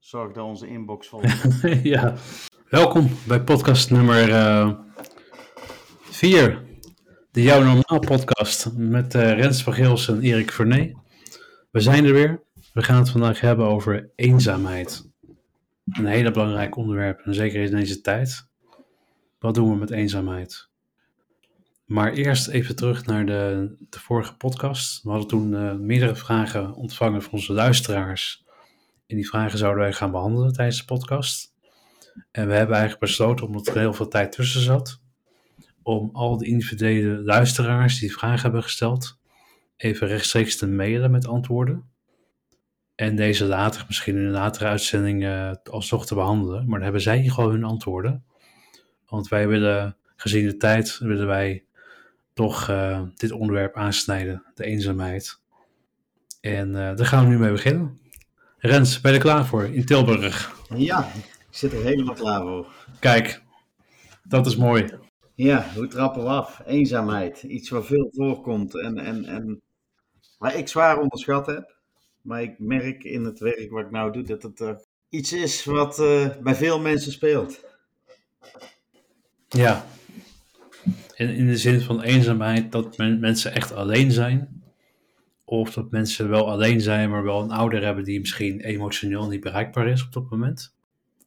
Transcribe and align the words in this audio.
Zorg 0.00 0.32
dat 0.32 0.44
onze 0.44 0.68
inbox 0.68 1.08
vol 1.08 1.22
ja, 1.82 2.14
welkom 2.68 3.10
bij 3.26 3.42
podcast 3.42 3.90
nummer 3.90 4.26
4. 6.00 6.62
de 7.30 7.42
Jouw 7.42 7.62
Normaal 7.62 7.98
podcast 7.98 8.72
met 8.72 9.14
uh, 9.14 9.32
Rens 9.32 9.62
van 9.62 9.72
Geels 9.72 10.08
en 10.08 10.20
Erik 10.20 10.52
Vernee. 10.52 10.96
We 11.70 11.80
zijn 11.80 12.04
er 12.04 12.12
weer. 12.12 12.42
We 12.72 12.82
gaan 12.82 12.98
het 12.98 13.10
vandaag 13.10 13.40
hebben 13.40 13.66
over 13.66 14.10
eenzaamheid. 14.16 15.10
Een 15.90 16.06
hele 16.06 16.30
belangrijk 16.30 16.76
onderwerp, 16.76 17.20
en 17.20 17.34
zeker 17.34 17.62
in 17.62 17.76
deze 17.76 18.00
tijd. 18.00 18.48
Wat 19.38 19.54
doen 19.54 19.70
we 19.70 19.76
met 19.76 19.90
eenzaamheid? 19.90 20.68
Maar 21.84 22.12
eerst 22.12 22.48
even 22.48 22.76
terug 22.76 23.06
naar 23.06 23.26
de, 23.26 23.74
de 23.90 24.00
vorige 24.00 24.36
podcast. 24.36 25.02
We 25.02 25.10
hadden 25.10 25.28
toen 25.28 25.52
uh, 25.52 25.74
meerdere 25.74 26.14
vragen 26.14 26.74
ontvangen 26.74 27.22
van 27.22 27.32
onze 27.32 27.52
luisteraars. 27.52 28.48
En 29.10 29.16
die 29.16 29.28
vragen 29.28 29.58
zouden 29.58 29.82
wij 29.82 29.92
gaan 29.92 30.10
behandelen 30.10 30.52
tijdens 30.52 30.78
de 30.78 30.84
podcast. 30.84 31.54
En 32.30 32.46
we 32.46 32.54
hebben 32.54 32.76
eigenlijk 32.76 33.00
besloten, 33.00 33.46
omdat 33.46 33.66
er 33.66 33.78
heel 33.78 33.92
veel 33.92 34.08
tijd 34.08 34.32
tussen 34.32 34.60
zat, 34.60 35.00
om 35.82 36.10
al 36.12 36.36
de 36.36 36.46
individuele 36.46 37.22
luisteraars 37.22 37.98
die 37.98 38.12
vragen 38.12 38.42
hebben 38.42 38.62
gesteld, 38.62 39.18
even 39.76 40.06
rechtstreeks 40.06 40.56
te 40.56 40.66
mailen 40.66 41.10
met 41.10 41.26
antwoorden. 41.26 41.84
En 42.94 43.16
deze 43.16 43.44
later, 43.44 43.84
misschien 43.86 44.16
in 44.16 44.24
een 44.24 44.30
latere 44.30 44.66
uitzending, 44.66 45.22
uh, 45.22 45.52
alsnog 45.70 46.06
te 46.06 46.14
behandelen. 46.14 46.62
Maar 46.64 46.74
dan 46.74 46.82
hebben 46.82 47.00
zij 47.00 47.28
gewoon 47.28 47.50
hun 47.50 47.64
antwoorden. 47.64 48.24
Want 49.06 49.28
wij 49.28 49.48
willen, 49.48 49.96
gezien 50.16 50.46
de 50.46 50.56
tijd, 50.56 50.98
willen 50.98 51.26
wij 51.26 51.64
toch 52.32 52.68
uh, 52.68 53.02
dit 53.14 53.32
onderwerp 53.32 53.76
aansnijden, 53.76 54.44
de 54.54 54.64
eenzaamheid. 54.64 55.40
En 56.40 56.68
uh, 56.68 56.74
daar 56.74 57.06
gaan 57.06 57.24
we 57.24 57.30
nu 57.30 57.38
mee 57.38 57.52
beginnen. 57.52 57.99
Rens, 58.62 59.00
ben 59.00 59.12
je 59.12 59.18
er 59.18 59.24
klaar 59.24 59.46
voor 59.46 59.64
in 59.64 59.84
Tilburg? 59.84 60.56
Ja, 60.76 61.12
ik 61.14 61.46
zit 61.50 61.72
er 61.72 61.82
helemaal 61.82 62.14
klaar 62.14 62.40
voor. 62.40 62.66
Kijk, 62.98 63.42
dat 64.22 64.46
is 64.46 64.56
mooi. 64.56 64.90
Ja, 65.34 65.66
hoe 65.74 65.86
trappen 65.86 66.22
we 66.22 66.28
af? 66.28 66.62
Eenzaamheid, 66.66 67.42
iets 67.42 67.70
wat 67.70 67.86
veel 67.86 68.10
voorkomt 68.12 68.80
en, 68.80 68.98
en, 68.98 69.24
en 69.24 69.60
waar 70.38 70.56
ik 70.56 70.68
zwaar 70.68 70.98
onderschat 70.98 71.46
heb. 71.46 71.74
Maar 72.22 72.42
ik 72.42 72.58
merk 72.58 73.04
in 73.04 73.24
het 73.24 73.38
werk 73.38 73.70
wat 73.70 73.84
ik 73.84 73.90
nou 73.90 74.12
doe 74.12 74.22
dat 74.22 74.42
het 74.42 74.60
uh, 74.60 74.70
iets 75.08 75.32
is 75.32 75.64
wat 75.64 75.98
uh, 75.98 76.28
bij 76.42 76.54
veel 76.54 76.80
mensen 76.80 77.12
speelt. 77.12 77.60
Ja, 79.48 79.86
in, 81.14 81.28
in 81.28 81.46
de 81.46 81.56
zin 81.56 81.80
van 81.80 82.02
eenzaamheid 82.02 82.72
dat 82.72 82.96
men, 82.96 83.20
mensen 83.20 83.54
echt 83.54 83.72
alleen 83.72 84.12
zijn. 84.12 84.59
Of 85.50 85.72
dat 85.72 85.90
mensen 85.90 86.28
wel 86.28 86.50
alleen 86.50 86.80
zijn, 86.80 87.10
maar 87.10 87.22
wel 87.22 87.42
een 87.42 87.50
ouder 87.50 87.82
hebben 87.82 88.04
die 88.04 88.20
misschien 88.20 88.60
emotioneel 88.60 89.28
niet 89.28 89.40
bereikbaar 89.40 89.88
is 89.88 90.04
op 90.04 90.12
dat 90.12 90.30
moment. 90.30 90.74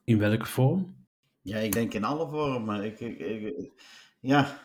In 0.04 0.18
welke 0.18 0.46
vorm? 0.46 0.96
Ja, 1.42 1.58
ik 1.58 1.72
denk 1.72 1.94
in 1.94 2.04
alle 2.04 2.30
vormen. 2.30 2.84
Ik, 2.84 3.00
ik, 3.00 3.20
ik 3.20 3.72
ja, 4.20 4.60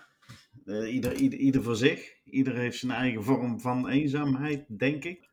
uh, 0.65 0.95
ieder, 0.95 1.15
ieder, 1.15 1.39
ieder 1.39 1.63
voor 1.63 1.77
zich. 1.77 2.15
Ieder 2.25 2.55
heeft 2.55 2.79
zijn 2.79 2.93
eigen 2.93 3.25
vorm 3.25 3.61
van 3.61 3.89
eenzaamheid, 3.89 4.65
denk 4.79 5.05
ik. 5.05 5.29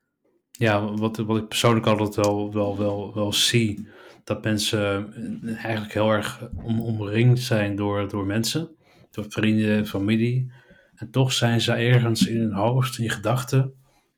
Ja, 0.52 0.94
wat, 0.94 1.18
wat 1.18 1.38
ik 1.38 1.48
persoonlijk 1.48 1.86
altijd 1.86 2.16
wel, 2.16 2.54
wel, 2.54 2.78
wel, 2.78 3.14
wel 3.14 3.34
zie, 3.34 3.88
dat 4.24 4.44
mensen 4.44 5.14
eigenlijk 5.58 5.94
heel 5.94 6.12
erg 6.12 6.50
om, 6.64 6.82
omringd 6.82 7.40
zijn 7.40 7.76
door, 7.76 8.10
door 8.10 8.26
mensen, 8.26 8.76
door 9.12 9.26
vrienden, 9.28 9.88
familie. 9.88 10.52
En 10.96 11.12
toch 11.12 11.34
zijn 11.34 11.62
ze 11.62 11.74
ergens 11.74 12.28
in 12.28 12.40
hun 12.40 12.54
hoofd, 12.54 12.98
in 12.98 13.10
gedachten, 13.10 13.74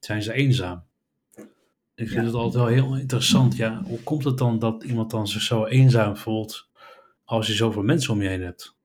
zijn 0.07 0.23
ze 0.23 0.33
eenzaam. 0.33 0.83
Ik 1.95 2.07
vind 2.07 2.11
ja. 2.11 2.23
het 2.23 2.33
altijd 2.33 2.63
wel 2.63 2.73
heel 2.73 2.95
interessant. 2.95 3.55
Ja, 3.55 3.81
hoe 3.83 3.99
komt 4.03 4.23
het 4.23 4.37
dan 4.37 4.59
dat 4.59 4.83
iemand 4.83 5.11
dan 5.11 5.27
zich 5.27 5.41
zo 5.41 5.65
eenzaam 5.65 6.17
voelt 6.17 6.69
als 7.23 7.47
je 7.47 7.53
zoveel 7.53 7.83
mensen 7.83 8.13
om 8.13 8.21
je 8.21 8.27
heen 8.27 8.41
hebt? 8.41 8.75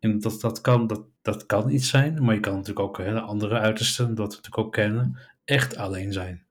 En 0.00 0.20
dat, 0.20 0.40
dat, 0.40 0.60
kan, 0.60 0.86
dat, 0.86 1.02
dat 1.22 1.46
kan 1.46 1.70
iets 1.70 1.88
zijn, 1.88 2.24
maar 2.24 2.34
je 2.34 2.40
kan 2.40 2.52
natuurlijk 2.52 2.86
ook 2.86 2.98
hè, 2.98 3.20
andere 3.20 3.58
uitersten, 3.58 4.14
dat 4.14 4.28
we 4.28 4.36
natuurlijk 4.36 4.58
ook 4.58 4.72
kennen, 4.72 5.18
echt 5.44 5.76
alleen 5.76 6.12
zijn. 6.12 6.44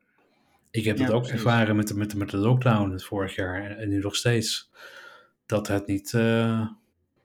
Ik 0.71 0.83
heb 0.83 0.97
ja, 0.97 1.03
het 1.03 1.13
ook 1.13 1.21
precies. 1.21 1.37
ervaren 1.37 1.75
met 1.75 1.87
de, 1.87 1.95
met, 1.95 2.11
de, 2.11 2.17
met 2.17 2.29
de 2.29 2.37
lockdown 2.37 2.91
het 2.91 3.03
vorig 3.03 3.35
jaar 3.35 3.63
en, 3.63 3.77
en 3.77 3.89
nu 3.89 3.99
nog 3.99 4.15
steeds. 4.15 4.71
Dat 5.45 5.67
het 5.67 5.87
niet, 5.87 6.13
uh, 6.13 6.67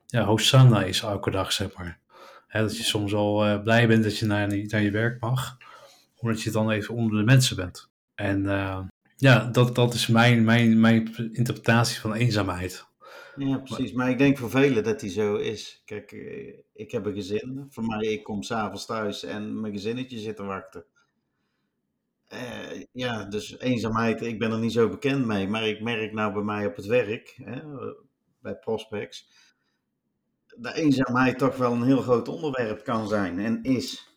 ja, 0.07 0.23
Hosanna 0.23 0.83
is 0.83 1.01
elke 1.01 1.31
dag, 1.31 1.51
zeg 1.51 1.73
maar. 1.77 1.99
Hè, 2.47 2.61
dat 2.61 2.77
je 2.77 2.83
soms 2.83 3.13
al 3.13 3.47
uh, 3.47 3.61
blij 3.61 3.87
bent 3.87 4.03
dat 4.03 4.17
je 4.17 4.25
naar, 4.25 4.47
naar 4.47 4.81
je 4.81 4.91
werk 4.91 5.21
mag, 5.21 5.57
omdat 6.21 6.41
je 6.41 6.51
dan 6.51 6.69
even 6.69 6.95
onder 6.95 7.17
de 7.17 7.25
mensen 7.25 7.55
bent. 7.55 7.89
En 8.15 8.43
uh, 8.43 8.79
ja, 9.15 9.45
dat, 9.45 9.75
dat 9.75 9.93
is 9.93 10.07
mijn, 10.07 10.43
mijn, 10.43 10.79
mijn 10.79 11.15
interpretatie 11.33 11.99
van 11.99 12.13
eenzaamheid. 12.13 12.85
Ja, 13.35 13.57
precies. 13.57 13.91
Maar 13.91 14.09
ik 14.09 14.17
denk 14.17 14.37
voor 14.37 14.49
velen 14.49 14.83
dat 14.83 14.99
die 14.99 15.09
zo 15.09 15.35
is. 15.35 15.81
Kijk, 15.85 16.11
ik 16.73 16.91
heb 16.91 17.05
een 17.05 17.13
gezin. 17.13 17.65
Voor 17.69 17.85
mij, 17.85 18.07
ik 18.07 18.23
kom 18.23 18.43
s'avonds 18.43 18.85
thuis 18.85 19.23
en 19.23 19.61
mijn 19.61 19.73
gezinnetje 19.73 20.19
zit 20.19 20.35
te 20.35 20.43
wachten. 20.43 20.85
Uh, 22.33 22.83
ja, 22.91 23.23
dus 23.23 23.59
eenzaamheid, 23.59 24.21
ik 24.21 24.39
ben 24.39 24.51
er 24.51 24.59
niet 24.59 24.71
zo 24.71 24.89
bekend 24.89 25.25
mee. 25.25 25.47
Maar 25.47 25.67
ik 25.67 25.81
merk 25.81 26.13
nou 26.13 26.33
bij 26.33 26.41
mij 26.41 26.65
op 26.65 26.75
het 26.75 26.85
werk, 26.85 27.39
hè, 27.43 27.61
bij 28.39 28.55
Prospects, 28.55 29.29
dat 30.57 30.73
eenzaamheid 30.73 31.37
toch 31.37 31.57
wel 31.57 31.73
een 31.73 31.83
heel 31.83 32.01
groot 32.01 32.27
onderwerp 32.27 32.83
kan 32.83 33.07
zijn 33.07 33.39
en 33.39 33.63
is. 33.63 34.10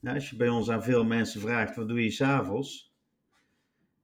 Ja, 0.00 0.14
als 0.14 0.30
je 0.30 0.36
bij 0.36 0.48
ons 0.48 0.70
aan 0.70 0.82
veel 0.82 1.04
mensen 1.04 1.40
vraagt, 1.40 1.76
wat 1.76 1.88
doe 1.88 2.04
je 2.04 2.10
s'avonds? 2.10 2.94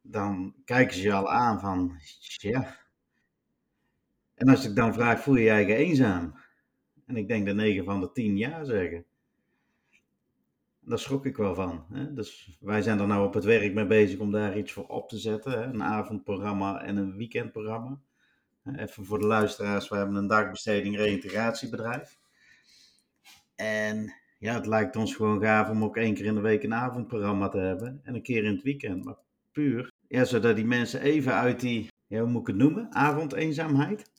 Dan 0.03 0.55
kijken 0.65 0.97
ze 0.97 1.03
je 1.03 1.13
al 1.13 1.33
aan 1.33 1.61
van, 1.61 1.99
ja. 2.37 2.77
En 4.35 4.49
als 4.49 4.65
ik 4.65 4.77
dan 4.77 4.95
vraag, 4.95 5.21
voel 5.21 5.35
je 5.35 5.43
je 5.43 5.51
eigen 5.51 5.77
eenzaam? 5.77 6.35
En 7.07 7.17
ik 7.17 7.29
denk 7.29 7.47
dat 7.47 7.55
9 7.55 7.85
van 7.85 8.01
de 8.01 8.13
10 8.13 8.37
ja 8.37 8.65
zeggen. 8.65 9.05
Daar 10.81 10.99
schrok 10.99 11.27
ik 11.27 11.37
wel 11.37 11.55
van. 11.55 11.87
Hè? 11.93 12.13
Dus 12.13 12.57
wij 12.61 12.83
zijn 12.83 12.99
er 12.99 13.07
nou 13.07 13.27
op 13.27 13.35
het 13.35 13.45
werk 13.45 13.75
mee 13.75 13.87
bezig 13.87 14.19
om 14.19 14.33
daar 14.33 14.59
iets 14.59 14.73
voor 14.73 14.87
op 14.87 15.09
te 15.09 15.19
zetten. 15.19 15.53
Hè? 15.53 15.63
Een 15.63 15.83
avondprogramma 15.83 16.83
en 16.83 16.97
een 16.97 17.17
weekendprogramma. 17.17 18.01
Even 18.77 19.05
voor 19.05 19.19
de 19.19 19.27
luisteraars, 19.27 19.89
we 19.89 19.97
hebben 19.97 20.17
een 20.17 20.27
dagbesteding 20.27 20.97
reïntegratiebedrijf. 20.97 22.19
En 23.55 24.15
ja, 24.39 24.55
het 24.55 24.67
lijkt 24.67 24.97
ons 24.97 25.15
gewoon 25.15 25.41
gaaf 25.41 25.69
om 25.69 25.85
ook 25.85 25.97
één 25.97 26.15
keer 26.15 26.25
in 26.25 26.35
de 26.35 26.41
week 26.41 26.63
een 26.63 26.75
avondprogramma 26.75 27.49
te 27.49 27.59
hebben. 27.59 28.01
En 28.03 28.15
een 28.15 28.23
keer 28.23 28.45
in 28.45 28.53
het 28.53 28.63
weekend. 28.63 29.05
Maar 29.05 29.17
puur, 29.53 29.93
ja, 30.09 30.25
zodat 30.25 30.57
die 30.57 30.65
mensen 30.65 31.01
even 31.01 31.35
uit 31.35 31.61
die, 31.61 31.89
ja, 32.07 32.21
hoe 32.21 32.31
moet 32.31 32.41
ik 32.41 32.47
het 32.47 32.57
noemen? 32.57 32.87
Avondeenzaamheid? 32.91 34.11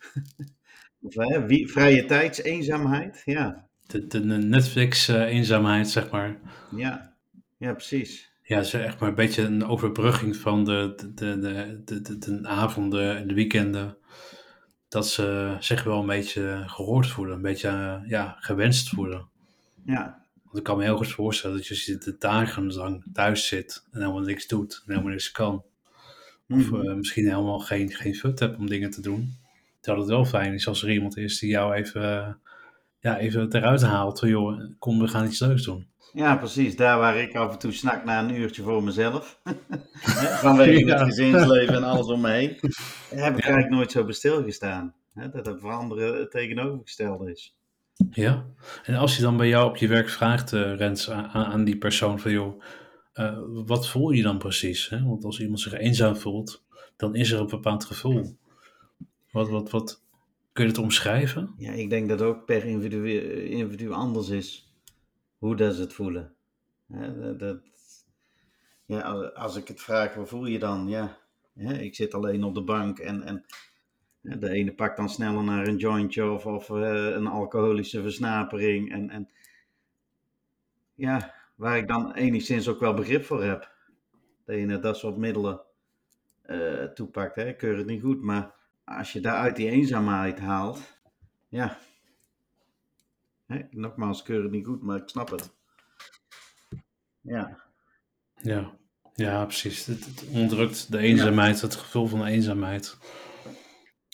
of 1.02 1.16
hè, 1.16 1.46
wie, 1.46 1.72
vrije 1.72 2.06
tijdseenzaamheid, 2.06 3.22
ja. 3.26 3.66
De, 3.86 4.08
de 4.08 4.20
Netflix-eenzaamheid, 4.20 5.90
zeg 5.90 6.10
maar. 6.10 6.40
Ja, 6.76 7.16
ja, 7.58 7.74
precies. 7.74 8.32
Ja, 8.44 8.58
het 8.58 8.66
is 8.66 8.74
echt 8.74 9.00
maar 9.00 9.10
een 9.10 9.16
beetje 9.16 9.44
een 9.44 9.66
overbrugging 9.66 10.36
van 10.36 10.66
de, 10.66 10.94
de, 11.16 11.40
de, 11.40 11.82
de, 11.86 12.02
de, 12.02 12.18
de 12.18 12.48
avonden 12.48 13.18
en 13.18 13.28
de 13.28 13.34
weekenden. 13.34 13.98
Dat 14.88 15.08
ze 15.08 15.56
zich 15.60 15.84
wel 15.84 16.00
een 16.00 16.06
beetje 16.06 16.64
gehoord 16.66 17.08
voelen, 17.08 17.36
een 17.36 17.42
beetje 17.42 18.04
ja, 18.08 18.36
gewenst 18.40 18.90
voelen. 18.90 19.30
Ja. 19.88 20.26
Want 20.44 20.58
ik 20.58 20.64
kan 20.64 20.78
me 20.78 20.84
heel 20.84 20.98
goed 20.98 21.12
voorstellen 21.12 21.56
dat 21.56 21.68
je 21.68 21.98
de 21.98 22.16
dagen 22.20 22.74
lang 22.74 23.04
thuis 23.14 23.48
zit 23.48 23.84
en 23.92 24.00
helemaal 24.00 24.22
niks 24.22 24.48
doet 24.48 24.74
en 24.86 24.92
helemaal 24.92 25.12
niks 25.12 25.32
kan. 25.32 25.64
Of 26.50 26.70
uh, 26.70 26.94
misschien 26.94 27.28
helemaal 27.28 27.60
geen, 27.60 27.92
geen 27.92 28.16
fut 28.16 28.40
hebt 28.40 28.58
om 28.58 28.68
dingen 28.68 28.90
te 28.90 29.02
doen. 29.02 29.36
Terwijl 29.80 30.06
het 30.06 30.16
wel 30.16 30.26
fijn 30.26 30.54
is 30.54 30.68
als 30.68 30.84
er 30.84 30.92
iemand 30.92 31.18
is 31.18 31.40
die 31.40 31.50
jou 31.50 31.74
even, 31.74 32.02
uh, 32.02 32.34
ja, 33.00 33.18
even 33.18 33.56
eruit 33.56 33.82
haalt. 33.82 34.20
Van, 34.20 34.30
joh, 34.30 34.62
kom, 34.80 35.00
we 35.00 35.08
gaan 35.08 35.26
iets 35.26 35.40
leuks 35.40 35.64
doen. 35.64 35.88
Ja, 36.14 36.36
precies. 36.36 36.76
Daar 36.76 36.98
waar 36.98 37.18
ik 37.18 37.36
af 37.36 37.52
en 37.52 37.60
toe 37.60 37.72
snak 37.72 38.04
naar 38.04 38.24
een 38.24 38.36
uurtje 38.36 38.64
voor 38.64 38.84
mezelf. 38.84 39.40
Vanwege 40.42 40.86
ja. 40.86 40.98
het 40.98 41.08
gezinsleven 41.08 41.76
en 41.76 41.84
alles 41.84 42.08
om 42.08 42.22
me 42.22 42.30
heen. 42.30 42.50
Heb 42.50 43.38
ik 43.38 43.44
ja. 43.44 43.50
eigenlijk 43.50 43.70
nooit 43.70 43.92
zo 43.92 44.04
bij 44.04 44.14
stilgestaan. 44.14 44.94
Hè? 45.14 45.30
Dat 45.30 45.46
het 45.46 45.60
voor 45.60 45.72
anderen 45.72 46.20
het 46.20 46.32
tegenovergestelde 46.32 47.32
is. 47.32 47.57
Ja, 48.12 48.46
en 48.84 48.96
als 48.96 49.16
je 49.16 49.22
dan 49.22 49.38
bij 49.38 49.48
jou 49.48 49.70
op 49.70 49.78
je 49.78 49.88
werk 49.88 50.10
vraagt, 50.10 50.52
uh, 50.52 50.76
Rens, 50.76 51.10
aan, 51.10 51.30
aan, 51.30 51.64
die 51.64 51.78
persoon 51.78 52.20
van 52.20 52.32
joh, 52.32 52.62
uh, 53.14 53.40
wat 53.66 53.90
voel 53.90 54.10
je 54.12 54.24
dan 54.24 54.38
precies? 54.38 54.90
Hè? 54.90 55.04
Want 55.04 55.24
als 55.24 55.40
iemand 55.40 55.60
zich 55.60 55.74
eenzaam 55.74 56.16
voelt, 56.16 56.66
dan 56.96 57.16
is 57.16 57.32
er 57.32 57.40
een 57.40 57.48
bepaald 57.48 57.86
gevoel. 57.86 58.38
Wat, 59.32 59.50
wat, 59.50 59.70
wat, 59.70 60.02
kun 60.54 60.64
je 60.64 60.70
het 60.70 60.80
omschrijven? 60.80 61.54
Ja, 61.58 61.72
ik 61.72 61.90
denk 61.90 62.10
dat 62.10 62.22
ook 62.22 62.46
per 62.46 62.66
individu, 62.66 63.20
individu 63.50 63.92
anders 63.92 64.30
is 64.30 64.74
hoe 65.38 65.56
dat 65.56 65.76
ze 65.76 65.82
het 65.82 65.94
voelen. 65.94 66.34
Ja, 66.88 67.34
dat, 67.34 67.60
ja, 68.86 69.02
als 69.36 69.56
ik 69.56 69.68
het 69.68 69.82
vraag, 69.82 70.14
wat 70.14 70.30
voel 70.30 70.46
je 70.46 70.60
dan? 70.60 70.88
Ja, 70.88 71.18
ik 71.56 71.96
zit 71.96 72.14
alleen 72.14 72.44
op 72.44 72.56
de 72.56 72.64
bank 72.64 73.00
en, 73.00 73.24
en 73.24 73.46
de 74.36 74.50
ene 74.50 74.74
pakt 74.74 74.98
dan 74.98 75.10
sneller 75.10 75.44
naar 75.44 75.68
een 75.68 75.78
jointje 75.78 76.30
of, 76.30 76.46
of 76.46 76.70
uh, 76.70 77.06
een 77.06 77.28
alcoholische 77.28 78.02
versnapering. 78.02 78.92
En, 78.92 79.10
en 79.10 79.30
ja, 80.94 81.34
waar 81.56 81.78
ik 81.78 81.88
dan 81.88 82.14
enigszins 82.14 82.68
ook 82.68 82.80
wel 82.80 82.94
begrip 82.94 83.26
voor 83.26 83.44
heb. 83.44 83.72
Dat 84.46 84.56
je 84.56 84.80
dat 84.80 84.98
soort 84.98 85.18
middelen 85.18 85.62
eh, 86.42 86.84
toepakt, 86.84 87.36
hè, 87.36 87.54
keur 87.54 87.78
het 87.78 87.86
niet 87.86 88.02
goed. 88.02 88.22
Maar 88.22 88.54
als 88.86 89.14
je 89.14 89.20
daaruit 89.20 89.56
die 89.56 89.70
eenzaamheid 89.70 90.40
haalt, 90.40 91.00
ja. 91.48 91.78
Hè, 93.46 93.62
nogmaals, 93.70 94.24
keur 94.24 94.42
het 94.42 94.52
niet 94.52 94.66
goed, 94.66 94.82
maar 94.82 94.98
ik 94.98 95.10
snap 95.10 95.30
het. 95.30 95.56
Ja. 97.22 97.64
Ja, 98.36 98.78
ja 99.14 99.46
precies. 99.46 99.86
Het, 99.86 100.06
het 100.06 100.28
onderdrukt 100.28 100.92
de 100.92 100.98
eenzaamheid, 100.98 101.62
het 101.62 101.76
gevoel 101.76 102.08
van 102.08 102.26
eenzaamheid. 102.26 102.98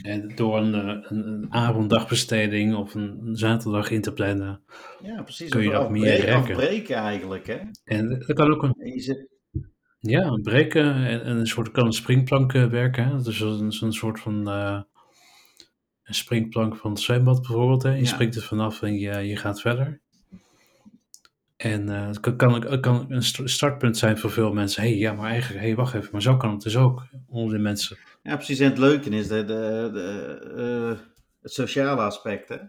En 0.03 0.31
door 0.35 0.57
een, 0.57 0.73
eh, 0.73 1.09
een, 1.09 1.27
een 1.27 1.45
avonddagbesteding 1.53 2.75
of 2.75 2.93
een, 2.95 3.19
zaterdag 3.35 3.89
in 3.91 4.01
te 4.01 4.13
plannen, 4.13 4.61
Ja, 5.03 5.21
precies. 5.21 5.49
kun 5.49 5.63
je 5.63 5.69
dat 5.69 5.89
meer 5.89 6.15
rekken. 6.15 6.35
afbreken 6.35 6.95
eigenlijk, 6.95 7.47
hè. 7.47 7.57
En 7.83 8.09
dat 8.09 8.33
kan 8.33 8.51
ook 8.53 8.63
een, 8.63 8.73
En 8.77 8.91
je 8.93 8.99
zit, 9.01 9.27
ja, 9.99 10.21
een 10.25 10.41
breken 10.41 10.95
en, 10.95 11.23
en 11.23 11.37
een 11.37 11.47
soort 11.47 11.71
kan 11.71 11.85
een 11.85 11.93
springplank 11.93 12.53
eh, 12.53 12.65
werken. 12.65 13.07
Hè? 13.07 13.21
Dus 13.21 13.39
een, 13.39 13.71
zo'n 13.71 13.93
soort 13.93 14.19
van 14.19 14.49
eh, 14.49 14.81
een 16.03 16.13
springplank 16.13 16.75
van 16.75 16.91
het 16.91 16.99
zwembad 16.99 17.41
bijvoorbeeld. 17.41 17.83
Hè? 17.83 17.91
Je 17.93 17.99
Ja. 17.99 18.05
springt 18.05 18.35
er 18.35 18.41
vanaf 18.41 18.81
en 18.81 18.93
je, 18.99 19.17
je 19.17 19.35
gaat 19.35 19.61
verder. 19.61 20.01
En 21.57 21.89
eh, 21.89 22.07
het 22.07 22.19
kan, 22.35 22.79
kan, 22.79 23.05
een 23.09 23.23
st- 23.23 23.49
startpunt 23.49 23.97
zijn 23.97 24.17
voor 24.17 24.31
veel 24.31 24.53
mensen. 24.53 24.81
Hé, 24.83 24.89
hey, 24.89 24.97
ja, 24.97 25.13
maar 25.13 25.29
eigenlijk, 25.29 25.63
hey, 25.63 25.75
wacht 25.75 25.93
even, 25.93 26.09
maar 26.11 26.21
zo 26.21 26.37
kan 26.37 26.51
het 26.51 26.61
dus 26.61 26.77
ook 26.77 27.07
onder 27.27 27.55
de 27.57 27.61
mensen. 27.63 27.97
Ja, 28.23 28.35
precies. 28.35 28.59
En 28.59 28.69
het 28.69 28.77
leuke 28.77 29.09
is 29.09 29.27
de, 29.27 29.45
de, 29.45 30.39
eh, 30.55 31.05
het 31.41 31.53
sociale 31.53 32.01
aspect, 32.01 32.49
hè. 32.49 32.59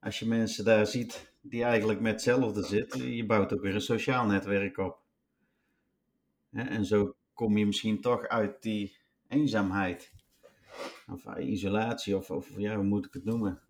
Als 0.00 0.18
je 0.18 0.26
mensen 0.26 0.64
daar 0.64 0.86
ziet 0.86 1.32
die 1.40 1.64
eigenlijk 1.64 2.00
met 2.00 2.12
hetzelfde 2.12 2.62
zitten, 2.62 3.12
je 3.12 3.26
bouwt 3.26 3.52
ook 3.52 3.60
weer 3.60 3.74
een 3.74 3.80
sociaal 3.80 4.26
netwerk 4.26 4.78
op. 4.78 5.02
En 6.50 6.84
zo 6.84 7.16
kom 7.32 7.56
je 7.58 7.66
misschien 7.66 8.00
toch 8.00 8.28
uit 8.28 8.62
die 8.62 8.96
eenzaamheid. 9.28 10.12
Of 11.12 11.26
eh, 11.26 11.48
isolatie, 11.48 12.16
of, 12.16 12.30
of 12.30 12.58
ja, 12.58 12.76
hoe 12.76 12.84
moet 12.84 13.06
ik 13.06 13.12
het 13.12 13.24
noemen? 13.24 13.60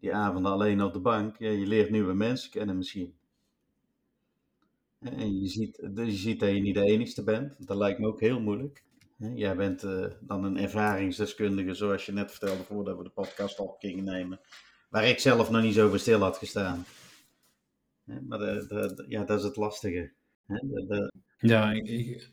Die 0.00 0.14
avonden 0.14 0.52
alleen 0.52 0.82
op 0.82 0.92
de 0.92 1.00
bank. 1.00 1.38
Ja, 1.38 1.50
je 1.50 1.66
leert 1.66 1.90
nieuwe 1.90 2.14
mensen 2.14 2.50
kennen 2.50 2.76
misschien. 2.76 3.14
En 4.98 5.40
je 5.40 5.48
ziet, 5.48 5.76
je 5.94 6.10
ziet 6.10 6.40
dat 6.40 6.48
je 6.48 6.60
niet 6.60 6.74
de 6.74 6.84
enigste 6.84 7.24
bent. 7.24 7.66
Dat 7.66 7.76
lijkt 7.76 7.98
me 7.98 8.06
ook 8.06 8.20
heel 8.20 8.40
moeilijk. 8.40 8.84
Jij 9.16 9.56
bent 9.56 9.82
eh, 9.82 10.04
dan 10.20 10.44
een 10.44 10.58
ervaringsdeskundige, 10.58 11.74
zoals 11.74 12.06
je 12.06 12.12
net 12.12 12.30
vertelde 12.30 12.62
voordat 12.62 12.96
we 12.96 13.02
de 13.02 13.10
podcast 13.10 13.58
op 13.58 13.78
gingen 13.78 14.04
nemen. 14.04 14.40
Waar 14.88 15.04
ik 15.08 15.18
zelf 15.18 15.50
nog 15.50 15.62
niet 15.62 15.74
zo 15.74 15.90
bij 15.90 15.98
stil 15.98 16.20
had 16.20 16.36
gestaan. 16.36 16.84
Maar 18.04 18.38
de, 18.38 19.04
ja, 19.08 19.24
dat 19.24 19.38
is 19.38 19.44
het 19.44 19.56
lastige. 19.56 20.12
De- 20.46 21.12
Ja, 21.38 21.72
ik, 21.72 21.86
ik, 21.88 22.30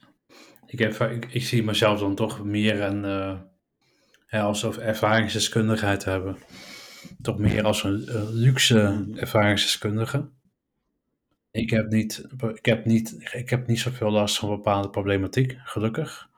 ik, 0.66 0.80
heb, 0.80 1.00
ik, 1.02 1.26
ik 1.34 1.44
zie 1.44 1.64
mezelf 1.64 2.00
dan 2.00 2.16
toch 2.16 2.44
meer 2.44 2.82
een, 2.82 3.06
eh, 3.06 3.40
ja, 4.28 4.42
als 4.44 4.64
of 4.64 4.78
ervaringsdeskundigheid 4.78 6.04
hebben. 6.04 6.38
Toch 7.22 7.38
meer 7.38 7.64
als 7.64 7.84
een, 7.84 8.16
een 8.18 8.34
luxe 8.34 8.76
Mhm. 9.08 9.18
ervaringsdeskundige. 9.18 10.30
Ik 11.52 11.70
heb, 11.70 11.90
niet, 11.90 12.26
ik, 12.54 12.66
heb 12.66 12.86
niet, 12.86 13.16
ik 13.34 13.50
heb 13.50 13.68
niet 13.68 13.80
zoveel 13.80 14.12
last 14.12 14.38
van 14.40 14.50
bepaalde 14.50 14.90
problematiek, 14.90 15.56
gelukkig. 15.64 16.30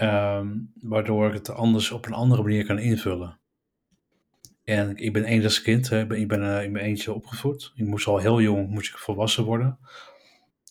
Ehm, 0.00 0.58
waardoor 0.74 1.26
ik 1.26 1.32
het 1.32 1.50
anders 1.50 1.90
op 1.90 2.06
een 2.06 2.12
andere 2.12 2.42
manier 2.42 2.66
kan 2.66 2.78
invullen. 2.78 3.38
En 4.64 4.96
ik 4.96 5.12
ben 5.12 5.24
enigszins 5.24 5.62
kind, 5.62 5.88
hè. 5.88 6.14
ik 6.14 6.28
ben, 6.28 6.56
eh, 6.56 6.64
in 6.64 6.72
mijn 6.72 6.84
eentje 6.84 7.12
opgevoed. 7.12 7.72
Ik 7.74 7.86
moest 7.86 8.06
al 8.06 8.18
heel 8.18 8.40
jong 8.40 8.68
moest 8.68 8.90
ik 8.90 8.98
volwassen 8.98 9.44
worden. 9.44 9.78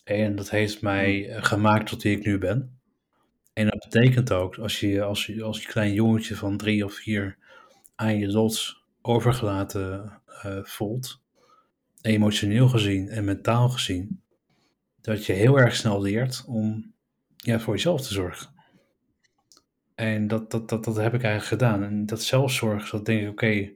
En 0.04 0.36
dat 0.36 0.50
heeft 0.50 0.82
mij 0.82 1.30
eh, 1.30 1.44
gemaakt 1.44 1.88
tot 1.88 2.04
wie 2.04 2.18
ik 2.18 2.26
nu 2.26 2.38
ben. 2.38 2.80
En 3.54 3.66
dat 3.66 3.90
betekent 3.90 4.32
ook, 4.32 4.58
als 4.58 4.80
je 4.80 5.04
als 5.04 5.26
je, 5.26 5.44
als 5.44 5.62
je 5.62 5.68
klein 5.68 5.94
jongetje 5.94 6.36
van 6.36 6.58
drie 6.58 6.86
of 6.86 6.94
vier 6.94 7.38
aan 7.96 8.18
je 8.18 8.28
lot 8.28 8.84
overgelaten 9.02 10.22
eh, 10.42 10.64
voelt, 10.64 11.22
emotioneel 12.02 12.68
gezien 12.70 13.10
en 13.10 13.24
mentaal 13.24 13.70
gezien, 13.70 14.22
dat 15.02 15.26
je 15.26 15.34
heel 15.34 15.60
erg 15.60 15.76
snel 15.76 16.02
leert 16.02 16.44
om 16.48 16.94
ja, 17.36 17.60
voor 17.60 17.74
jezelf 17.74 18.02
te 18.02 18.14
zorgen. 18.14 18.59
En 20.00 20.28
dat, 20.28 20.52
dat, 20.52 20.70
dat, 20.70 20.84
dat 20.84 20.96
heb 20.96 21.14
ik 21.14 21.24
eigenlijk 21.24 21.62
gedaan. 21.62 21.84
En 21.84 22.06
dat 22.06 22.22
zelfzorg, 22.22 22.90
dat 22.90 23.06
denk 23.06 23.22
ik, 23.22 23.30
oké, 23.30 23.72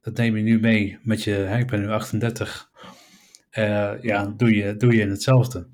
dat 0.00 0.16
neem 0.16 0.36
je 0.36 0.42
nu 0.42 0.60
mee 0.60 0.98
met 1.02 1.22
je, 1.22 1.30
hè, 1.30 1.58
ik 1.58 1.66
ben 1.66 1.80
nu 1.80 1.88
38, 1.88 2.70
eh, 3.50 4.02
ja, 4.02 4.26
doe 4.36 4.54
je, 4.54 4.76
doe 4.76 4.96
je 4.96 5.06
hetzelfde. 5.06 5.68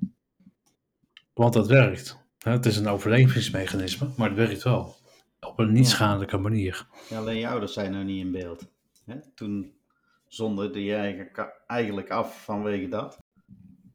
Want 1.34 1.52
dat 1.52 1.68
werkt. 1.68 2.18
Het 2.38 2.66
is 2.66 2.76
een 2.76 2.86
overlevingsmechanisme, 2.88 4.08
maar 4.16 4.28
het 4.28 4.38
werkt 4.38 4.62
wel. 4.62 4.96
Op 5.40 5.58
een 5.58 5.72
niet 5.72 5.88
schadelijke 5.88 6.38
manier. 6.38 6.86
ja, 7.08 7.18
alleen 7.18 7.38
je 7.38 7.48
ouders 7.48 7.72
zijn 7.72 7.92
nou 7.92 8.04
niet 8.04 8.24
in 8.24 8.32
beeld. 8.32 8.68
Hè? 9.06 9.14
Toen 9.34 9.72
zonderde 10.28 10.84
je 10.84 10.94
eigenlijk, 10.94 11.62
eigenlijk 11.66 12.10
af 12.10 12.44
vanwege 12.44 12.88
dat. 12.88 13.18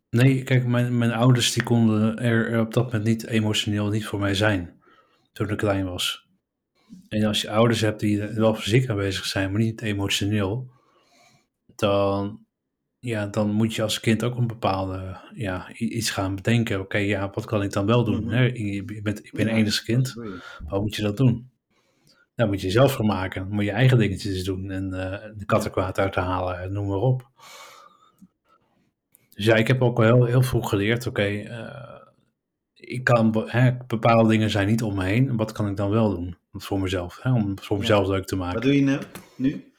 Nee, 0.09 0.44
kijk, 0.44 0.65
mijn, 0.65 0.97
mijn 0.97 1.11
ouders 1.11 1.53
die 1.53 1.63
konden 1.63 2.17
er, 2.17 2.51
er 2.51 2.59
op 2.59 2.73
dat 2.73 2.85
moment 2.85 3.03
niet 3.03 3.25
emotioneel 3.25 3.89
niet 3.89 4.05
voor 4.05 4.19
mij 4.19 4.33
zijn. 4.33 4.76
Toen 5.37 5.49
ik 5.49 5.57
klein 5.57 5.85
was. 5.85 6.27
En 7.09 7.23
als 7.23 7.41
je 7.41 7.49
ouders 7.49 7.81
hebt 7.81 7.99
die 7.99 8.21
wel 8.21 8.55
fysiek 8.55 8.89
aanwezig 8.89 9.25
zijn, 9.25 9.51
maar 9.51 9.61
niet 9.61 9.81
emotioneel, 9.81 10.69
dan, 11.75 12.45
ja, 12.99 13.27
dan 13.27 13.51
moet 13.51 13.75
je 13.75 13.81
als 13.81 13.99
kind 13.99 14.23
ook 14.23 14.37
een 14.37 14.47
bepaalde, 14.47 15.17
ja, 15.33 15.71
iets 15.73 16.09
gaan 16.09 16.35
bedenken. 16.35 16.79
Oké, 16.79 16.97
ja, 16.97 17.29
wat 17.33 17.45
kan 17.45 17.63
ik 17.63 17.71
dan 17.71 17.85
wel 17.85 18.03
doen? 18.03 18.33
Ik 18.33 19.03
ben 19.03 19.15
Ja, 19.31 19.45
enigszins 19.45 19.83
kind. 19.83 20.13
Waarom 20.63 20.81
moet 20.81 20.95
je 20.95 21.01
dat 21.01 21.17
doen? 21.17 21.49
Nou, 22.35 22.49
moet 22.49 22.61
je 22.61 22.71
zelf 22.71 22.93
gaan 22.93 23.05
maken. 23.05 23.47
Moet 23.49 23.63
je 23.63 23.71
eigen 23.71 23.97
dingetjes 23.97 24.43
doen 24.43 24.71
en 24.71 24.93
eh, 24.93 25.29
de 25.35 25.45
kattenkwaad 25.45 25.99
uit 25.99 26.13
te 26.13 26.19
halen 26.19 26.59
en 26.59 26.71
noem 26.71 26.87
maar 26.87 26.97
op. 26.97 27.29
Dus 29.35 29.45
ja, 29.45 29.55
ik 29.55 29.67
heb 29.67 29.81
ook 29.81 29.97
wel 29.97 30.15
heel, 30.15 30.25
heel 30.25 30.41
vroeg 30.41 30.69
geleerd, 30.69 31.07
oké, 31.07 31.23
eh, 31.23 31.96
ik 32.87 33.03
kan, 33.03 33.43
hè, 33.47 33.71
bepaalde 33.87 34.29
dingen 34.29 34.49
zijn 34.49 34.67
niet 34.67 34.81
om 34.83 34.95
me 34.95 35.03
heen. 35.03 35.35
Wat 35.35 35.51
kan 35.51 35.67
ik 35.69 35.77
dan 35.77 35.89
wel 35.89 36.09
doen? 36.09 36.37
Voor 36.51 36.79
mezelf, 36.79 37.19
hè, 37.21 37.33
om 37.33 37.49
het 37.49 37.65
voor 37.65 37.75
Ja. 37.75 37.81
mezelf 37.81 38.07
leuk 38.07 38.25
te 38.25 38.37
Wat 38.37 38.45
maken. 38.45 38.61
doe 38.61 38.75
je 38.75 38.81
nou, 38.81 39.01
nu? 39.35 39.71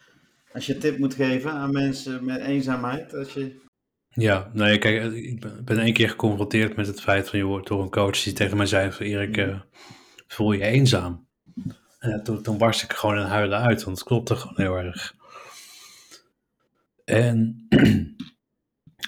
Als 0.52 0.66
je 0.66 0.78
tip 0.78 0.98
moet 0.98 1.14
geven 1.14 1.50
aan 1.50 1.72
mensen 1.72 2.24
met 2.24 2.40
eenzaamheid, 2.40 3.14
als 3.14 3.32
je... 3.32 3.60
Ja, 4.08 4.50
nee, 4.52 4.78
kijk, 4.78 5.02
eh, 5.02 5.14
ik 5.14 5.64
ben, 5.64 5.78
één 5.78 5.92
keer 5.92 6.08
geconfronteerd 6.08 6.76
met 6.76 6.86
het 6.86 7.00
feit 7.00 7.28
van, 7.28 7.38
joh, 7.38 7.62
door 7.64 7.82
een 7.82 7.90
coach 7.90 8.22
die 8.22 8.32
tegen 8.32 8.56
mij 8.56 8.66
zei 8.66 8.92
van, 8.92 9.06
Erik, 9.06 9.36
eh, 9.36 9.60
voel 10.26 10.52
je 10.52 10.62
eenzaam? 10.64 11.26
En 11.98 12.10
ja, 12.10 12.20
toen, 12.22 12.42
toen 12.42 12.58
barst 12.58 12.82
ik 12.82 12.92
gewoon 12.92 13.16
in 13.18 13.22
huilen 13.22 13.58
uit, 13.58 13.84
want 13.84 13.98
het 13.98 14.06
klopte 14.06 14.36
gewoon 14.36 14.54
heel 14.56 14.76
erg. 14.76 15.14
En 17.04 17.66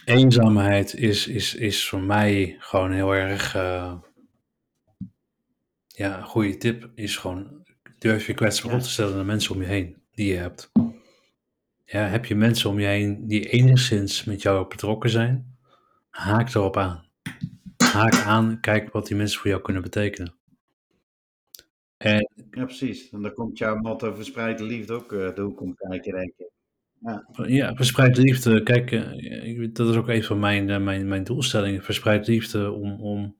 eenzaamheid 0.04 0.94
is, 0.94 1.26
is, 1.26 1.54
is 1.54 1.88
voor 1.88 2.00
mij 2.02 2.56
gewoon 2.59 2.92
heel 2.92 3.12
erg, 3.14 3.54
eh, 3.54 3.94
ja, 5.87 6.18
een 6.18 6.25
goede 6.25 6.56
tip 6.56 6.90
is 6.94 7.16
gewoon, 7.16 7.66
durf 7.99 8.26
je 8.26 8.35
kwetsbaar 8.35 8.70
Ja. 8.70 8.76
op 8.76 8.82
te 8.82 8.90
stellen 8.90 9.16
naar 9.16 9.25
mensen 9.25 9.54
om 9.54 9.61
je 9.61 9.66
heen 9.66 9.97
die 10.12 10.32
je 10.32 10.37
hebt. 10.38 10.70
Ja, 11.85 12.00
heb 12.06 12.25
je 12.25 12.35
mensen 12.35 12.70
om 12.70 12.80
je 12.80 12.87
heen 12.87 13.26
die 13.26 13.49
enigszins 13.49 14.25
met 14.25 14.42
jou 14.42 14.68
betrokken 14.68 15.11
zijn, 15.11 15.56
haak 16.11 16.54
erop 16.54 16.76
aan. 16.76 17.09
Haak 17.76 18.14
aan, 18.14 18.61
kijk 18.61 18.92
wat 18.92 19.06
die 19.06 19.16
mensen 19.16 19.40
voor 19.40 19.50
jou 19.50 19.62
kunnen 19.62 19.82
betekenen. 19.82 20.35
En 21.97 22.30
Ja, 22.50 22.64
precies. 22.64 23.11
En 23.11 23.23
dan 23.23 23.32
komt 23.32 23.59
jouw 23.59 23.76
motto 23.76 24.14
verspreide 24.14 24.64
liefde 24.64 24.92
ook 24.92 25.12
eh, 25.12 25.35
de 25.35 25.40
hoek 25.40 25.61
om 25.61 25.75
kijken, 25.75 26.12
denk 26.12 26.32
ik. 26.37 26.49
Ja, 27.47 27.75
verspreid 27.75 28.16
liefde. 28.16 28.62
Kijk, 28.62 28.92
eh, 28.92 29.69
dat 29.73 29.88
is 29.88 29.97
ook 29.97 30.09
een 30.09 30.25
van 30.25 30.38
mijn, 30.38 30.71
eh, 30.71 30.80
mijn, 30.80 31.09
mijn 31.09 31.25
doelstellingen. 31.25 31.83
Verspreid 31.83 32.26
liefde 32.26 32.71
om, 32.71 33.00
om. 33.00 33.37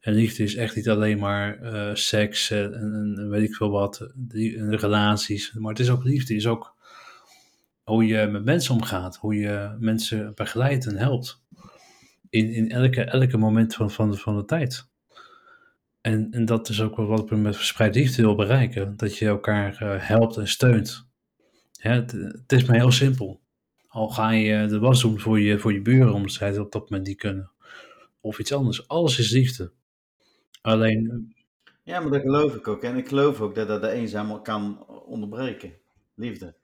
En 0.00 0.12
liefde 0.12 0.42
is 0.42 0.56
echt 0.56 0.76
niet 0.76 0.88
alleen 0.88 1.18
maar 1.18 1.60
eh, 1.60 1.94
seks 1.94 2.50
en, 2.50 3.28
weet 3.30 3.48
ik 3.48 3.54
veel 3.54 3.70
wat, 3.70 4.12
en 4.30 4.76
relaties. 4.76 5.52
Maar 5.52 5.70
het 5.70 5.80
is 5.80 5.90
ook 5.90 6.04
liefde, 6.04 6.34
is 6.34 6.46
ook 6.46 6.76
hoe 7.82 8.06
je 8.06 8.26
met 8.26 8.44
mensen 8.44 8.74
omgaat, 8.74 9.16
hoe 9.16 9.34
je 9.34 9.76
mensen 9.78 10.32
begeleidt 10.34 10.86
en 10.86 10.96
helpt. 10.96 11.42
In, 12.30 12.52
in 12.52 12.70
elke, 12.70 13.04
elke 13.04 13.36
moment 13.36 13.74
van, 13.74 13.90
van, 13.90 14.16
van 14.16 14.36
de 14.36 14.44
tijd. 14.44 14.88
En, 16.00 16.28
en 16.30 16.44
dat 16.44 16.68
is 16.68 16.80
ook 16.80 16.96
wat 16.96 17.30
ik 17.30 17.30
met 17.30 17.56
verspreid 17.56 17.94
liefde 17.94 18.22
wil 18.22 18.34
bereiken. 18.34 18.96
Dat 18.96 19.18
je 19.18 19.26
elkaar 19.26 19.76
helpt 20.06 20.36
en 20.36 20.48
steunt. 20.48 21.12
Het, 21.92 22.52
is 22.52 22.64
maar 22.64 22.76
heel 22.76 22.92
simpel. 22.92 23.40
Al 23.88 24.08
ga 24.08 24.30
je 24.30 24.66
de 24.66 24.78
was 24.78 25.02
doen 25.02 25.20
voor 25.20 25.40
je, 25.40 25.58
voor 25.58 25.72
je 25.72 25.82
buren, 25.82 26.12
omdat 26.14 26.32
zij 26.32 26.48
het 26.48 26.58
op 26.58 26.72
dat 26.72 26.90
moment 26.90 27.08
niet 27.08 27.18
kunnen. 27.18 27.50
Of 28.20 28.38
iets 28.38 28.52
anders. 28.52 28.88
Alles 28.88 29.18
is 29.18 29.30
liefde. 29.30 29.72
Alleen, 30.62 31.34
Ja, 31.82 32.00
maar 32.00 32.10
dat 32.10 32.20
geloof 32.20 32.54
ik 32.54 32.68
ook. 32.68 32.82
En 32.82 32.96
ik 32.96 33.08
geloof 33.08 33.40
ook 33.40 33.54
dat 33.54 33.68
dat 33.68 33.82
de 33.82 33.88
eenzaam 33.90 34.42
kan 34.42 34.86
onderbreken. 35.06 35.72
Liefde. 36.14 36.54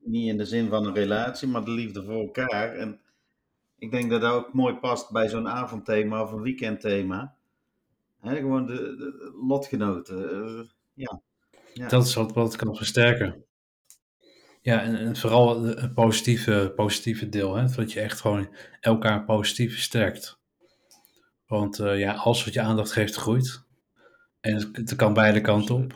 Niet 0.00 0.28
in 0.28 0.36
de 0.36 0.44
zin 0.44 0.68
van 0.68 0.86
een 0.86 0.94
relatie, 0.94 1.48
maar 1.48 1.64
de 1.64 1.70
liefde 1.70 2.04
voor 2.04 2.20
elkaar. 2.20 2.74
En 2.74 3.00
ik 3.78 3.90
denk 3.90 4.10
dat 4.10 4.20
dat 4.20 4.32
ook 4.32 4.52
mooi 4.52 4.74
past 4.74 5.10
bij 5.10 5.28
zo'n 5.28 5.48
avondthema 5.48 6.22
of 6.22 6.32
een 6.32 6.42
weekendthema. 6.42 7.36
Hè, 8.20 8.36
gewoon 8.36 8.66
de, 8.66 8.74
de- 8.74 8.96
de 8.96 9.38
lotgenoten. 9.46 10.30
eh, 10.30 10.64
ja. 10.94 11.20
Dat 11.74 12.06
is 12.06 12.14
wat, 12.14 12.32
wat 12.32 12.56
kan 12.56 12.76
versterken. 12.76 13.44
Ja, 14.60 14.82
en, 14.82 14.96
en 14.96 15.16
vooral 15.16 15.62
het 15.62 15.94
positieve, 15.94 16.72
positieve 16.76 17.28
deel, 17.28 17.54
hè? 17.54 17.74
dat 17.74 17.92
je 17.92 18.00
echt 18.00 18.20
gewoon 18.20 18.56
elkaar 18.80 19.24
positief 19.24 19.72
versterkt. 19.72 20.40
Want 21.46 21.78
eh, 21.78 21.98
ja, 21.98 22.12
alles 22.14 22.44
wat 22.44 22.54
je 22.54 22.60
aandacht 22.60 22.92
geeft, 22.92 23.14
groeit. 23.14 23.64
En 24.40 24.54
het, 24.72 24.96
kan 24.96 25.14
beide 25.14 25.40
kanten 25.40 25.74
op. 25.74 25.94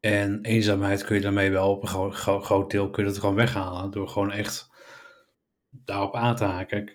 En 0.00 0.42
eenzaamheid 0.42 1.04
kun 1.04 1.16
je 1.16 1.22
daarmee 1.22 1.50
wel 1.50 1.70
op 1.70 1.82
een 1.82 1.88
gro- 1.88 2.10
gro- 2.10 2.40
groot 2.40 2.70
deel 2.70 2.90
kun 2.90 3.04
je 3.04 3.10
dat 3.10 3.18
gewoon 3.18 3.34
weghalen. 3.34 3.90
Door 3.90 4.08
gewoon 4.08 4.32
echt 4.32 4.68
daarop 5.70 6.14
aan 6.14 6.36
te 6.36 6.44
haken. 6.44 6.92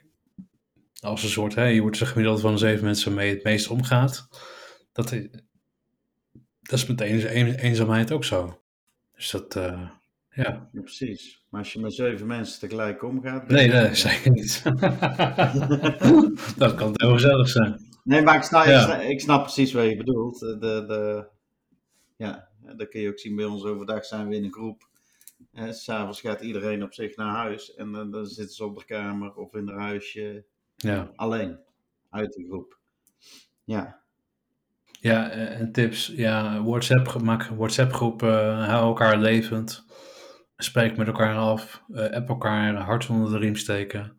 Als 1.00 1.24
een 1.24 1.30
soort, 1.30 1.56
hè, 1.56 1.64
je 1.64 1.82
wordt 1.82 2.00
een 2.00 2.08
gemiddelde 2.08 2.42
van 2.42 2.52
de 2.52 2.58
zeven 2.58 2.86
mensen 2.86 3.14
mee 3.14 3.34
het 3.34 3.44
meest 3.44 3.68
omgaat. 3.68 4.28
Dat, 4.92 5.12
i- 5.12 5.30
dat 6.68 6.80
is 6.80 6.86
met 6.86 7.02
een, 7.02 7.38
een- 7.38 7.56
eenzaamheid 7.56 8.12
ook 8.12 8.24
zo. 8.24 8.60
Dus 9.16 9.32
dat, 9.32 9.56
eh, 9.56 9.90
ja. 10.30 10.70
Ja, 10.72 10.82
precies. 10.82 11.44
Maar 11.50 11.60
als 11.62 11.74
je 11.74 11.80
met 11.80 11.94
zeven 11.94 12.28
mensen 12.28 12.60
tegelijk 12.60 13.04
omgaat. 13.04 13.48
Nee, 13.48 13.68
nee, 13.68 13.96
zeker 13.96 14.32
niet. 14.32 14.64
dat 16.58 16.76
kan 16.76 16.92
heel 16.94 17.12
gezellig 17.14 17.48
zijn. 17.50 17.86
Nee, 18.04 18.22
maar 18.22 18.36
ik 18.36 18.44
snap, 18.44 18.66
ik 18.66 18.80
snap, 18.80 19.02
ik 19.02 19.20
snap 19.22 19.44
precies 19.44 19.74
wat 19.74 19.86
je 19.86 19.98
bedoelt. 19.98 20.40
De, 20.40 20.58
de, 20.60 21.28
ja, 22.18 22.48
dat 22.76 22.90
kun 22.90 23.02
je 23.02 23.10
ook 23.10 23.20
zien 23.20 23.36
bij 23.36 23.46
ons 23.46 23.64
overdag 23.64 24.06
zijn 24.06 24.28
we 24.28 24.36
in 24.36 24.44
een 24.44 24.54
groep. 24.54 24.88
Eh, 25.54 25.72
S'avonds 25.72 26.22
gaat 26.22 26.42
iedereen 26.42 26.84
op 26.84 26.94
zich 26.94 27.16
naar 27.16 27.36
huis 27.36 27.76
en 27.76 27.92
dan, 27.92 28.12
dan 28.12 28.26
zitten 28.26 28.56
ze 28.56 28.66
op 28.66 28.78
de 28.78 28.86
kamer 28.86 29.34
of 29.34 29.54
in 29.54 29.68
een 29.68 29.80
huisje 29.80 30.44
Ja, 30.76 31.12
alleen 31.16 31.60
uit 32.10 32.34
de 32.34 32.44
groep. 32.46 32.78
Ja, 33.64 34.02
ja 35.00 35.30
eh, 35.30 35.60
en 35.60 35.72
tips. 35.72 36.08
Ja, 36.16 36.64
WhatsApp, 36.64 37.22
maak 37.22 37.44
WhatsApp 37.44 37.94
groepen, 37.94 38.58
hou 38.66 38.86
elkaar 38.86 39.18
levend. 39.18 39.86
Spreek 40.58 40.98
met 40.98 41.08
elkaar 41.08 41.36
af. 41.38 41.84
eh, 41.94 42.12
app 42.12 42.30
elkaar 42.30 42.76
hard 42.76 43.10
onder 43.10 43.32
de 43.32 43.38
riem 43.38 43.56
steken. 43.56 44.18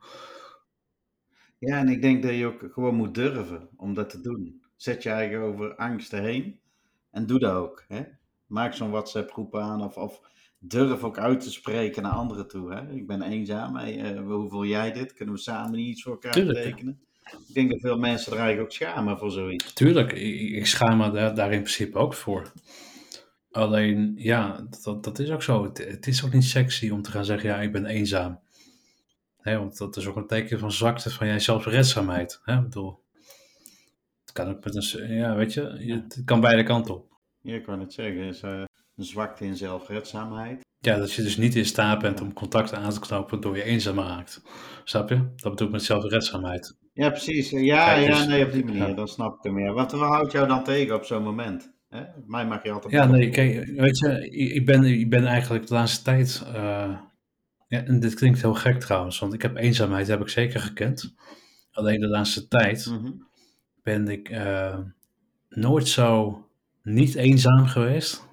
ja, 1.58 1.78
en 1.78 1.88
ik 1.88 2.02
denk 2.02 2.22
dat 2.22 2.34
je 2.34 2.46
ook 2.46 2.64
gewoon 2.72 2.94
moet 2.94 3.14
durven 3.14 3.68
om 3.76 3.94
dat 3.94 4.10
te 4.10 4.20
doen. 4.20 4.62
Zet 4.76 5.02
je 5.02 5.10
eigen 5.10 5.40
over 5.40 5.76
angsten 5.76 6.22
heen 6.22 6.60
en 7.10 7.26
doe 7.26 7.38
dat 7.38 7.52
ook. 7.54 7.84
Hè? 7.88 8.02
Maak 8.46 8.74
zo'n 8.74 8.90
WhatsApp 8.90 9.30
groep 9.30 9.56
aan 9.56 9.82
of, 9.84 9.96
of 9.96 10.20
durf 10.58 11.02
ook 11.04 11.18
uit 11.18 11.40
te 11.40 11.50
spreken 11.50 12.02
naar 12.02 12.12
anderen 12.12 12.48
toe. 12.48 12.72
Hè? 12.74 12.90
Ik 12.90 13.06
ben 13.06 13.22
eenzaam, 13.22 13.76
hey, 13.76 14.00
eh, 14.14 14.20
hoe 14.22 14.48
voel 14.48 14.64
jij 14.64 14.92
dit? 14.92 15.12
Kunnen 15.12 15.34
we 15.34 15.40
samen 15.40 15.78
iets 15.78 16.02
voor 16.02 16.12
elkaar 16.12 16.32
Tuurlijk. 16.32 16.58
betekenen? 16.58 17.00
Ik 17.48 17.54
denk 17.54 17.70
dat 17.70 17.80
veel 17.80 17.98
mensen 17.98 18.32
er 18.32 18.38
eigenlijk 18.38 18.68
ook 18.68 18.74
schamen 18.76 19.18
voor 19.18 19.30
zoiets. 19.30 19.72
Tuurlijk, 19.72 20.12
ik, 20.12 20.50
ik 20.50 20.66
schaam 20.66 20.98
me 20.98 21.10
daar, 21.10 21.34
daar 21.34 21.52
in 21.52 21.62
principe 21.62 21.98
ook 21.98 22.14
voor. 22.14 22.52
Alleen, 23.50 24.14
ja, 24.16 24.66
dat, 24.82 25.04
dat 25.04 25.18
is 25.18 25.30
ook 25.30 25.42
zo. 25.42 25.64
Het, 25.64 25.78
het 25.78 26.06
is 26.06 26.24
ook 26.24 26.32
niet 26.32 26.44
sexy 26.44 26.90
om 26.90 27.02
te 27.02 27.10
gaan 27.10 27.24
zeggen, 27.24 27.48
ja, 27.48 27.60
ik 27.60 27.72
ben 27.72 27.86
eenzaam. 27.86 28.40
Want 29.42 29.78
dat 29.78 29.96
is 29.96 30.06
ook 30.06 30.16
een 30.16 30.26
teken 30.26 30.58
van 30.58 30.72
zwakte, 30.72 31.10
van 31.10 31.26
jij 31.26 31.38
zelfredzaamheid. 31.38 32.40
Hè? 32.42 32.56
Ik 32.56 32.62
bedoel, 32.62 33.04
het 34.20 34.32
kan 34.32 34.48
ook 34.48 34.64
met 34.64 34.74
een, 34.74 35.14
ja, 35.14 35.34
weet 35.34 35.54
je, 35.54 35.62
het 35.62 36.22
kan 36.24 36.40
beide 36.40 36.62
kanten 36.62 36.94
op. 36.94 37.12
Ja, 37.40 37.54
ik 37.54 37.66
wou 37.66 37.78
net 37.78 37.92
zeggen, 37.92 38.22
is 38.22 38.40
eh, 38.40 38.62
een 38.96 39.04
zwakte 39.04 39.44
in 39.44 39.56
zelfredzaamheid. 39.56 40.66
Ja, 40.78 40.96
dat 40.96 41.12
je 41.12 41.22
dus 41.22 41.36
niet 41.36 41.54
in 41.54 41.64
staat 41.64 41.98
bent 41.98 42.20
om 42.20 42.32
contact 42.32 42.74
aan 42.74 42.90
te 42.90 43.00
knopen 43.00 43.40
door 43.40 43.56
je 43.56 43.62
eenzaam 43.62 43.98
raakt. 43.98 44.42
Snap 44.84 45.08
je? 45.08 45.32
Dat 45.36 45.50
bedoel 45.50 45.66
ik 45.66 45.72
met 45.72 45.82
zelfredzaamheid. 45.82 46.76
Ja, 46.98 47.08
precies. 47.10 47.50
Ja, 47.50 47.84
Kijk, 47.84 48.06
ja, 48.08 48.16
dus- 48.16 48.26
nee, 48.26 48.44
op 48.46 48.52
die 48.52 48.64
manier. 48.64 48.88
ja. 48.88 48.94
Dan 48.94 49.08
snap 49.08 49.36
ik 49.36 49.42
hem 49.42 49.54
meer. 49.54 49.72
Wat, 49.72 49.92
wat 49.92 50.00
houdt 50.08 50.32
jou 50.32 50.48
dan 50.48 50.64
tegen 50.64 50.94
op 50.94 51.04
zo'n 51.04 51.22
moment? 51.22 51.72
Hè? 51.88 52.02
Mij 52.26 52.46
mag 52.46 52.62
je 52.62 52.70
altijd... 52.70 52.92
Ja, 52.92 53.04
nee, 53.06 53.30
kijk, 53.30 53.66
weet 53.66 53.98
je, 53.98 54.30
ik 54.30 54.50
ik 54.52 54.66
ben, 54.66 54.84
ik 54.84 55.10
ben 55.10 55.26
eigenlijk 55.26 55.66
de 55.66 55.74
laatste 55.74 56.04
tijd, 56.04 56.42
eh, 56.54 56.98
ja, 57.68 57.84
en 57.84 58.00
dit 58.00 58.14
klinkt 58.14 58.40
heel 58.42 58.54
gek 58.54 58.80
trouwens, 58.80 59.18
want 59.18 59.34
ik 59.34 59.42
heb 59.42 59.56
eenzaamheid, 59.56 60.06
heb 60.06 60.20
ik 60.20 60.28
zeker 60.28 60.60
gekend. 60.60 61.14
Alleen 61.72 62.00
de 62.00 62.08
laatste 62.08 62.48
tijd 62.48 62.86
Mhm. 62.86 63.10
ben 63.82 64.08
ik 64.08 64.28
eh, 64.28 64.78
nooit 65.48 65.88
zo 65.88 66.38
niet 66.82 67.14
eenzaam 67.14 67.66
geweest 67.66 68.26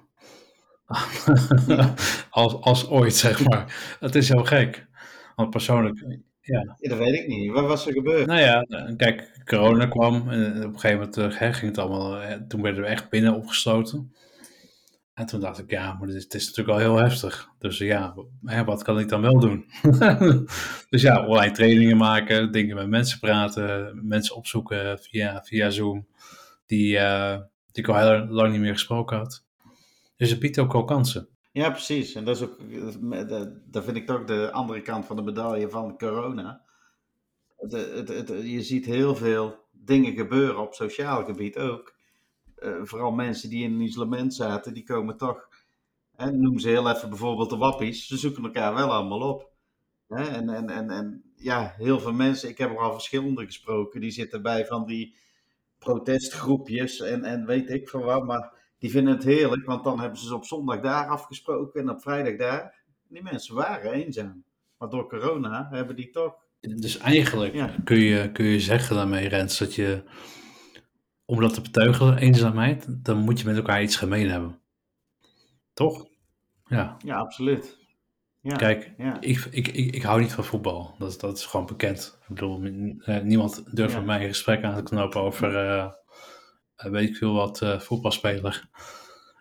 als, 2.30 2.54
als 2.60 2.88
ooit, 2.88 3.14
zeg 3.14 3.44
maar. 3.44 3.96
Het 4.00 4.14
is 4.14 4.28
heel 4.28 4.44
gek. 4.44 4.86
Want 5.36 5.50
persoonlijk, 5.50 6.06
ja. 6.46 6.76
Ja, 6.78 6.88
dat 6.88 6.98
weet 6.98 7.14
ik 7.14 7.26
niet. 7.26 7.52
Wat 7.52 7.66
was 7.66 7.86
er 7.86 7.92
gebeurd? 7.92 8.26
Nou 8.26 8.40
ja, 8.40 8.66
kijk, 8.96 9.40
corona 9.44 9.86
kwam 9.86 10.30
en 10.30 10.56
op 10.56 10.72
een 10.72 10.80
gegeven 10.80 10.98
moment 10.98 11.16
eh, 11.16 11.38
hè, 11.38 11.52
ging 11.52 11.66
het 11.70 11.78
allemaal, 11.78 12.20
eh, 12.20 12.36
toen 12.48 12.62
werden 12.62 12.82
we 12.82 12.88
echt 12.88 13.10
binnen 13.10 13.34
opgesloten. 13.34 14.14
En 15.14 15.26
toen 15.26 15.40
dacht 15.40 15.58
ik, 15.58 15.70
ja, 15.70 15.92
maar 15.92 16.08
is, 16.08 16.22
het 16.22 16.34
is 16.34 16.46
natuurlijk 16.46 16.78
wel 16.78 16.88
heel 16.88 17.04
heftig. 17.04 17.48
Dus 17.58 17.78
ja, 17.78 18.14
hè, 18.44 18.64
wat 18.64 18.82
kan 18.82 18.98
ik 18.98 19.08
dan 19.08 19.20
wel 19.20 19.40
doen? 19.40 19.64
dus 20.90 21.02
ja, 21.02 21.26
online 21.26 21.54
trainingen 21.54 21.96
maken, 21.96 22.52
dingen 22.52 22.76
met 22.76 22.88
mensen 22.88 23.18
praten, 23.18 24.00
mensen 24.08 24.36
opzoeken 24.36 24.98
via, 24.98 25.42
via 25.42 25.70
Zoom, 25.70 26.06
die, 26.66 26.98
eh, 26.98 27.38
die 27.72 27.82
ik 27.82 27.88
al 27.88 27.96
heel 27.96 28.26
lang 28.26 28.52
niet 28.52 28.60
meer 28.60 28.72
gesproken 28.72 29.16
had. 29.16 29.44
Dus 30.16 30.30
het 30.30 30.38
biedt 30.38 30.58
ook 30.58 30.74
al 30.74 30.84
kansen. 30.84 31.28
Ja, 31.56 31.70
precies. 31.70 32.14
En 32.14 32.24
dat 32.24 32.36
is 32.36 32.42
ook, 32.42 32.58
dat 33.64 33.84
vind 33.84 33.96
ik 33.96 34.06
toch 34.06 34.24
de 34.24 34.50
andere 34.52 34.82
kant 34.82 35.06
van 35.06 35.16
de 35.16 35.22
medaille 35.22 35.68
van 35.68 35.98
corona. 35.98 36.64
Het, 37.56 38.28
je 38.42 38.62
ziet 38.62 38.84
heel 38.84 39.16
veel 39.16 39.64
dingen 39.70 40.14
gebeuren 40.14 40.60
op 40.60 40.74
sociaal 40.74 41.24
gebied 41.24 41.58
ook. 41.58 41.94
Eh, 42.56 42.80
vooral 42.82 43.10
mensen 43.10 43.50
die 43.50 43.64
in 43.64 43.72
een 43.72 43.80
isolement 43.80 44.34
zaten, 44.34 44.74
die 44.74 44.82
komen 44.82 45.16
toch, 45.16 45.48
hè, 46.16 46.30
noem 46.30 46.58
ze 46.58 46.68
heel 46.68 46.90
even 46.90 47.08
bijvoorbeeld 47.08 47.50
de 47.50 47.56
wappies, 47.56 48.06
ze 48.06 48.16
zoeken 48.16 48.44
elkaar 48.44 48.74
wel 48.74 48.92
allemaal 48.92 49.28
op. 49.30 49.50
Hè? 50.08 50.24
En, 50.24 50.48
en, 50.48 50.70
en, 50.70 50.90
en 50.90 51.32
ja, 51.36 51.74
heel 51.76 52.00
veel 52.00 52.12
mensen, 52.12 52.48
ik 52.48 52.58
heb 52.58 52.70
er 52.70 52.78
al 52.78 52.92
verschillende 52.92 53.44
gesproken, 53.44 54.00
die 54.00 54.10
zitten 54.10 54.42
bij 54.42 54.66
van 54.66 54.86
die 54.86 55.14
protestgroepjes 55.78 57.00
en, 57.00 57.24
en 57.24 57.46
weet 57.46 57.70
ik 57.70 57.88
veel 57.88 58.02
wat, 58.02 58.24
maar 58.24 58.65
die 58.78 58.90
vinden 58.90 59.14
het 59.14 59.24
heerlijk, 59.24 59.66
want 59.66 59.84
dan 59.84 60.00
hebben 60.00 60.18
ze 60.18 60.26
ze 60.26 60.34
op 60.34 60.44
zondag 60.44 60.80
daar 60.80 61.06
afgesproken 61.08 61.80
en 61.80 61.90
op 61.90 62.02
vrijdag 62.02 62.36
daar. 62.36 62.74
Die 63.08 63.22
mensen 63.22 63.54
waren 63.54 63.92
eenzaam. 63.92 64.44
Maar 64.78 64.88
door 64.88 65.08
corona 65.08 65.68
hebben 65.70 65.96
die 65.96 66.10
toch. 66.10 66.34
Dus 66.60 66.98
eigenlijk 66.98 67.54
Ja. 67.54 67.74
kun, 67.84 67.98
je, 67.98 68.32
kun 68.32 68.44
je 68.44 68.60
zeggen 68.60 68.96
daarmee, 68.96 69.28
Rens, 69.28 69.58
dat 69.58 69.74
je, 69.74 70.02
om 71.24 71.40
dat 71.40 71.54
te 71.54 71.60
beteugelen, 71.60 72.18
eenzaamheid, 72.18 72.86
dan 73.04 73.18
moet 73.18 73.40
je 73.40 73.46
met 73.46 73.56
elkaar 73.56 73.82
iets 73.82 73.96
gemeen 73.96 74.30
hebben. 74.30 74.58
Toch? 75.72 76.06
Ja. 76.66 76.96
Ja, 77.04 77.16
absoluut. 77.16 77.78
Ja, 78.40 78.56
Kijk, 78.56 78.92
ja. 78.98 79.20
ik, 79.20 79.44
ik, 79.50 79.68
ik, 79.68 79.94
ik 79.94 80.02
hou 80.02 80.20
niet 80.20 80.32
van 80.32 80.44
voetbal. 80.44 80.94
Dat, 80.98 81.08
is- 81.10 81.18
dat 81.18 81.36
is 81.36 81.44
gewoon 81.46 81.66
bekend. 81.66 82.18
Ik 82.28 82.34
bedoel, 82.34 82.58
niemand 83.22 83.76
durft 83.76 83.94
met 83.94 84.04
mij 84.04 84.20
een 84.22 84.28
gesprek 84.28 84.64
aan 84.64 84.74
te 84.76 84.82
knopen 84.82 85.20
over, 85.20 85.56
eh, 85.68 85.90
weet 86.76 87.08
ik 87.08 87.16
veel 87.16 87.32
wat, 87.32 87.62
eh, 87.62 87.80
voetbalspeler. 87.80 88.68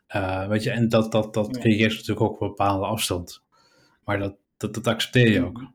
Eh, 0.07 0.47
weet 0.47 0.63
je, 0.63 0.69
en 0.71 0.89
dat, 0.89 1.11
dat, 1.11 1.33
dat 1.33 1.55
Ja. 1.55 1.61
creëert 1.61 1.93
natuurlijk 1.93 2.21
ook 2.21 2.41
een 2.41 2.47
bepaalde 2.47 2.85
afstand. 2.85 3.43
Maar 4.03 4.19
dat, 4.19 4.35
dat, 4.57 4.73
dat 4.73 4.87
accepteer 4.87 5.31
je 5.31 5.45
ook. 5.45 5.73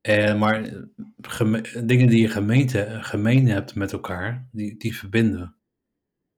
Eh, 0.00 0.38
maar 0.38 0.62
eh, 0.64 1.82
dingen 1.84 2.08
die 2.08 2.20
je 2.20 2.28
gemeente, 2.28 2.98
gemeen 3.00 3.48
hebt 3.48 3.74
met 3.74 3.92
elkaar, 3.92 4.48
die, 4.52 4.76
die 4.76 4.96
verbinden. 4.96 5.56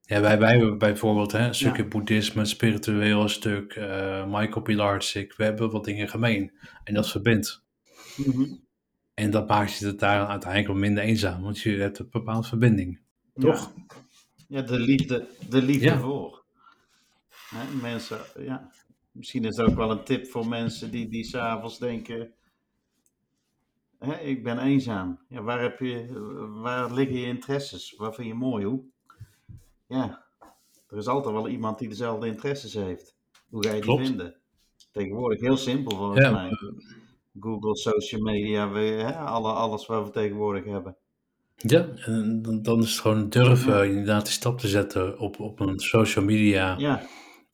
Ja, 0.01 0.21
wij, 0.21 0.39
wij 0.39 0.49
hebben 0.49 0.77
bijvoorbeeld 0.77 1.31
hè, 1.31 1.47
een 1.47 1.55
stukje 1.55 1.85
boeddhisme, 1.87 2.45
spiritueel 2.45 3.29
stuk, 3.29 3.73
eh, 3.73 4.25
Michael 4.25 4.61
Pilarczyk, 4.61 5.35
we 5.35 5.43
hebben 5.43 5.71
wat 5.71 5.85
dingen 5.85 6.09
gemeen. 6.09 6.51
En 6.83 6.93
dat 6.93 7.09
verbindt. 7.09 7.65
Mhm. 8.17 8.45
En 9.13 9.31
dat 9.31 9.47
maakt 9.47 9.77
je 9.77 9.85
het 9.85 9.99
daar 9.99 10.27
uiteindelijk 10.27 10.71
wel 10.71 10.81
minder 10.81 11.03
eenzaam, 11.03 11.41
want 11.41 11.59
je 11.59 11.77
hebt 11.77 11.99
een 11.99 12.07
bepaalde 12.11 12.47
verbinding. 12.47 12.99
Toch? 13.33 13.73
Ja, 13.75 13.95
ja 14.47 14.61
de 14.61 14.79
liefde, 14.79 15.27
de 15.49 15.61
liefde 15.61 15.85
Ja. 15.85 15.99
voor. 15.99 16.43
Hè, 17.49 17.75
mensen, 17.81 18.19
ja. 18.39 18.71
Misschien 19.11 19.45
is 19.45 19.57
het 19.57 19.69
ook 19.69 19.75
wel 19.75 19.91
een 19.91 20.03
tip 20.03 20.27
voor 20.27 20.47
mensen 20.47 20.91
die, 20.91 21.09
die 21.09 21.23
s'avonds 21.23 21.79
denken. 21.79 22.33
Hè, 23.99 24.19
ik 24.19 24.43
ben 24.43 24.59
eenzaam. 24.59 25.19
Ja, 25.29 25.41
waar, 25.41 25.61
heb 25.61 25.79
je, 25.79 26.07
waar 26.61 26.93
liggen 26.93 27.17
je 27.17 27.25
interesses? 27.25 27.93
Wat 27.97 28.15
vind 28.15 28.27
je 28.27 28.33
mooi? 28.33 28.65
Hoe? 28.65 28.83
Ja, 29.87 30.25
er 30.87 30.97
is 30.97 31.07
altijd 31.07 31.33
wel 31.35 31.47
iemand 31.47 31.79
die 31.79 31.89
dezelfde 31.89 32.27
interesses 32.27 32.73
heeft. 32.73 33.15
Hoe 33.49 33.65
ga 33.65 33.73
je 33.73 33.81
die 33.81 33.97
vinden? 33.97 34.35
Tegenwoordig 34.91 35.39
heel 35.39 35.57
simpel 35.57 35.97
volgens 35.97 36.19
Ja, 36.25 36.31
mij. 36.31 36.49
Google, 37.39 37.75
social 37.75 38.21
media, 38.21 38.69
we, 38.69 38.79
hè, 38.79 39.15
alle, 39.17 39.51
alles 39.51 39.85
wat 39.85 40.05
we 40.05 40.11
tegenwoordig 40.11 40.63
hebben. 40.65 40.97
Ja, 41.57 41.87
en 42.05 42.41
dan, 42.41 42.61
dan 42.61 42.81
is 42.81 42.91
het 42.91 42.99
gewoon 42.99 43.29
durven 43.29 43.89
inderdaad 43.89 44.23
die 44.23 44.33
stap 44.33 44.59
te 44.59 44.67
zetten 44.67 45.19
op, 45.19 45.39
op 45.39 45.59
een 45.59 45.79
social 45.79 46.25
media 46.25 46.75
Ja, 46.77 47.01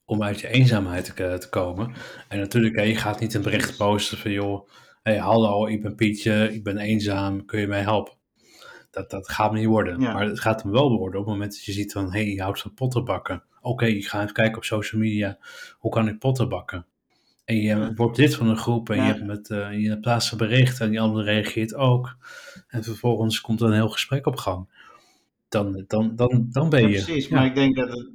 om 0.04 0.22
uit 0.22 0.40
je 0.40 0.48
eenzaamheid 0.48 1.04
te, 1.04 1.38
te 1.38 1.48
komen. 1.48 1.94
En 2.28 2.38
natuurlijk, 2.38 2.76
hè, 2.76 2.82
je 2.82 2.96
gaat 2.96 3.20
niet 3.20 3.34
een 3.34 3.42
bericht 3.42 3.76
posten 3.76 4.18
van 4.18 4.30
joh, 4.30 4.68
hey, 5.02 5.16
hallo, 5.18 5.66
ik 5.66 5.82
ben 5.82 5.94
Pietje, 5.94 6.52
ik 6.52 6.62
ben 6.62 6.78
eenzaam, 6.78 7.44
kun 7.44 7.60
je 7.60 7.66
mij 7.66 7.82
helpen? 7.82 8.12
dat, 8.94 9.10
dat 9.10 9.28
gaat 9.28 9.50
hem 9.50 9.58
niet 9.58 9.68
worden. 9.68 10.00
Ja. 10.00 10.12
Maar 10.12 10.26
het 10.26 10.40
gaat 10.40 10.62
hem 10.62 10.72
wel 10.72 10.98
worden 10.98 11.20
op 11.20 11.26
het 11.26 11.34
moment 11.34 11.52
dat 11.52 11.64
je 11.64 11.72
ziet 11.72 11.92
van, 11.92 12.04
hé, 12.04 12.22
hey, 12.22 12.32
je 12.32 12.42
houdt 12.42 12.60
van 12.60 12.74
potten 12.74 13.04
bakken. 13.04 13.42
Oké, 13.60 13.86
ik 13.86 14.06
ga 14.06 14.22
even 14.22 14.34
kijken 14.34 14.56
op 14.56 14.64
social 14.64 15.00
media, 15.00 15.38
hoe 15.78 15.90
kan 15.90 16.08
ik 16.08 16.18
potten 16.18 16.48
bakken? 16.48 16.86
En 17.44 17.56
je 17.56 17.94
wordt 17.94 18.18
lid 18.18 18.34
van 18.34 18.48
een 18.48 18.56
groep 18.56 18.90
en 18.90 18.96
Ja. 18.96 19.06
je, 19.06 19.12
hebt 19.12 19.24
met, 19.24 19.50
eh, 19.50 19.80
je 19.82 20.00
plaatst 20.00 20.32
een 20.32 20.38
bericht 20.38 20.80
en 20.80 20.90
die 20.90 21.00
andere 21.00 21.24
reageert 21.24 21.74
ook. 21.74 22.16
En 22.68 22.82
vervolgens 22.84 23.40
komt 23.40 23.60
er 23.60 23.66
een 23.66 23.72
heel 23.72 23.88
gesprek 23.88 24.26
op 24.26 24.36
gang. 24.36 24.68
Dan, 25.48 25.84
dan, 25.86 26.16
dan, 26.16 26.46
dan 26.50 26.68
ben 26.68 26.80
Ja, 26.80 26.86
je 26.88 26.92
precies. 27.02 27.28
Maar 27.28 27.44
ik 27.46 27.54
denk 27.54 27.76
dat 27.76 27.88
het, 27.88 28.10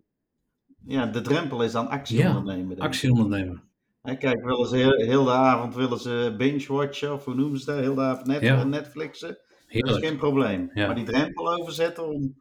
ja, 0.86 1.06
de 1.06 1.22
drempel 1.22 1.64
is 1.64 1.72
dan 1.72 1.88
actie 1.88 2.28
ondernemen. 2.28 2.80
actie 2.80 3.12
ondernemen. 3.12 3.62
Kijk, 4.04 4.44
willen 4.44 4.68
ze 4.68 4.76
heel, 4.76 4.96
heel 4.96 5.24
de 5.24 5.32
avond 5.32 5.76
willen 5.76 6.00
ze 6.00 6.36
binge-watchen, 6.38 7.14
of 7.14 7.26
hoe 7.26 7.36
noemen 7.36 7.60
ze 7.60 7.66
dat? 7.66 7.80
Heel 7.80 7.96
de 7.96 8.02
avond 8.02 8.28
net, 8.28 8.42
Ja. 8.42 8.64
Netflixen. 8.64 9.28
Dat 9.28 9.38
is 9.40 9.66
Heerlijk. 9.68 10.06
geen 10.06 10.18
probleem. 10.18 10.70
Ja. 10.74 10.86
Maar 10.86 10.96
die 10.96 11.06
drempel 11.06 11.54
overzetten 11.60 12.08
om 12.08 12.36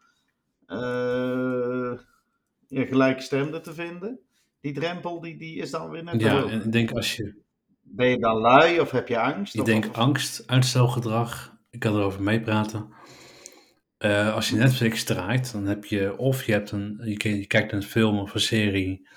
eh 0.66 1.92
ja, 2.68 2.84
gelijkstemden 2.84 3.62
te 3.62 3.74
vinden, 3.74 4.18
die 4.60 4.72
drempel 4.72 5.20
die, 5.20 5.36
die 5.38 5.56
is 5.56 5.70
dan 5.70 5.90
weer 5.90 6.04
net 6.04 6.20
Ja, 6.20 6.44
en 6.46 6.62
ik 6.64 6.72
denk 6.72 6.90
als 6.92 7.16
je, 7.16 7.34
Ben 7.80 8.08
je 8.08 8.18
dan 8.18 8.36
lui 8.40 8.80
of 8.80 8.90
heb 8.90 9.08
je 9.08 9.18
angst? 9.18 9.54
ik 9.54 9.60
Of- 9.60 9.66
denk 9.66 9.84
of- 9.86 9.94
angst, 9.96 10.42
uitstelgedrag, 10.46 11.56
ik 11.70 11.80
kan 11.80 11.94
erover 11.96 12.22
meepraten. 12.22 12.88
Eh, 13.98 14.34
als 14.34 14.48
je 14.48 14.56
Netflix 14.56 15.04
draait, 15.04 15.52
dan 15.52 15.66
heb 15.66 15.84
je 15.84 16.16
of 16.16 16.44
je, 16.44 16.52
hebt 16.52 16.70
een, 16.70 17.00
je, 17.04 17.16
ki- 17.16 17.36
je 17.38 17.46
kijkt 17.46 17.72
een 17.72 17.82
film 17.82 18.18
of 18.18 18.34
een 18.34 18.40
serie 18.40 19.08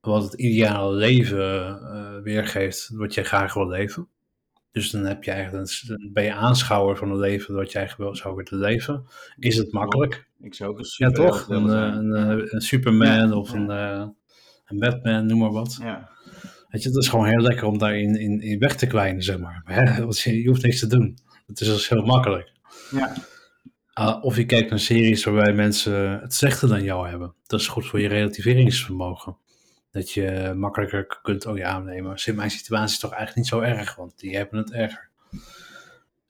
wat 0.00 0.22
het 0.22 0.34
ideale 0.34 0.94
leven 0.94 1.66
eh, 1.82 2.22
weergeeft 2.22 2.90
wat 2.94 3.14
jij 3.14 3.24
graag 3.24 3.54
wil 3.54 3.68
leven. 3.68 4.08
Dus 4.72 4.90
dan 4.90 5.04
heb 5.04 5.24
je 5.24 5.30
eigenlijk 5.30 5.68
een, 5.68 5.88
dan 5.88 6.10
ben 6.12 6.24
je 6.24 6.32
aanschouwer 6.32 6.96
van 6.96 7.10
een 7.10 7.18
leven 7.18 7.56
eigenlijk 7.56 7.96
wel 7.96 8.16
zou 8.16 8.34
willen 8.34 8.58
leven. 8.66 9.04
Is 9.38 9.56
het 9.56 9.72
makkelijk? 9.72 10.28
Ik 10.40 10.54
zou 10.54 10.70
ook 10.70 10.78
een 10.78 10.84
Ja, 10.96 11.08
superheld 11.08 11.32
toch? 11.32 11.48
Een, 11.48 11.68
eh, 11.70 11.94
een, 11.94 12.54
een 12.54 12.60
Superman 12.60 13.28
Ja, 13.28 13.34
of 13.36 13.52
ja. 13.52 13.58
Een, 13.58 14.16
eh, 14.64 14.70
een 14.70 14.78
Batman, 14.78 15.26
noem 15.26 15.38
maar 15.38 15.52
wat. 15.52 15.78
Ja. 15.80 16.08
Weet 16.68 16.82
je, 16.82 16.88
het 16.88 16.98
is 16.98 17.08
gewoon 17.08 17.26
heel 17.26 17.40
lekker 17.40 17.66
om 17.66 17.78
daarin 17.78 18.16
in, 18.20 18.40
in 18.40 18.58
weg 18.58 18.76
te 18.76 18.86
kwijnen, 18.86 19.22
zeg 19.22 19.38
maar. 19.38 19.62
Maar 19.64 19.74
hè, 19.74 20.00
want 20.04 20.18
je, 20.20 20.42
je 20.42 20.48
hoeft 20.48 20.62
niks 20.62 20.78
te 20.78 20.86
doen. 20.86 21.18
Het 21.46 21.60
is 21.60 21.66
dus 21.66 21.88
heel 21.88 22.04
makkelijk. 22.04 22.52
Ja. 22.90 23.12
Ah, 23.92 24.24
of 24.24 24.36
je 24.36 24.46
kijkt 24.46 24.70
naar 24.70 24.78
series 24.78 25.24
waarbij 25.24 25.52
mensen 25.52 26.20
het 26.20 26.34
slechter 26.34 26.68
dan 26.68 26.82
jou 26.82 27.08
hebben. 27.08 27.34
Dat 27.46 27.60
is 27.60 27.68
goed 27.68 27.86
voor 27.86 28.00
je 28.00 28.08
relativeringsvermogen. 28.08 29.36
Dat 29.90 30.10
je 30.10 30.52
makkelijker 30.56 31.18
kunt, 31.22 31.46
oh 31.46 31.56
ja, 31.56 31.78
nee, 31.78 32.02
maar 32.02 32.24
mijn 32.34 32.50
situatie 32.50 32.94
is 32.94 32.98
toch 32.98 33.10
eigenlijk 33.12 33.38
niet 33.38 33.46
zo 33.46 33.60
erg, 33.60 33.94
want 33.94 34.18
die 34.18 34.36
hebben 34.36 34.58
het 34.58 34.72
erger. 34.72 35.10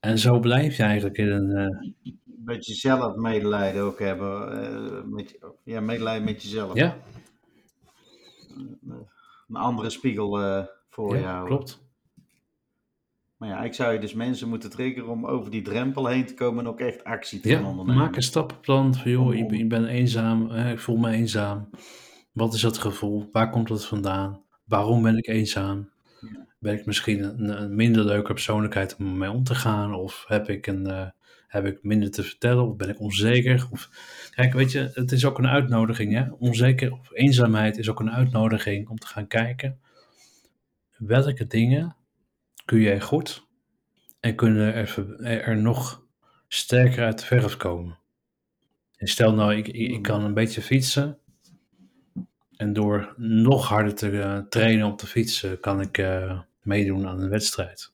En 0.00 0.18
zo 0.18 0.38
blijf 0.40 0.76
je 0.76 0.82
eigenlijk 0.82 1.18
in 1.18 1.30
een, 1.30 1.50
eh, 1.50 1.64
Een 2.04 2.44
beetje 2.44 2.74
zelf 2.74 3.16
medelijden 3.16 3.82
ook 3.82 3.98
hebben. 3.98 4.62
eh, 4.62 5.02
met, 5.04 5.38
ja, 5.64 5.80
medelijden 5.80 6.24
met 6.24 6.42
jezelf. 6.42 6.74
ja, 6.74 6.96
Een 9.49 9.56
andere 9.56 9.90
spiegel 9.90 10.40
eh, 10.40 10.64
voor 10.90 11.16
ja, 11.16 11.23
houden. 11.32 11.56
klopt. 11.56 11.82
Maar 13.37 13.49
ja, 13.49 13.62
ik 13.62 13.75
zou 13.75 13.92
je 13.92 13.99
dus 13.99 14.14
mensen 14.14 14.49
moeten 14.49 14.70
triggeren 14.70 15.08
om 15.11 15.26
over 15.26 15.50
die 15.50 15.62
drempel 15.62 16.06
heen 16.06 16.26
te 16.26 16.34
komen 16.34 16.64
en 16.64 16.70
ook 16.70 16.80
echt 16.80 17.04
actie 17.04 17.40
te 17.40 17.49
gaan 17.50 17.62
Ja, 17.62 17.68
ondernemen. 17.68 18.02
maak 18.02 18.16
een 18.16 18.23
stappenplan 18.23 18.94
van, 18.94 19.11
joh, 19.11 19.34
ik 19.34 19.49
ben, 19.49 19.58
ik 19.58 19.68
ben 19.68 19.87
eenzaam, 19.87 20.49
hè, 20.50 20.73
ik 20.73 20.78
voel 20.78 20.96
me 20.96 21.11
eenzaam. 21.11 21.70
Wat 22.32 22.54
is 22.54 22.61
dat 22.61 22.78
gevoel? 22.78 23.28
Waar 23.32 23.50
komt 23.50 23.68
het 23.68 23.84
vandaan? 23.84 24.42
Waarom 24.64 25.02
ben 25.02 25.16
ik 25.16 25.26
eenzaam? 25.26 25.90
Ben 26.58 26.78
ik 26.78 26.87
misschien 26.87 27.23
een, 27.23 27.62
een 27.62 27.75
minder 27.75 28.04
leuke 28.04 28.32
persoonlijkheid 28.32 28.96
om 28.96 29.18
mee 29.18 29.30
om 29.30 29.44
te 29.44 29.54
gaan? 29.54 29.94
Of 29.94 30.25
heb 30.28 30.49
ik, 30.49 30.66
een, 30.66 30.87
eh, 30.87 31.06
heb 31.54 31.66
ik 31.66 31.82
minder 31.82 32.11
te 32.11 32.23
vertellen? 32.23 32.66
Of 32.68 32.76
ben 32.76 32.88
ik 32.88 33.00
onzeker? 33.00 33.68
Of, 33.70 33.90
kijk, 34.30 34.52
weet 34.52 34.73
je, 34.73 34.90
het 34.94 35.12
is 35.12 35.25
ook 35.25 35.38
een 35.38 35.49
uitnodiging. 35.49 36.12
Hè? 36.12 36.30
Onzeker 36.30 36.92
of 36.92 37.12
eenzaamheid 37.12 37.78
is 37.78 37.88
ook 37.90 38.00
een 38.00 38.11
uitnodiging 38.11 38.88
om 38.88 38.99
te 38.99 39.06
gaan 39.06 39.26
kijken. 39.26 39.80
Welke 40.97 41.47
dingen 41.47 41.97
kun 42.64 42.80
jij 42.80 43.00
goed 43.00 43.47
en 44.21 44.34
kunnen 44.34 44.75
er, 44.75 45.21
er 45.21 45.56
nog 45.56 46.06
sterker 46.49 47.04
uit 47.04 47.19
de 47.19 47.26
verf 47.26 47.56
komen? 47.56 47.99
En 48.97 49.06
stel 49.06 49.34
nou, 49.34 49.54
ik, 49.54 49.69
ik, 49.69 50.02
kan 50.02 50.25
een 50.25 50.34
beetje 50.34 50.62
fietsen. 50.62 51.19
En 52.56 52.73
door 52.73 53.14
nog 53.17 53.69
harder 53.69 53.95
te 53.95 54.21
eh, 54.21 54.38
trainen 54.38 54.86
op 54.86 54.99
de 54.99 55.06
fietsen 55.06 55.60
kan 55.60 55.80
ik 55.80 55.99
eh, 55.99 56.40
meedoen 56.62 57.06
aan 57.06 57.21
een 57.21 57.28
wedstrijd. 57.28 57.94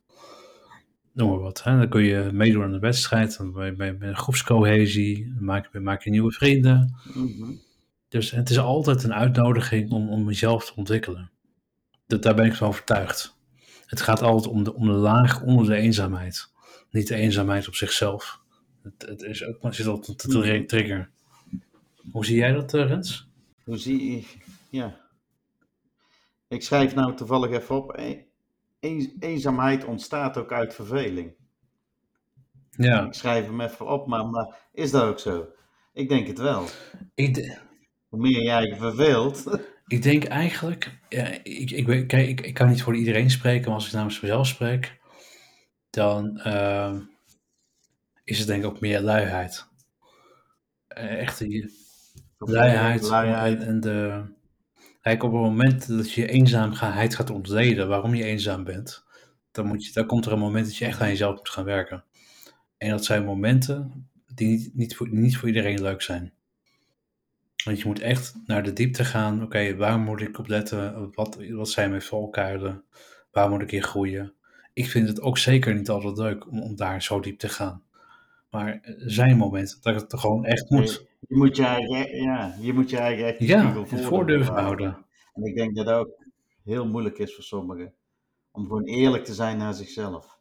Noem 1.12 1.30
maar 1.30 1.38
wat. 1.38 1.62
Hè? 1.62 1.76
Dan 1.76 1.88
kun 1.88 2.02
je 2.02 2.30
meedoen 2.32 2.62
aan 2.62 2.72
een 2.72 2.80
wedstrijd. 2.80 3.36
Dan 3.36 3.52
ben 3.52 3.66
je 3.66 3.72
ben 3.72 3.86
je 3.86 3.92
met 3.92 4.08
een 4.08 4.16
groepscohesie. 4.16 5.32
Dan 5.34 5.44
maak 5.44 5.68
je, 5.72 5.80
maak 5.80 6.02
je 6.02 6.10
nieuwe 6.10 6.32
vrienden. 6.32 6.96
Mhm. 7.14 7.52
Dus 8.08 8.30
het 8.30 8.50
is 8.50 8.58
altijd 8.58 9.02
een 9.04 9.14
uitnodiging 9.14 9.90
om, 9.90 10.08
om 10.08 10.26
jezelf 10.26 10.64
te 10.64 10.72
ontwikkelen. 10.76 11.30
Dat, 12.06 12.22
daar 12.22 12.34
ben 12.34 12.46
ik 12.46 12.54
van 12.54 12.68
overtuigd. 12.68 13.38
Het 13.86 14.00
gaat 14.00 14.22
altijd 14.22 14.54
om 14.54 14.64
de, 14.64 14.74
om 14.74 14.86
de 14.86 14.92
laag 14.92 15.42
onder 15.42 15.66
de 15.66 15.74
eenzaamheid. 15.76 16.50
Niet 16.90 17.08
de 17.08 17.14
eenzaamheid 17.14 17.68
op 17.68 17.74
zichzelf. 17.74 18.40
Het, 18.82 19.06
het 19.08 19.22
is 19.22 19.44
ook, 19.44 19.62
maar 19.62 19.74
zit 19.74 19.86
altijd 19.86 20.18
te 20.18 20.28
tri- 20.28 20.66
trigger. 20.66 21.10
Hoe 22.12 22.24
zie 22.24 22.36
jij 22.36 22.52
dat, 22.52 22.74
eh, 22.74 22.86
Rens? 22.86 23.28
Hoe 23.64 23.76
zie 23.76 24.10
je... 24.12 24.24
Ja. 24.70 25.00
Ik 26.48 26.62
schrijf 26.62 26.94
nou 26.94 27.16
toevallig 27.16 27.50
even 27.50 27.76
op. 27.76 28.00
een- 28.80 29.16
eenzaamheid 29.20 29.84
ontstaat 29.84 30.36
ook 30.36 30.52
uit 30.52 30.74
verveling. 30.74 31.34
Ja, 32.70 33.06
Ik 33.06 33.14
schrijf 33.14 33.46
hem 33.46 33.60
even 33.60 33.86
op, 33.86 34.06
maar, 34.06 34.26
maar 34.26 34.56
is 34.72 34.90
dat 34.90 35.02
ook 35.02 35.18
zo? 35.18 35.46
Ik 35.92 36.08
denk 36.08 36.26
het 36.26 36.38
wel. 36.38 36.66
ik, 37.14 37.58
Hoe 38.08 38.20
meer 38.20 38.42
jij 38.42 38.62
je 38.64 38.76
verveelt... 38.76 39.44
Ik 39.86 40.02
denk 40.02 40.24
eigenlijk, 40.24 40.98
ja, 41.08 41.24
ik, 41.42 41.70
ik, 41.70 42.06
kijk, 42.08 42.28
ik, 42.28 42.40
ik 42.40 42.54
kan 42.54 42.68
niet 42.68 42.82
voor 42.82 42.96
iedereen 42.96 43.30
spreken, 43.30 43.64
maar 43.64 43.74
als 43.74 43.86
ik 43.86 43.92
namens 43.92 44.20
mezelf 44.20 44.46
spreek, 44.46 45.00
dan 45.90 46.38
ehm, 46.38 47.00
is 48.24 48.38
het 48.38 48.46
denk 48.46 48.62
ik 48.64 48.70
ook 48.70 48.80
meer 48.80 49.00
luiheid. 49.00 49.66
Eh, 50.86 51.20
Echt 51.20 51.38
die 51.38 51.70
luiheid. 52.38 53.02
luiheid. 53.02 53.60
En, 53.60 53.66
en 53.66 53.80
de, 53.80 54.24
kijk, 55.00 55.22
op 55.22 55.32
het 55.32 55.40
moment 55.40 55.88
dat 55.88 56.12
je 56.12 56.28
eenzaamheid 56.28 57.14
gaat 57.14 57.30
ontleden, 57.30 57.88
waarom 57.88 58.14
je 58.14 58.24
eenzaam 58.24 58.64
bent, 58.64 59.04
dan, 59.52 59.66
moet 59.66 59.86
je, 59.86 59.92
dan 59.92 60.06
komt 60.06 60.26
er 60.26 60.32
een 60.32 60.38
moment 60.38 60.66
dat 60.66 60.76
je 60.76 60.84
echt 60.84 61.00
aan 61.00 61.08
jezelf 61.08 61.36
moet 61.36 61.48
gaan 61.48 61.64
werken. 61.64 62.04
En 62.76 62.90
dat 62.90 63.04
zijn 63.04 63.24
momenten 63.24 64.08
die 64.34 64.70
niet, 64.74 64.96
niet, 65.10 65.36
voor, 65.36 65.46
iedereen 65.46 65.82
leuk 65.82 66.02
zijn. 66.02 66.32
Want 67.64 67.78
je 67.78 67.86
moet 67.86 68.00
echt 68.00 68.34
naar 68.46 68.62
de 68.62 68.72
diepte 68.72 69.04
gaan. 69.04 69.42
Oké, 69.42 69.76
waar 69.76 69.98
moet 69.98 70.20
ik 70.20 70.38
op 70.38 70.48
letten? 70.48 71.10
Wat, 71.14 71.38
wat 71.50 71.68
zijn 71.68 71.90
mijn 71.90 72.02
valkuilen? 72.02 72.84
Waar 73.30 73.50
moet 73.50 73.62
ik 73.62 73.72
in 73.72 73.82
groeien? 73.82 74.34
Ik 74.72 74.86
vind 74.86 75.08
het 75.08 75.20
ook 75.20 75.38
zeker 75.38 75.74
niet 75.74 75.88
altijd 75.88 76.16
leuk 76.16 76.50
om 76.50 76.76
daar 76.76 77.02
zo 77.02 77.20
diep 77.20 77.38
te 77.38 77.48
gaan. 77.48 77.82
Maar 78.50 78.78
er 78.82 79.10
zijn 79.10 79.36
momenten 79.36 79.78
dat 79.82 79.94
het 80.00 80.20
gewoon 80.20 80.44
echt 80.44 80.70
moet. 80.70 81.06
Je 81.28 81.36
moet 81.36 81.56
je 81.56 81.64
eigen, 81.64 82.22
ja, 82.22 82.54
je 82.60 82.72
moet 82.72 82.90
je 82.90 82.96
eigen 82.98 83.26
echt 83.26 83.38
Ja, 83.38 83.84
voor 83.84 84.26
durven 84.26 84.54
houden. 84.54 85.06
En 85.34 85.42
ik 85.42 85.54
denk 85.56 85.76
dat 85.76 85.86
dat 85.86 85.98
ook 85.98 86.24
heel 86.64 86.86
moeilijk 86.86 87.18
is 87.18 87.34
voor 87.34 87.44
sommigen. 87.44 87.92
Om 88.50 88.62
gewoon 88.66 88.84
eerlijk 88.84 89.24
te 89.24 89.34
zijn 89.34 89.58
naar 89.58 89.74
zichzelf. 89.74 90.38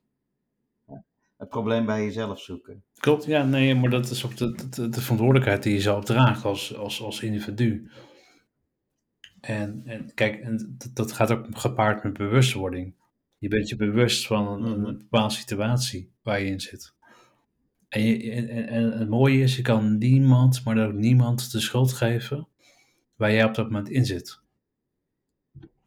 Ja. 0.87 1.03
Het 1.37 1.49
probleem 1.49 1.85
bij 1.85 2.03
jezelf 2.03 2.39
zoeken. 2.39 2.83
Klopt, 2.93 3.25
ja, 3.25 3.43
nee, 3.43 3.75
maar 3.75 3.89
dat 3.89 4.09
is 4.09 4.25
ook 4.25 4.37
de, 4.37 4.55
de, 4.69 4.89
de 4.89 5.01
verantwoordelijkheid 5.01 5.63
die 5.63 5.73
je 5.73 5.81
zelf 5.81 6.05
draagt 6.05 6.45
als, 6.45 6.75
als, 6.75 7.01
als 7.01 7.21
individu. 7.21 7.89
En, 9.41 9.81
en 9.85 10.13
kijk, 10.13 10.41
en 10.41 10.75
dat, 10.77 10.89
dat 10.93 11.11
gaat 11.11 11.31
ook 11.31 11.45
gepaard 11.51 12.03
met 12.03 12.13
bewustwording. 12.17 12.95
Je 13.37 13.47
bent 13.47 13.69
je 13.69 13.75
bewust 13.75 14.27
van 14.27 14.47
een, 14.47 14.63
een 14.63 14.79
Mhm. 14.81 14.97
bepaalde 14.97 15.33
situatie 15.33 16.11
waar 16.21 16.39
je 16.39 16.45
in 16.45 16.59
zit. 16.59 16.93
En, 17.89 18.01
je, 18.01 18.31
en, 18.31 18.67
en, 18.67 18.99
het 18.99 19.09
mooie 19.09 19.41
is, 19.41 19.55
je 19.55 19.61
kan 19.61 19.97
niemand, 19.97 20.63
maar 20.63 20.75
dan 20.75 20.87
ook 20.87 20.93
niemand 20.93 21.51
de 21.51 21.59
schuld 21.59 21.93
geven 21.93 22.47
waar 23.15 23.31
jij 23.31 23.43
op 23.43 23.55
dat 23.55 23.65
moment 23.65 23.89
in 23.89 24.05
zit. 24.05 24.39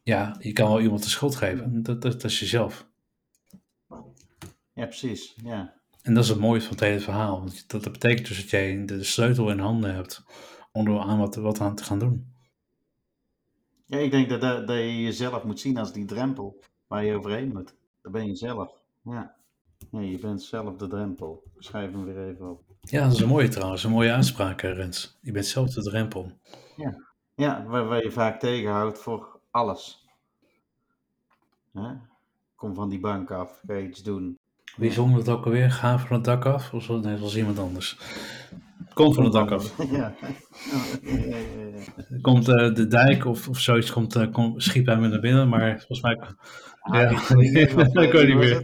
Ja, 0.03 0.35
je 0.39 0.53
kan 0.53 0.67
wel 0.67 0.81
iemand 0.81 1.03
de 1.03 1.09
schuld 1.09 1.35
geven, 1.35 1.83
dat, 1.83 2.01
dat, 2.01 2.11
dat 2.11 2.23
is 2.23 2.39
jezelf. 2.39 2.87
Ja, 4.73 4.85
precies. 4.85 5.35
Ja. 5.43 5.73
En 6.01 6.13
dat 6.13 6.23
is 6.23 6.29
het 6.29 6.39
mooie 6.39 6.61
van 6.61 6.69
het 6.69 6.79
hele 6.79 6.99
verhaal. 6.99 7.39
Want 7.39 7.69
dat, 7.69 7.83
dat 7.83 7.91
betekent 7.91 8.27
dus 8.27 8.41
dat 8.41 8.49
jij 8.49 8.85
de, 8.85 8.97
de 8.97 9.03
sleutel 9.03 9.49
in 9.49 9.59
handen 9.59 9.93
hebt 9.95 10.23
om 10.71 10.87
er 10.87 10.99
aan 10.99 11.19
wat, 11.19 11.35
wat 11.35 11.59
aan 11.59 11.75
te 11.75 11.83
gaan 11.83 11.99
doen. 11.99 12.33
ja, 13.85 13.97
ik 13.97 14.11
denk 14.11 14.29
dat, 14.29 14.41
dat, 14.41 14.67
dat 14.67 14.77
je 14.77 15.01
jezelf 15.01 15.43
moet 15.43 15.59
zien 15.59 15.77
als 15.77 15.93
die 15.93 16.05
drempel 16.05 16.59
waar 16.87 17.05
je 17.05 17.15
overheen 17.15 17.51
moet. 17.53 17.75
Dat 18.01 18.11
ben 18.11 18.27
je 18.27 18.35
zelf. 18.35 18.71
Ja. 19.03 19.35
Ja 19.91 19.99
je 19.99 20.19
bent 20.19 20.41
zelf 20.41 20.75
de 20.75 20.87
drempel. 20.87 21.43
Schrijf 21.57 21.91
hem 21.91 22.05
weer 22.05 22.27
even 22.27 22.49
op. 22.49 22.63
Ja, 22.81 23.03
dat 23.03 23.13
is 23.13 23.19
een 23.19 23.27
mooie 23.27 23.47
trouwens, 23.47 23.83
een 23.83 23.91
mooie 23.91 24.11
uitspraak, 24.11 24.61
eh, 24.61 24.73
Rens. 24.73 25.17
Je 25.21 25.31
bent 25.31 25.45
zelf 25.45 25.69
de 25.69 25.81
drempel. 25.81 26.31
Ja, 27.35 27.65
waar, 27.65 27.85
waar 27.85 28.03
je 28.03 28.11
vaak 28.11 28.39
tegenhoudt 28.39 28.99
voor 28.99 29.39
alles. 29.51 30.07
Hè? 31.73 31.93
Kom 32.55 32.75
van 32.75 32.89
die 32.89 32.99
bank 32.99 33.31
af, 33.31 33.61
ga 33.67 33.77
iets 33.77 34.03
doen. 34.03 34.37
Wie 34.75 34.91
zong 34.91 35.15
dat 35.15 35.29
ook 35.29 35.45
alweer? 35.45 35.71
Ga 35.71 35.99
van 35.99 36.15
het 36.15 36.25
dak 36.25 36.45
af? 36.45 36.73
Of 36.73 36.87
was 36.87 37.01
net 37.01 37.21
als 37.21 37.37
iemand 37.37 37.59
anders? 37.59 37.97
Komt 38.93 39.15
van 39.15 39.23
het 39.23 39.33
dak 39.33 39.51
af. 39.51 39.73
Ja. 39.91 40.13
Komt 42.21 42.47
eh, 42.47 42.73
de 42.73 42.87
dijk 42.87 43.25
of, 43.25 43.47
of 43.47 43.59
zoiets, 43.59 43.91
komt, 43.91 44.29
kom, 44.31 44.59
schiet 44.59 44.85
bij 44.85 44.97
me 44.97 45.07
naar 45.07 45.19
binnen, 45.19 45.49
maar 45.49 45.69
volgens 45.77 46.01
mij... 46.01 46.19
Ah, 46.79 47.01
Ja, 47.01 47.09
niet 47.35 47.51
meer. 47.53 48.61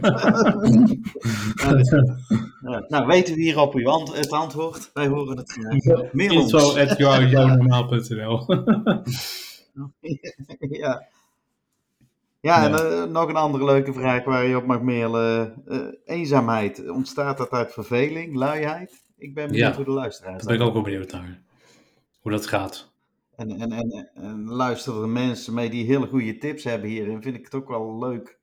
Nou, 2.88 3.06
weten 3.06 3.34
we 3.34 3.40
hierop 3.40 3.74
uw 3.74 3.88
ant- 3.88 4.16
het 4.16 4.30
antwoord? 4.30 4.90
Wij 4.94 5.06
horen 5.06 5.36
het 5.36 5.52
graag. 5.52 6.12
Mail 6.12 6.40
ons. 6.40 6.52
Info 6.52 6.78
at 6.78 6.96
ja. 10.80 11.06
Ja, 12.40 12.64
en 12.66 12.74
eh, 12.74 13.04
nog 13.04 13.28
een 13.28 13.36
andere 13.36 13.64
leuke 13.64 13.92
vraag 13.92 14.24
waar 14.24 14.46
je 14.46 14.56
op 14.56 14.66
mag 14.66 14.80
mailen. 14.82 15.54
Eenzaamheid, 16.04 16.90
ontstaat 16.90 17.38
dat 17.38 17.50
uit 17.50 17.72
verveling, 17.72 18.34
luiheid? 18.36 19.02
Ik 19.20 19.34
ben 19.34 19.46
benieuwd 19.46 19.68
Ja. 19.68 19.74
hoe 19.76 19.84
de 19.84 19.90
luisteraars 19.90 20.42
Daar 20.44 20.52
ben 20.52 20.60
ik 20.62 20.68
ook 20.68 20.74
wel 20.74 20.82
benieuwd 20.82 21.12
naar. 21.12 21.42
Hoe 22.20 22.32
dat 22.32 22.46
gaat. 22.46 22.92
En, 23.36 23.60
en, 23.60 23.72
en, 23.72 24.10
en 24.14 24.44
luisteren 24.44 25.02
er 25.02 25.08
mensen 25.08 25.54
mee 25.54 25.70
die 25.70 25.84
hele 25.86 26.06
goede 26.06 26.38
tips 26.38 26.64
hebben 26.64 26.88
hierin, 26.90 27.22
vind 27.22 27.36
ik 27.36 27.44
het 27.44 27.54
ook 27.54 27.68
wel 27.68 27.98
leuk. 27.98 28.38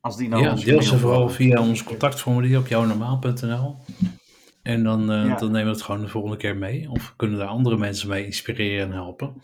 Als 0.00 0.16
die 0.16 0.28
nou 0.28 0.42
ja, 0.42 0.54
deel 0.54 0.82
ze 0.82 0.98
vooral 0.98 1.28
via 1.28 1.60
ons 1.60 1.82
contactformulier 1.84 2.58
op 2.58 2.66
jouwnormaal.nl. 2.66 3.76
En 4.62 4.82
dan, 4.82 5.10
eh, 5.10 5.24
Ja. 5.26 5.36
dan 5.36 5.50
nemen 5.50 5.66
we 5.66 5.72
het 5.72 5.82
gewoon 5.82 6.00
de 6.00 6.08
volgende 6.08 6.36
keer 6.36 6.56
mee. 6.56 6.90
Of 6.90 7.14
kunnen 7.16 7.38
daar 7.38 7.48
andere 7.48 7.76
mensen 7.76 8.08
mee 8.08 8.24
inspireren 8.24 8.86
en 8.86 8.92
helpen. 8.92 9.42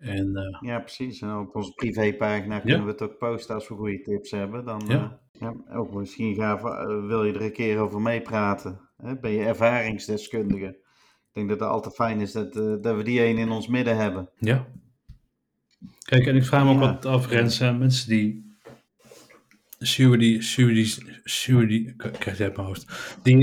En 0.00 0.36
eh, 0.36 0.58
Ja, 0.60 0.78
precies. 0.78 1.20
En 1.20 1.36
op 1.36 1.54
onze 1.56 1.72
privépagina 1.72 2.58
kunnen 2.60 2.84
we 2.84 2.90
het 2.90 3.02
ook 3.02 3.18
posten 3.18 3.54
als 3.54 3.68
we 3.68 3.74
goede 3.74 4.00
tips 4.00 4.30
hebben. 4.30 4.64
Dan, 4.64 4.82
Ja. 4.88 5.18
eh, 5.32 5.40
ja, 5.40 5.54
ook 5.76 5.92
misschien 5.94 6.34
gaaf, 6.34 6.64
eh, 6.64 7.06
wil 7.06 7.24
je 7.24 7.32
er 7.32 7.42
een 7.42 7.52
keer 7.52 7.78
over 7.78 8.00
meepraten. 8.00 8.80
Ben 9.20 9.30
je 9.30 9.44
ervaringsdeskundige? 9.44 10.66
Ik 10.66 11.32
denk 11.32 11.48
dat 11.48 11.60
het 11.60 11.68
altijd 11.68 11.94
fijn 11.94 12.20
is 12.20 12.32
dat, 12.32 12.52
dat 12.82 12.96
we 12.96 13.02
die 13.02 13.24
een 13.24 13.38
in 13.38 13.50
ons 13.50 13.66
midden 13.68 13.96
hebben. 13.96 14.28
ja. 14.38 14.66
Kijk, 16.04 16.26
en 16.26 16.36
ik 16.36 16.44
vraag 16.44 16.64
me 16.64 16.70
ook 16.70 16.78
wat 16.78 17.06
af, 17.06 17.28
Rens, 17.28 17.58
mensen 17.58 18.08
die... 18.08 18.48
Suidi, 19.78 20.42
Suidi, 21.24 21.86
ik 21.86 21.96
krijg 21.96 22.24
het 22.38 22.40
uit 22.40 22.56
mijn 22.56 22.66
hoofd. 22.68 22.86
Die, 23.22 23.38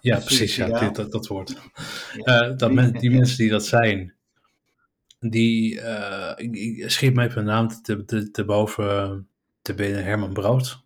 ja, 0.00 0.18
precies, 0.18 0.56
ja, 0.56 0.78
dit, 0.80 0.94
dat, 0.94 1.12
dat 1.12 1.26
woord. 1.26 1.60
Dat 2.56 2.72
men, 2.72 2.92
die 2.92 3.10
mensen 3.18 3.36
die 3.36 3.50
dat 3.50 3.66
zijn, 3.66 4.13
die, 5.30 5.80
eh, 5.80 6.44
ik, 6.46 6.54
ik 6.56 6.90
schiet 6.90 7.14
me 7.14 7.24
even 7.24 7.38
een 7.38 7.44
naam 7.46 7.68
te, 7.82 8.04
te, 8.04 8.30
te 8.30 8.44
boven 8.44 9.28
te 9.62 9.74
binnen, 9.74 10.04
Herman 10.04 10.32
Brood. 10.32 10.82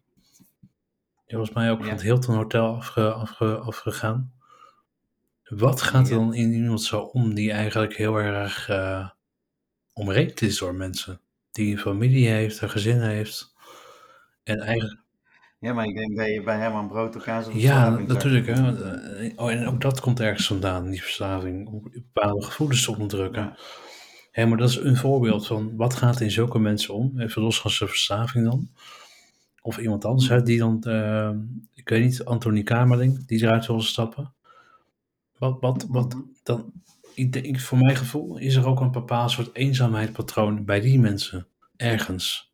Die 1.26 1.38
was 1.38 1.52
mij 1.52 1.70
ook 1.70 1.78
Ja. 1.78 1.84
van 1.84 1.92
het 1.92 2.02
Hilton 2.02 2.34
Hotel 2.34 2.74
afge, 2.76 3.12
afge, 3.12 3.56
afgegaan. 3.58 4.32
Wat 5.44 5.82
gaat 5.82 6.08
er 6.08 6.14
dan 6.14 6.34
in 6.34 6.52
iemand 6.52 6.82
zo 6.82 7.00
om 7.00 7.34
die 7.34 7.52
eigenlijk 7.52 7.96
heel 7.96 8.16
erg 8.16 8.70
omringd 9.92 10.42
is 10.42 10.58
door 10.58 10.74
mensen? 10.74 11.20
Die 11.50 11.72
een 11.72 11.78
familie 11.78 12.28
heeft, 12.28 12.60
een 12.60 12.70
gezin 12.70 13.00
heeft. 13.00 13.54
En 14.44 14.60
eigenlijk, 14.60 15.00
Ja, 15.58 15.72
maar 15.72 15.84
ik 15.86 15.96
denk 15.96 16.16
dat 16.16 16.26
je 16.26 16.42
bij 16.42 16.58
Herman 16.58 16.88
Brood 16.88 17.16
ook 17.16 17.28
aan 17.28 17.42
zijn 17.42 17.58
ja, 17.58 17.88
natuurlijk. 17.90 18.46
Hè. 18.46 18.92
Eh, 19.16 19.32
Oh, 19.36 19.50
en 19.50 19.66
ook 19.66 19.80
dat 19.80 20.00
komt 20.00 20.20
ergens 20.20 20.46
vandaan, 20.46 20.90
die 20.90 21.02
verslaving. 21.02 21.68
Om 21.68 21.82
bepaalde 21.92 22.44
gevoelens 22.44 22.84
te 22.84 22.90
onderdrukken. 22.90 23.42
Ja. 23.42 23.56
Maar 24.46 24.56
dat 24.56 24.68
is 24.68 24.76
een 24.76 24.96
voorbeeld 24.96 25.46
van 25.46 25.76
wat 25.76 25.94
gaat 25.94 26.20
in 26.20 26.30
zulke 26.30 26.58
mensen 26.58 26.94
om? 26.94 27.20
Even 27.20 27.42
los 27.42 27.60
van 27.60 27.70
zijn 27.70 27.88
verslaving 27.88 28.44
dan. 28.44 28.70
Of 29.62 29.78
iemand 29.78 30.04
anders, 30.04 30.44
die 30.44 30.58
dan, 30.58 30.82
eh, 30.82 31.30
ik 31.74 31.88
weet 31.88 32.04
niet, 32.04 32.24
Antonie 32.24 32.62
Kamerling, 32.62 33.26
die 33.26 33.42
eruit 33.42 33.66
wil 33.66 33.80
stappen. 33.80 34.32
Wat, 35.38 35.60
wat, 35.60 35.86
wat, 35.88 36.16
dan, 36.42 36.72
ik 37.14 37.32
denk, 37.32 37.60
voor 37.60 37.78
mijn 37.78 37.96
gevoel 37.96 38.36
is 38.36 38.54
er 38.54 38.66
ook 38.66 38.80
een 38.80 38.90
bepaald 38.90 39.30
soort 39.30 39.54
eenzaamheidspatroon 39.54 40.64
bij 40.64 40.80
die 40.80 40.98
mensen. 40.98 41.46
Ergens. 41.76 42.52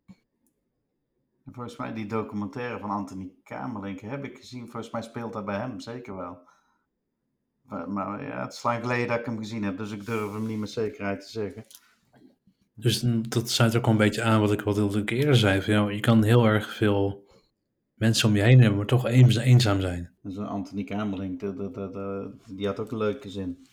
Volgens 1.53 1.77
mij 1.77 1.93
die 1.95 2.07
documentaire 2.07 2.79
van 2.79 2.91
Anthony 2.91 3.31
Kamerlink 3.43 4.01
heb 4.01 4.25
ik 4.25 4.37
gezien. 4.37 4.69
Volgens 4.69 4.93
mij 4.93 5.03
speelt 5.03 5.33
dat 5.33 5.45
bij 5.45 5.59
hem 5.59 5.81
zeker 5.81 6.17
wel. 6.17 6.39
Maar, 7.69 8.25
ja, 8.27 8.43
het 8.43 8.53
is 8.53 8.63
lang 8.63 8.81
geleden 8.83 9.09
dat 9.09 9.19
ik 9.19 9.25
hem 9.25 9.39
gezien 9.39 9.63
heb, 9.65 9.77
dus 9.77 9.91
ik 9.91 10.07
durf 10.07 10.33
hem 10.33 10.47
niet 10.47 10.59
met 10.59 10.71
zekerheid 10.71 11.21
te 11.21 11.31
zeggen. 11.31 11.65
Dus 12.75 13.01
dat 13.29 13.51
sluit 13.51 13.77
ook 13.77 13.83
wel 13.85 13.91
een 13.93 13.99
beetje 13.99 14.23
aan 14.23 14.41
wat 14.41 14.53
ik 14.53 14.61
wat 14.61 14.95
ik 14.97 15.11
eerder 15.11 15.37
zei. 15.37 15.63
Van, 15.63 15.95
je 15.95 16.01
kan 16.01 16.23
heel 16.23 16.45
erg 16.47 16.75
veel 16.75 17.27
mensen 17.95 18.29
om 18.29 18.37
je 18.37 18.43
heen 18.43 18.59
hebben, 18.61 18.77
maar 18.79 18.87
toch 18.87 19.07
eens- 19.07 19.37
eenzaam 19.37 19.81
zijn. 19.81 20.11
Dus 20.23 20.37
een 20.37 20.47
Anthony 20.47 21.37
dat, 21.39 21.57
dat, 21.57 21.75
dat- 21.75 22.33
die 22.49 22.67
had 22.67 22.81
ook 22.81 22.91
een 22.93 22.99
leuke 22.99 23.31
zin. 23.31 23.67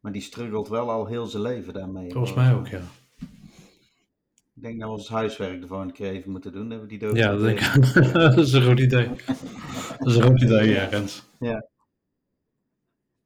Maar 0.00 0.12
die 0.12 0.22
struggelt 0.22 0.68
wel 0.68 0.90
al 0.90 1.06
heel 1.06 1.26
zijn 1.26 1.42
leven 1.42 1.72
daarmee. 1.72 2.10
Volgens 2.12 2.34
mij 2.34 2.54
ook, 2.54 2.66
ja. 2.68 2.80
Ik 4.54 4.64
denk 4.64 4.80
dat 4.80 4.88
we 4.88 4.94
ons 4.94 5.08
huiswerk 5.08 5.60
de 5.60 5.66
volgende 5.66 5.92
keer 5.92 6.10
even 6.10 6.30
moeten 6.30 6.52
doen. 6.52 6.86
Die 6.88 6.98
Ja, 7.16 7.30
dat, 7.30 7.40
denk 7.42 7.60
documentaire- 7.60 8.06
ik. 8.06 8.12
dat 8.36 8.38
is 8.38 8.52
een 8.52 8.62
goed 8.64 8.80
idee. 8.80 9.08
Dat 9.98 10.08
is 10.08 10.16
een 10.16 10.22
goed 10.22 10.42
idee, 10.42 10.68
ja, 10.70 10.84
Rens. 10.84 11.22
Ja, 11.38 11.66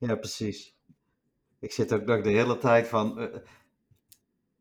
precies. 0.07 0.75
Ik 1.61 1.73
zit 1.73 1.93
ook 1.93 2.05
nog 2.05 2.21
de 2.23 2.31
hele 2.31 2.59
tijd 2.59 2.89
van. 2.89 3.19
eh, 3.19 3.27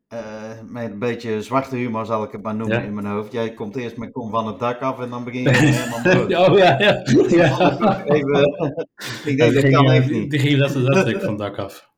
eh, 0.08 0.60
met 0.66 0.90
een 0.90 0.98
beetje 0.98 1.42
zwarte 1.42 1.76
humor 1.76 2.06
zal 2.06 2.22
ik 2.24 2.32
het 2.32 2.42
maar 2.42 2.54
noemen 2.54 2.78
Ja. 2.78 2.84
in 2.84 2.94
mijn 2.94 3.06
hoofd. 3.06 3.32
Jij 3.32 3.54
komt 3.54 3.76
eerst 3.76 3.96
met 3.96 4.12
kom 4.12 4.30
van 4.30 4.46
het 4.46 4.58
dak 4.58 4.80
af 4.80 5.00
en 5.00 5.10
dan 5.10 5.24
begin 5.24 5.42
je 5.42 5.48
helemaal 5.56 6.02
brood. 6.02 6.48
Oh 6.50 6.58
ja, 6.58 6.78
ja. 6.78 7.02
ja. 7.42 8.04
Even, 8.04 8.86
ik 9.24 9.36
denk 9.36 9.54
dat 9.54 9.68
kan 9.70 9.90
even 9.90 10.08
die, 10.08 10.20
niet. 10.20 10.30
die 10.30 10.38
ging 10.40 10.58
letterlijk 10.58 11.20
van 11.20 11.28
het 11.28 11.38
dak 11.38 11.58
af. 11.58 11.90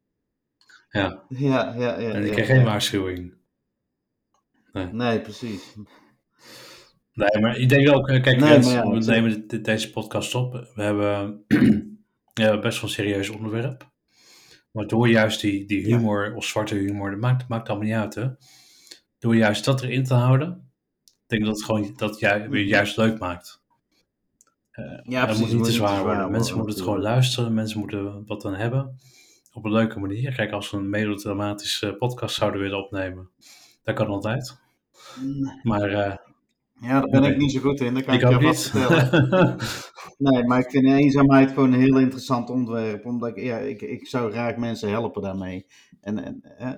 Ja, 0.90 1.24
Ja, 1.28 1.74
ja, 1.78 1.98
ja. 1.98 2.10
en 2.12 2.24
ja, 2.26 2.32
kreeg 2.32 2.48
ja. 2.48 2.54
geen 2.54 2.64
waarschuwing. 2.64 3.34
Nee, 4.92 5.20
precies. 5.20 5.74
Nee, 7.12 7.40
maar 7.42 7.56
ik 7.58 7.68
denk 7.68 7.90
ook, 7.90 8.08
eh, 8.08 8.22
kijk, 8.22 8.40
Nee, 8.40 8.60
ja, 8.62 8.88
we 8.90 8.98
nemen 8.98 9.46
dit- 9.48 9.64
deze 9.64 9.90
podcast 9.90 10.34
op. 10.34 10.52
We 10.74 10.82
hebben 10.82 11.44
ja, 12.34 12.58
best 12.58 12.80
wel 12.80 12.90
een 12.90 12.94
serieus 12.96 13.28
onderwerp. 13.28 13.92
Maar 14.70 14.86
door 14.86 15.08
juist 15.08 15.40
die, 15.40 15.66
die 15.66 15.88
Ja. 15.88 15.96
humor 15.96 16.34
of 16.34 16.44
zwarte 16.44 16.74
humor, 16.74 17.10
dat 17.10 17.20
maakt, 17.20 17.48
maakt 17.48 17.68
allemaal 17.68 17.86
niet 17.86 17.96
uit, 17.96 18.14
hè. 18.14 18.28
Door 19.18 19.36
juist 19.36 19.64
dat 19.64 19.82
erin 19.82 20.04
te 20.04 20.14
houden, 20.14 20.72
ik 21.04 21.12
denk 21.26 21.44
dat 21.44 21.54
het 21.54 21.64
gewoon 21.64 21.92
dat 21.96 22.18
jij 22.18 22.48
weer 22.50 22.64
juist 22.64 22.96
leuk 22.96 23.18
maakt. 23.18 23.62
Ja, 25.02 25.26
dat 25.26 25.38
moet 25.38 25.52
niet 25.52 25.64
te 25.64 25.72
zwaar 25.72 26.02
worden. 26.02 26.30
Mensen 26.30 26.56
moeten 26.56 26.74
het 26.74 26.84
gewoon 26.84 27.00
luisteren. 27.00 27.54
Mensen 27.54 27.78
moeten 27.78 28.26
wat 28.26 28.44
aan 28.44 28.54
hebben. 28.54 28.98
Op 29.52 29.64
een 29.64 29.72
leuke 29.72 30.00
manier. 30.00 30.34
Kijk, 30.34 30.52
als 30.52 30.70
we 30.70 30.76
een 30.76 30.90
melodramatische 30.90 31.94
podcast 31.98 32.34
zouden 32.34 32.60
willen 32.60 32.78
opnemen. 32.84 33.30
Dat 33.82 33.94
kan 33.94 34.06
altijd. 34.06 34.58
Maar 35.62 35.88
eh, 35.90 36.16
Ja, 36.80 37.00
daar 37.00 37.20
ben 37.20 37.30
ik 37.30 37.36
niet 37.36 37.52
zo 37.52 37.60
goed 37.60 37.80
in. 37.80 37.94
Dat 37.94 38.04
kan 38.04 38.14
ik 38.14 38.22
ik, 38.22 38.28
je 38.40 38.46
niet. 38.46 38.58
vertellen. 38.60 39.56
Nee, 40.18 40.44
maar 40.44 40.58
ik 40.58 40.70
vind 40.70 40.86
eenzaamheid 40.86 41.50
gewoon 41.50 41.72
een 41.72 41.80
heel 41.80 41.98
interessant 41.98 42.50
onderwerp. 42.50 43.04
Omdat 43.06 43.28
ik, 43.36 43.42
ja, 43.44 43.58
ik, 43.58 43.82
ik 43.82 44.06
zou 44.06 44.32
graag 44.32 44.56
mensen 44.56 44.88
helpen 44.90 45.22
daarmee. 45.22 45.66
En, 46.00 46.24
en 46.24 46.40
hè, 46.42 46.68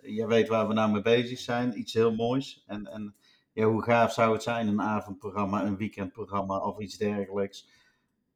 je 0.00 0.26
weet 0.26 0.48
waar 0.48 0.68
we 0.68 0.74
nou 0.74 0.92
mee 0.92 1.02
bezig 1.02 1.38
zijn. 1.38 1.78
Iets 1.78 1.92
heel 1.92 2.14
moois. 2.14 2.64
En, 2.66 2.86
en 2.86 3.14
ja, 3.52 3.64
hoe 3.64 3.82
gaaf 3.82 4.12
zou 4.12 4.32
het 4.32 4.42
zijn, 4.42 4.66
een 4.68 4.80
avondprogramma, 4.82 5.64
een 5.64 5.76
weekendprogramma 5.76 6.58
of 6.58 6.78
iets 6.80 6.96
dergelijks. 6.96 7.68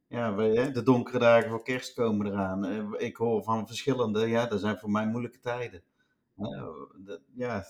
Ja, 0.07 0.35
we, 0.35 0.43
hè, 0.43 0.71
de 0.71 0.83
donkere 0.83 1.19
dagen 1.19 1.49
voor 1.49 1.63
kerst 1.63 1.93
komen 1.93 2.25
eraan. 2.27 2.65
Eh, 2.65 2.83
Ik 3.07 3.15
hoor 3.15 3.43
van 3.43 3.67
verschillende, 3.67 4.27
ja, 4.27 4.45
dat 4.45 4.59
zijn 4.59 4.77
voor 4.77 4.91
mij 4.91 5.07
moeilijke 5.07 5.39
tijden. 5.39 5.81
Hè, 6.35 6.47
dat- 7.03 7.21
Ja, 7.35 7.63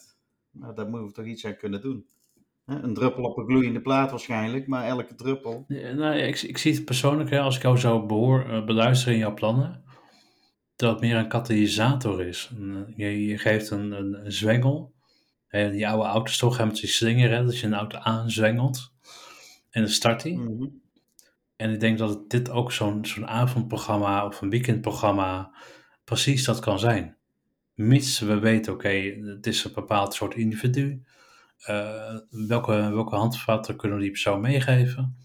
nou, 0.52 0.76
daar 0.76 0.88
moeten 0.90 1.08
we 1.08 1.14
toch 1.14 1.26
iets 1.26 1.46
aan 1.46 1.58
kunnen 1.58 1.82
doen. 1.82 2.06
Een 2.68 2.94
druppel 2.94 3.24
op 3.24 3.38
een 3.38 3.46
gloeiende 3.46 3.82
plaat 3.82 4.10
waarschijnlijk, 4.10 4.68
maar 4.68 4.86
elke 4.86 5.16
druppel. 5.16 5.66
Ja, 5.68 5.92
nou, 5.92 6.16
ik, 6.16 6.42
ik 6.42 6.58
zie 6.58 6.74
het 6.74 6.86
persoonlijk, 6.86 7.30
hè, 7.30 7.40
als 7.40 7.56
ik 7.56 7.62
jou 7.62 7.78
zo 7.78 8.06
behoor, 8.06 8.50
eh, 8.50 8.66
beluister 8.66 9.12
in 9.12 9.18
jouw 9.18 9.34
plannen, 9.34 9.84
dat 10.76 10.92
het 10.92 11.02
meer 11.02 11.16
een 11.16 11.28
katalysator 11.28 12.26
is. 12.26 12.52
Eh, 12.60 12.96
je, 12.96 13.26
je 13.26 13.38
geeft 13.38 13.70
een, 13.70 13.92
een, 13.92 14.26
een 14.26 14.32
zwengel. 14.32 14.94
Hè, 15.48 15.72
die 15.72 15.88
oude 15.88 16.04
auto's 16.04 16.38
toch 16.38 16.58
hebben 16.58 16.74
met 16.74 16.82
die 16.82 16.90
slinger, 16.90 17.30
hè, 17.30 17.46
dat 17.46 17.60
je 17.60 17.66
een 17.66 17.74
auto 17.74 17.98
aanzwengelt. 17.98 18.94
En 19.70 19.82
dan 19.82 19.92
start 19.92 20.24
die. 20.24 20.38
Mhm. 20.38 20.68
En 21.56 21.72
ik 21.72 21.80
denk 21.80 21.98
dat 21.98 22.30
dit 22.30 22.50
ook 22.50 22.72
zo'n 22.72 23.06
zo'n 23.06 23.28
avondprogramma 23.28 24.26
of 24.26 24.42
een 24.42 24.50
weekendprogramma 24.50 25.52
precies 26.04 26.46
dat 26.46 26.60
kan 26.60 26.80
zijn. 26.80 27.18
Mits 27.74 28.20
we 28.20 28.40
weten, 28.40 28.74
oké, 28.74 28.90
het 29.24 29.48
is 29.48 29.64
een 29.64 29.74
bepaald 29.74 30.14
soort 30.14 30.36
individu. 30.36 31.04
Eh, 31.58 32.17
welke, 32.30 32.72
welke 32.72 33.15
handvatten 33.15 33.76
kunnen 33.78 33.98
we 33.98 34.04
die 34.04 34.12
persoon 34.12 34.41
meegeven? 34.41 35.17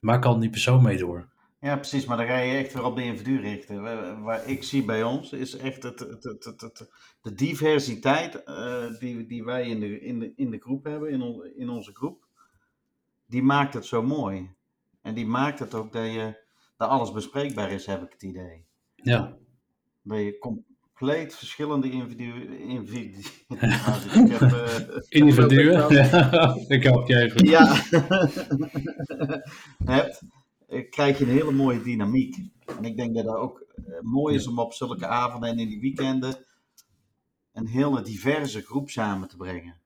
Waar 0.00 0.18
kan 0.20 0.40
die 0.40 0.50
persoon 0.50 0.82
mee 0.82 0.96
door? 0.98 1.28
Ja, 1.60 1.76
precies, 1.76 2.04
maar 2.04 2.16
dan 2.16 2.26
ga 2.26 2.36
je 2.38 2.56
echt 2.58 2.72
weer 2.74 2.84
op 2.84 2.96
de 2.96 3.02
individu 3.04 3.40
richten. 3.40 3.82
Waar, 4.22 4.46
ik 4.48 4.62
zie 4.62 4.84
bij 4.84 5.02
ons 5.02 5.32
is 5.32 5.56
echt 5.56 5.82
het, 5.82 5.98
het, 5.98 6.24
het, 6.24 6.44
het, 6.44 6.60
het- 6.60 6.90
de 7.22 7.34
diversiteit 7.34 8.44
eh, 8.44 8.98
die, 8.98 9.26
die 9.26 9.44
wij 9.44 9.68
in 9.68 9.80
de, 9.80 10.00
in, 10.00 10.18
de, 10.18 10.32
in 10.36 10.50
de 10.50 10.58
groep 10.58 10.84
hebben, 10.84 11.10
in, 11.10 11.22
on- 11.22 11.44
in 11.56 11.68
onze 11.68 11.94
groep. 11.94 12.26
die 13.26 13.42
maakt 13.42 13.74
het 13.74 13.84
zo 13.84 14.02
mooi. 14.02 14.54
En 15.02 15.14
die 15.14 15.26
maakt 15.26 15.58
het 15.58 15.74
ook 15.74 15.92
dat, 15.92 16.04
je, 16.12 16.44
dat 16.76 16.88
alles 16.88 17.12
bespreekbaar 17.12 17.70
is, 17.72 17.86
heb 17.86 18.02
ik 18.02 18.12
het 18.12 18.22
idee. 18.22 18.64
Ja. 18.94 19.36
Dat 20.02 20.18
je 20.18 20.38
compleet 21.00 21.34
verschillende 21.34 21.90
individuen. 21.90 22.58
Individu 22.58 23.18
ik 24.24 24.30
heb, 24.30 24.40
uh, 24.40 24.98
individuen? 25.20 25.90
ik 26.68 26.82
help 26.82 27.08
je 27.08 27.16
even. 27.16 27.46
Ja. 27.46 27.74
hebt, 29.84 30.22
krijg 30.90 31.18
je 31.18 31.24
een 31.24 31.30
hele 31.30 31.50
mooie 31.50 31.82
dynamiek. 31.82 32.36
En 32.78 32.84
ik 32.84 32.96
denk 32.96 33.14
dat 33.14 33.24
dat 33.24 33.36
ook 33.36 33.66
mooi 34.00 34.34
is 34.34 34.46
om 34.46 34.58
op 34.58 34.72
zulke 34.72 35.06
avonden 35.06 35.50
en 35.50 35.58
in 35.58 35.68
die 35.68 35.80
weekenden 35.80 36.44
een 37.52 37.66
hele 37.66 38.02
diverse 38.02 38.60
groep 38.60 38.90
samen 38.90 39.28
te 39.28 39.36
brengen. 39.36 39.80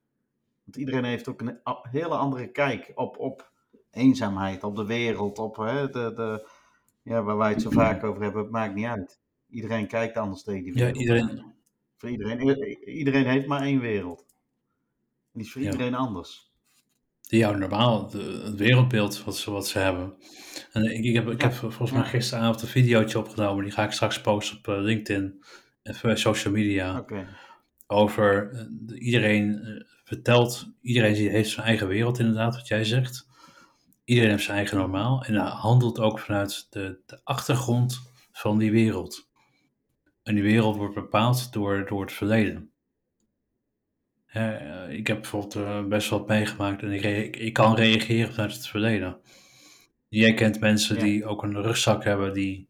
Want 0.64 0.76
iedereen 0.76 1.04
heeft 1.04 1.28
ook 1.28 1.40
een 1.40 1.58
hele 1.90 2.16
andere 2.16 2.50
kijk 2.50 2.92
op, 2.94 3.18
op 3.18 3.52
eenzaamheid, 3.90 4.64
op 4.64 4.76
de 4.76 4.86
wereld, 4.86 5.38
op 5.38 5.56
hè, 5.56 5.90
de, 5.90 6.12
de, 6.14 6.48
ja, 7.02 7.22
waar 7.22 7.36
wij 7.36 7.50
het 7.50 7.62
zo 7.62 7.70
vaak 7.70 8.04
over 8.04 8.22
hebben. 8.22 8.42
Het 8.42 8.50
maakt 8.50 8.74
niet 8.74 8.86
uit. 8.86 9.22
Iedereen 9.54 9.86
kijkt 9.86 10.16
anders 10.16 10.42
tegen 10.42 10.62
die 10.62 10.72
wereld. 10.72 10.96
Ja, 10.96 11.00
iedereen. 11.00 11.52
Voor 11.96 12.10
iedereen, 12.10 12.78
iedereen 12.88 13.26
heeft 13.26 13.46
maar 13.46 13.62
één 13.62 13.80
wereld. 13.80 14.26
Die 15.32 15.42
is 15.42 15.52
voor 15.52 15.62
iedereen 15.62 15.94
anders. 15.94 16.52
Ja, 17.20 17.50
normaal, 17.50 18.10
de, 18.10 18.40
het 18.44 18.54
wereldbeeld 18.54 19.24
wat 19.24 19.36
ze, 19.36 19.50
wat 19.50 19.68
ze 19.68 19.78
hebben. 19.78 20.14
En 20.72 20.84
ik, 20.84 21.04
ik 21.04 21.14
heb, 21.14 21.28
ik 21.28 21.42
heb 21.42 21.52
volgens 21.52 21.92
mij 21.92 22.04
gisteravond 22.04 22.62
een 22.62 22.68
videootje 22.68 23.18
opgenomen, 23.18 23.64
die 23.64 23.72
ga 23.72 23.84
ik 23.84 23.92
straks 23.92 24.20
posten 24.20 24.58
op 24.58 24.66
LinkedIn 24.66 25.44
en 25.82 26.18
social 26.18 26.54
media. 26.54 26.98
Okay. 26.98 27.26
Over 27.86 28.50
iedereen 28.94 29.62
vertelt, 30.04 30.66
iedereen 30.80 31.14
heeft 31.14 31.50
zijn 31.50 31.66
eigen 31.66 31.88
wereld 31.88 32.18
inderdaad, 32.18 32.54
wat 32.56 32.68
jij 32.68 32.84
zegt. 32.84 33.26
Iedereen 34.04 34.30
heeft 34.30 34.44
zijn 34.44 34.56
eigen 34.56 34.78
normaal 34.78 35.24
en 35.24 35.36
handelt 35.36 35.98
ook 35.98 36.18
vanuit 36.18 36.66
de, 36.70 36.98
de 37.06 37.20
achtergrond 37.24 38.00
van 38.32 38.58
die 38.58 38.70
wereld. 38.70 39.32
En 40.24 40.34
die 40.34 40.42
wereld 40.42 40.76
wordt 40.76 40.94
bepaald 40.94 41.52
door, 41.52 41.86
door 41.88 42.00
het 42.00 42.12
verleden. 42.12 42.70
ik 44.88 45.06
heb 45.06 45.20
bijvoorbeeld 45.20 45.88
best 45.88 46.10
wel 46.10 46.24
meegemaakt 46.26 46.82
en 46.82 46.92
ik, 46.92 47.36
ik, 47.36 47.52
kan 47.52 47.74
reageren 47.74 48.32
vanuit 48.32 48.52
het 48.52 48.66
verleden. 48.66 49.20
Jij 50.08 50.34
kent 50.34 50.60
mensen 50.60 50.98
die 50.98 51.26
ook 51.26 51.42
een 51.42 51.62
rugzak 51.62 52.04
hebben, 52.04 52.32
die 52.32 52.68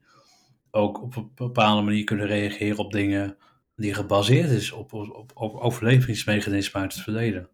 ook 0.70 1.02
op 1.02 1.16
een 1.16 1.30
bepaalde 1.34 1.82
manier 1.82 2.04
kunnen 2.04 2.26
reageren 2.26 2.78
op 2.78 2.92
dingen 2.92 3.36
die 3.76 3.94
gebaseerd 3.94 4.50
is 4.50 4.72
op, 4.72 4.92
op, 4.92 5.30
op 5.34 5.56
overlevingsmechanismen 5.56 6.82
uit 6.82 6.94
het 6.94 7.02
verleden. 7.02 7.48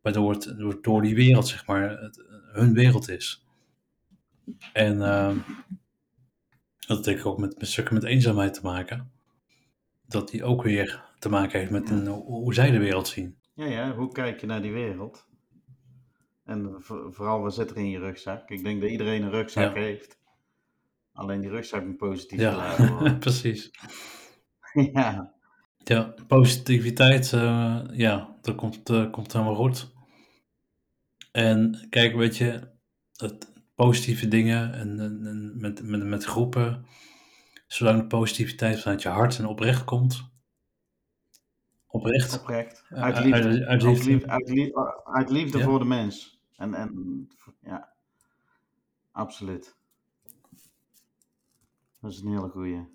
Waardoor 0.00 0.32
het 0.32 0.54
door, 0.58 0.78
door 0.82 1.02
die 1.02 1.14
wereld, 1.14 1.48
zeg 1.48 1.66
maar, 1.66 2.00
het, 2.00 2.24
hun 2.52 2.72
wereld 2.72 3.08
is. 3.08 3.46
En 4.72 4.96
uh, 4.96 5.30
dat 6.86 7.06
heeft 7.06 7.24
ook 7.24 7.38
met, 7.38 7.58
met 7.58 7.68
stukken 7.68 7.94
met 7.94 8.04
eenzaamheid 8.04 8.54
te 8.54 8.60
maken. 8.62 9.10
Dat 10.06 10.30
die 10.30 10.44
ook 10.44 10.62
weer 10.62 11.04
te 11.18 11.28
maken 11.28 11.58
heeft 11.58 11.70
met 11.70 11.90
een, 11.90 12.06
hoe 12.06 12.54
zij 12.54 12.70
de 12.70 12.78
wereld 12.78 13.08
zien. 13.08 13.38
Ja, 13.54 13.66
ja, 13.66 13.94
hoe 13.94 14.12
kijk 14.12 14.40
je 14.40 14.46
naar 14.46 14.62
die 14.62 14.72
wereld? 14.72 15.26
En 16.44 16.74
vooral, 17.10 17.40
wat 17.40 17.54
zit 17.54 17.70
er 17.70 17.76
in 17.76 17.90
je 17.90 17.98
rugzak? 17.98 18.50
Ik 18.50 18.64
denk 18.64 18.80
dat 18.80 18.90
iedereen 18.90 19.22
een 19.22 19.30
rugzak 19.30 19.74
heeft. 19.74 20.18
Alleen 21.12 21.40
die 21.40 21.50
rugzak 21.50 21.84
moet 21.84 21.96
positief 21.96 22.40
ja, 22.40 22.74
precies. 23.18 23.70
ja. 24.92 25.34
Ja, 25.76 26.14
positiviteit, 26.26 27.32
uh, 27.32 27.82
ja, 27.92 28.36
dat 28.40 28.54
komt, 28.54 28.90
uh, 28.90 29.10
komt 29.10 29.32
helemaal 29.32 29.54
goed. 29.54 29.94
En 31.32 31.86
kijk, 31.90 32.14
weet 32.14 32.36
je, 32.36 32.70
het, 33.16 33.52
positieve 33.76 34.28
dingen 34.28 34.72
en, 34.72 35.00
en, 35.00 35.52
met, 35.60 35.82
met, 35.82 36.04
met 36.04 36.24
groepen, 36.24 36.86
zolang 37.66 38.00
de 38.00 38.06
positiviteit 38.06 38.80
vanuit 38.80 39.02
je 39.02 39.08
hart 39.08 39.38
en 39.38 39.46
oprecht 39.46 39.84
komt. 39.84 40.30
Oprecht. 41.86 42.40
Oprecht. 42.40 42.84
Uit 42.88 43.18
liefde. 43.18 43.42
Uit, 43.42 43.64
uit 43.64 43.82
liefde. 43.82 44.28
Uit 44.28 44.48
liefde, 44.48 45.04
uit 45.04 45.30
liefde, 45.30 45.60
voor 45.60 45.78
de 45.78 45.84
mens. 45.84 46.40
En, 46.56 46.74
en 46.74 47.28
ja, 47.60 47.92
absoluut. 49.12 49.76
Dat 52.00 52.10
is 52.10 52.20
een 52.20 52.28
hele 52.28 52.48
goeie. 52.48 52.88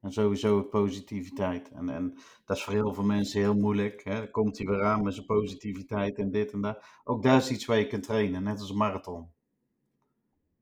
En 0.00 0.12
sowieso 0.12 0.62
positiviteit. 0.62 1.70
En, 1.70 1.88
en 1.88 2.18
dat 2.44 2.56
is 2.56 2.62
voor 2.62 2.72
heel 2.72 2.94
veel 2.94 3.04
mensen 3.04 3.40
heel 3.40 3.54
moeilijk. 3.54 4.04
Hè? 4.04 4.18
Dan 4.18 4.30
komt 4.30 4.58
hij 4.58 4.66
weer 4.66 4.84
aan 4.84 5.02
met 5.02 5.14
zijn 5.14 5.26
positiviteit 5.26 6.18
en 6.18 6.30
dit 6.30 6.52
en 6.52 6.60
dat. 6.60 6.84
Ook 7.04 7.22
daar 7.22 7.36
is 7.36 7.50
iets 7.50 7.64
waar 7.64 7.78
je 7.78 7.86
kunt 7.86 8.02
trainen, 8.02 8.42
net 8.42 8.60
als 8.60 8.70
een 8.70 8.76
marathon. 8.76 9.34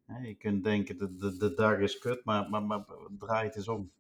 Je 0.07 0.35
kunt 0.39 0.65
denken, 0.65 0.99
de, 0.99 1.17
de, 1.17 1.37
de 1.37 1.55
dag 1.55 1.79
is 1.79 1.99
kut, 1.99 2.25
maar, 2.25 2.51
maar, 2.51 2.63
maar 2.63 2.85
draai 3.19 3.47
het 3.47 3.57
eens 3.57 3.69
om. 3.69 3.91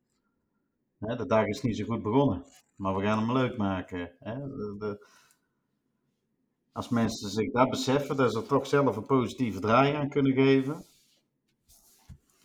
De 0.98 1.26
dag 1.26 1.46
is 1.46 1.62
niet 1.62 1.76
zo 1.76 1.84
goed 1.84 2.02
begonnen, 2.02 2.44
maar 2.76 2.96
we 2.96 3.02
gaan 3.02 3.18
hem 3.18 3.32
leuk 3.32 3.56
maken. 3.56 4.12
De, 4.78 5.06
als 6.72 6.88
mensen 6.88 7.30
zich 7.30 7.50
dat 7.50 7.70
beseffen, 7.70 8.16
dat 8.16 8.32
ze 8.32 8.38
er 8.38 8.46
toch 8.46 8.66
zelf 8.66 8.96
een 8.96 9.06
positieve 9.06 9.60
draai 9.60 9.94
aan 9.94 10.08
kunnen 10.08 10.32
geven. 10.32 10.84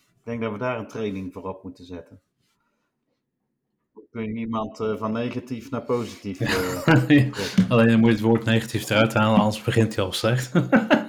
Ik 0.03 0.25
denk 0.25 0.41
dat 0.41 0.51
we 0.51 0.57
daar 0.57 0.79
een 0.79 0.87
training 0.87 1.33
voor 1.33 1.43
op 1.43 1.63
moeten 1.63 1.85
zetten. 1.85 2.19
Kun 4.11 4.23
je 4.23 4.39
iemand 4.39 4.79
uh, 4.79 4.97
van 4.97 5.11
negatief 5.11 5.69
naar 5.69 5.81
positief 5.81 6.39
uh, 6.41 7.69
Alleen 7.69 7.87
dan 7.87 7.99
moet 7.99 8.09
je 8.09 8.15
het 8.15 8.23
woord 8.23 8.45
negatief 8.45 8.89
eruit 8.89 9.13
halen, 9.13 9.39
anders 9.39 9.63
begint 9.63 9.95
hij 9.95 10.05
al 10.05 10.11
slecht. 10.11 10.51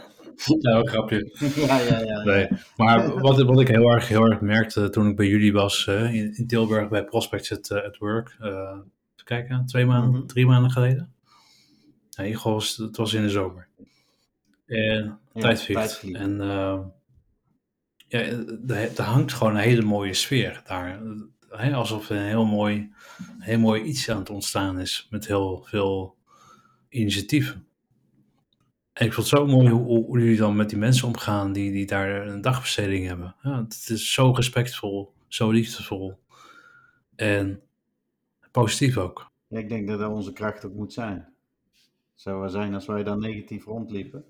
nou, 0.60 0.88
grapje. 0.88 1.30
Ja, 1.66 1.78
ja, 1.78 2.00
ja. 2.00 2.22
Nee. 2.22 2.48
Maar 2.76 3.20
wat, 3.20 3.42
wat 3.42 3.60
ik 3.60 3.68
heel 3.68 3.90
erg, 3.90 4.08
heel 4.08 4.24
erg 4.24 4.40
merkte 4.40 4.90
toen 4.90 5.08
ik 5.08 5.16
bij 5.16 5.26
jullie 5.26 5.52
was 5.52 5.86
uh, 5.86 6.14
in, 6.14 6.34
in, 6.36 6.46
Tilburg 6.46 6.88
bij 6.88 7.04
Prospects 7.04 7.52
at, 7.52 7.70
at 7.70 7.96
Work. 7.96 8.36
even 8.40 8.84
kijken, 9.24 9.66
twee 9.66 9.86
maanden, 9.86 10.10
mm 10.10 10.16
-hmm. 10.16 10.26
drie 10.26 10.46
maanden 10.46 10.70
geleden. 10.70 11.12
Nee, 12.16 12.38
was, 12.42 12.76
het 12.76 12.96
was 12.96 13.14
in 13.14 13.22
de 13.22 13.30
zomer. 13.30 13.68
En 14.66 15.18
ja, 15.32 15.40
tijd 15.40 15.62
vliegt. 15.62 16.02
En 16.12 16.36
ja, 18.08 18.20
er 18.96 19.02
hangt 19.02 19.32
gewoon 19.32 19.54
een 19.54 19.62
hele 19.62 19.82
mooie 19.82 20.14
sfeer 20.14 20.62
daar 20.66 21.00
hè, 21.50 21.74
alsof 21.74 22.10
er 22.10 22.16
een 22.16 22.22
heel 22.22 22.44
mooi, 22.44 22.92
heel 23.38 23.58
mooi 23.58 23.82
iets 23.82 24.10
aan 24.10 24.18
het 24.18 24.30
ontstaan 24.30 24.80
is 24.80 25.06
met 25.10 25.26
heel 25.26 25.66
veel 25.68 26.16
initiatieven. 26.88 27.66
En 29.00 29.06
ik 29.06 29.12
vond 29.12 29.30
het 29.30 29.38
zo 29.38 29.46
mooi 29.46 29.68
hoe, 29.70 30.04
hoe, 30.04 30.18
jullie 30.18 30.36
dan 30.36 30.56
met 30.56 30.68
die 30.68 30.78
mensen 30.78 31.06
omgaan 31.06 31.52
die, 31.52 31.72
die 31.72 31.86
daar 31.86 32.26
een 32.26 32.40
dagbesteding 32.40 33.06
hebben. 33.06 33.36
Ja, 33.42 33.62
het 33.62 33.88
is 33.88 34.12
zo 34.12 34.30
respectvol, 34.30 35.12
zo 35.28 35.50
liefdevol 35.50 36.18
en 37.16 37.62
positief 38.50 38.96
ook. 38.96 39.30
Ja, 39.46 39.58
ik 39.58 39.68
denk 39.68 39.88
dat 39.88 39.98
dat 39.98 40.10
onze 40.10 40.32
kracht 40.32 40.64
ook 40.64 40.74
moet 40.74 40.92
zijn. 40.92 41.16
Het 42.12 42.20
zou 42.20 42.40
wel 42.40 42.48
zijn 42.48 42.74
als 42.74 42.86
wij 42.86 43.02
dan 43.02 43.18
negatief 43.18 43.64
rondliepen. 43.64 44.24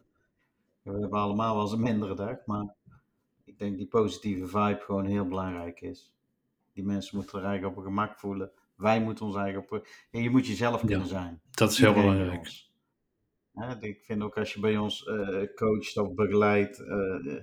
We 0.83 0.91
hebben 0.91 1.19
allemaal 1.19 1.55
wel 1.55 1.63
eens 1.63 1.73
een 1.73 1.81
mindere 1.81 2.15
dag, 2.15 2.37
maar 2.47 2.75
ik 3.45 3.59
denk 3.59 3.77
die 3.77 3.87
positieve 3.87 4.47
vibe 4.47 4.83
gewoon 4.85 5.07
heel 5.07 5.27
belangrijk 5.27 5.81
is. 5.81 6.13
Die 6.73 6.85
mensen 6.85 7.17
moeten 7.17 7.39
er 7.39 7.45
eigenlijk 7.45 7.77
op 7.77 7.83
een 7.83 7.89
gemak 7.89 8.19
voelen. 8.19 8.51
Wij 8.75 9.01
moeten 9.01 9.27
ons 9.27 9.37
eigen 9.37 9.61
op. 9.61 9.87
En 10.11 10.23
je 10.23 10.31
moet 10.31 10.47
jezelf 10.47 10.85
kunnen 10.85 11.07
zijn. 11.07 11.41
Dat 11.51 11.71
is 11.71 11.79
heel 11.79 11.93
belangrijk. 11.93 12.69
Ik 13.81 14.01
vind 14.05 14.23
ook 14.23 14.39
als 14.39 14.53
je 14.53 14.61
bij 14.61 14.77
ons 14.77 15.07
uh, 15.07 15.55
coacht 15.55 15.97
of 15.97 16.15
begeleidt, 16.15 16.81
uh, 16.81 17.37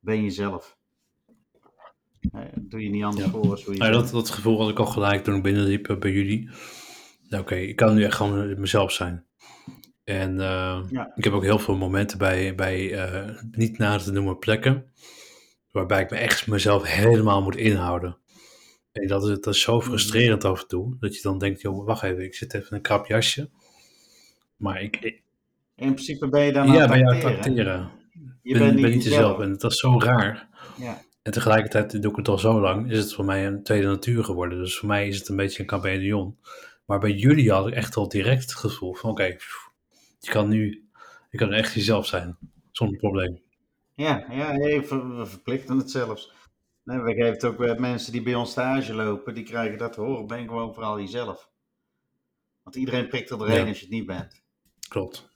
ben 0.00 0.22
jezelf. 0.22 0.76
Uh, 2.34 2.42
doe 2.54 2.82
je 2.82 2.90
niet 2.90 3.04
anders 3.04 3.24
ja. 3.24 3.30
voor 3.30 3.50
als 3.50 3.64
hoe 3.64 3.74
je 3.74 3.82
ja, 3.82 3.90
dat, 3.90 4.10
dat 4.10 4.30
gevoel 4.30 4.60
had 4.60 4.70
ik 4.70 4.78
al 4.78 4.86
gelijk 4.86 5.24
toen 5.24 5.34
ik 5.34 5.42
binnenliep 5.42 5.96
bij 5.98 6.12
jullie. 6.12 6.50
Oké, 7.30 7.54
ik 7.54 7.76
kan 7.76 7.94
nu 7.94 8.04
echt 8.04 8.16
gewoon 8.16 8.60
mezelf 8.60 8.92
zijn. 8.92 9.26
En 10.04 10.36
ja. 10.36 11.12
ik 11.14 11.24
heb 11.24 11.32
ook 11.32 11.42
heel 11.42 11.58
veel 11.58 11.76
momenten 11.76 12.18
bij, 12.18 12.54
bij 12.54 13.08
niet 13.50 13.78
na 13.78 13.98
te 13.98 14.12
noemen 14.12 14.38
plekken, 14.38 14.92
waarbij 15.72 16.02
ik 16.02 16.10
me 16.10 16.16
echt 16.16 16.46
mezelf 16.46 16.82
helemaal 16.82 17.42
moet 17.42 17.56
inhouden. 17.56 18.18
En 18.92 19.06
dat 19.06 19.28
is, 19.28 19.40
dat 19.40 19.54
is 19.54 19.60
zo 19.60 19.74
mm. 19.74 19.82
frustrerend 19.82 20.44
af 20.44 20.60
en 20.60 20.68
toe, 20.68 20.96
dat 21.00 21.16
je 21.16 21.22
dan 21.22 21.38
denkt, 21.38 21.60
joh, 21.60 21.86
wacht 21.86 22.02
even, 22.02 22.24
ik 22.24 22.34
zit 22.34 22.54
even 22.54 22.70
in 22.70 22.76
een 22.76 22.82
krap 22.82 23.06
jasje. 23.06 23.50
Maar 24.56 24.82
ik... 24.82 25.22
in 25.78 25.94
principe 25.94 26.28
ben 26.28 26.44
je 26.44 26.52
dan 26.52 26.72
ja, 26.72 26.86
aan 26.86 27.14
het 27.14 27.24
acteren. 27.24 27.90
Je 28.42 28.52
ben, 28.52 28.62
bent 28.62 28.72
niet, 28.72 28.82
ben 28.82 28.90
niet 28.90 29.04
jezelf. 29.04 29.40
En 29.40 29.58
dat 29.58 29.72
is 29.72 29.78
zo 29.78 30.00
raar. 30.00 30.48
Ja. 30.76 31.02
En 31.22 31.32
tegelijkertijd 31.32 32.02
doe 32.02 32.10
ik 32.10 32.16
het 32.16 32.28
al 32.28 32.38
zo 32.38 32.60
lang, 32.60 32.90
is 32.90 32.98
het 32.98 33.14
voor 33.14 33.24
mij 33.24 33.46
een 33.46 33.62
tweede 33.62 33.86
natuur 33.86 34.24
geworden. 34.24 34.58
Dus 34.58 34.78
voor 34.78 34.88
mij 34.88 35.08
is 35.08 35.18
het 35.18 35.28
een 35.28 35.36
beetje 35.36 35.62
een 35.62 35.68
chameleon. 35.68 36.38
Maar 36.84 36.98
bij 36.98 37.12
jullie 37.12 37.52
had 37.52 37.66
ik 37.66 37.74
echt 37.74 37.96
al 37.96 38.08
direct 38.08 38.42
het 38.42 38.54
gevoel 38.54 38.94
van, 38.94 39.10
oké, 39.10 39.36
je 40.18 40.30
kan 40.30 40.48
nu, 40.48 40.88
je 41.30 41.38
kan 41.38 41.52
echt 41.52 41.74
jezelf 41.74 42.06
zijn, 42.06 42.36
zonder 42.72 42.98
probleem. 42.98 43.42
Ja, 43.94 44.24
ja 44.30 44.54
we 44.54 45.22
verplichten 45.26 45.78
het 45.78 45.90
zelfs. 45.90 46.32
Nee, 46.84 46.98
we 46.98 47.12
geven 47.12 47.32
het 47.32 47.44
ook 47.44 47.56
bij 47.56 47.78
mensen 47.78 48.12
die 48.12 48.22
bij 48.22 48.34
ons 48.34 48.50
stage 48.50 48.94
lopen, 48.94 49.34
die 49.34 49.44
krijgen 49.44 49.78
dat 49.78 49.92
te 49.92 50.00
horen. 50.00 50.26
Ben 50.26 50.48
gewoon 50.48 50.74
vooral 50.74 51.00
jezelf. 51.00 51.50
Want 52.62 52.76
iedereen 52.76 53.08
prikt 53.08 53.30
er 53.30 53.38
doorheen 53.38 53.68
als 53.68 53.78
je 53.78 53.84
het 53.84 53.94
niet 53.94 54.06
bent. 54.06 54.42
Klopt. 54.88 55.27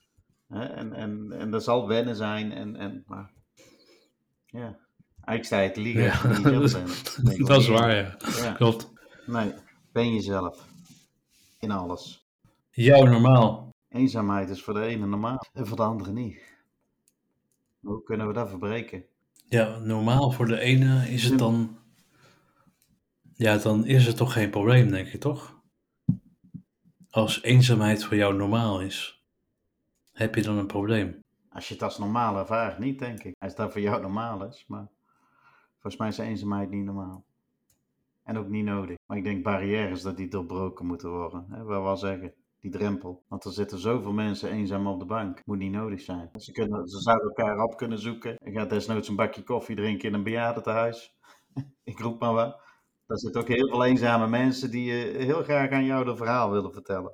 Hè? 0.47 0.63
En, 0.63 0.93
en, 0.93 1.31
en 1.31 1.51
dat 1.51 1.63
zal 1.63 1.87
wennen 1.87 2.15
zijn. 2.15 2.51
En, 2.51 2.75
en, 2.75 3.03
maar 3.07 3.31
ja, 4.45 4.79
eigenlijk 5.23 5.45
sta 5.45 5.59
je 5.59 5.71
te 5.71 5.81
liegen 5.81 6.03
je 6.03 6.09
Ja, 6.09 6.59
bent. 6.59 7.47
Dat 7.47 7.61
is 7.61 7.67
waar, 7.67 7.95
ja. 7.95 8.17
Ja. 8.43 8.51
Klopt. 8.51 8.91
Nee, 9.25 9.53
ben 9.91 10.13
jezelf. 10.13 10.67
In 11.59 11.71
alles. 11.71 12.27
Jouw 12.71 13.03
normaal. 13.05 13.71
Eenzaamheid 13.89 14.49
is 14.49 14.63
voor 14.63 14.73
de 14.73 14.81
ene 14.81 15.05
normaal 15.05 15.45
en 15.53 15.67
voor 15.67 15.77
de 15.77 15.83
andere 15.83 16.11
niet. 16.11 16.53
Hoe 17.79 18.03
kunnen 18.03 18.27
we 18.27 18.33
dat 18.33 18.49
verbreken? 18.49 19.05
Ja, 19.45 19.77
normaal 19.77 20.31
voor 20.31 20.45
de 20.45 20.59
ene 20.59 21.09
is 21.09 21.23
het 21.23 21.39
dan. 21.39 21.77
Ja, 23.33 23.57
dan 23.57 23.85
is 23.85 24.05
het 24.05 24.17
toch 24.17 24.33
geen 24.33 24.49
probleem, 24.49 24.89
denk 24.89 25.07
je 25.07 25.17
toch? 25.17 25.61
Als 27.09 27.41
eenzaamheid 27.43 28.03
voor 28.03 28.17
jou 28.17 28.35
normaal 28.35 28.81
is, 28.81 29.22
heb 30.13 30.35
je 30.35 30.41
dan 30.41 30.57
een 30.57 30.67
probleem? 30.67 31.23
Als 31.49 31.67
je 31.67 31.73
het 31.73 31.83
als 31.83 31.97
normaal 31.97 32.37
ervaart, 32.37 32.79
niet 32.79 32.99
denk 32.99 33.23
ik. 33.23 33.35
Als 33.39 33.55
dat 33.55 33.71
voor 33.71 33.81
jou 33.81 34.01
normaal 34.01 34.45
is, 34.45 34.65
maar 34.67 34.87
volgens 35.71 35.97
mij 35.97 36.07
is 36.07 36.17
eenzaamheid 36.17 36.69
niet 36.69 36.85
normaal. 36.85 37.25
En 38.23 38.37
ook 38.37 38.47
niet 38.47 38.65
nodig. 38.65 38.97
Maar 39.05 39.17
ik 39.17 39.23
denk 39.23 39.43
barrières 39.43 40.01
dat 40.01 40.17
die 40.17 40.27
doorbroken 40.27 40.85
moeten 40.85 41.09
worden. 41.09 41.45
Hè, 41.49 41.63
wat 41.63 41.81
we 41.81 41.87
al 41.87 41.97
zeggen, 41.97 42.33
die 42.59 42.71
drempel. 42.71 43.23
Want 43.27 43.43
er 43.43 43.51
zitten 43.51 43.79
zoveel 43.79 44.13
mensen 44.13 44.51
eenzaam 44.51 44.87
op 44.87 44.99
de 44.99 45.05
bank. 45.05 45.41
Moet 45.45 45.57
niet 45.57 45.71
nodig 45.71 46.01
zijn. 46.01 46.29
Ze, 46.35 46.51
kunnen, 46.51 46.87
ze 46.87 46.99
zouden 46.99 47.27
elkaar 47.27 47.63
op 47.63 47.77
kunnen 47.77 47.99
zoeken. 47.99 48.37
Je 48.43 48.51
gaat 48.51 48.69
desnoods 48.69 49.07
een 49.07 49.15
bakje 49.15 49.43
koffie 49.43 49.75
drinken 49.75 50.07
in 50.07 50.13
een 50.13 50.23
bejaardentehuis. 50.23 51.15
ik 51.83 51.99
roep 51.99 52.19
maar 52.19 52.33
wat. 52.33 52.61
Er 53.07 53.19
zitten 53.19 53.41
ook 53.41 53.47
heel 53.47 53.67
veel 53.67 53.85
eenzame 53.85 54.27
mensen 54.27 54.71
die 54.71 54.91
eh, 54.91 55.25
heel 55.25 55.43
graag 55.43 55.69
aan 55.69 55.85
jou 55.85 56.05
de 56.05 56.15
verhaal 56.15 56.51
willen 56.51 56.73
vertellen. 56.73 57.13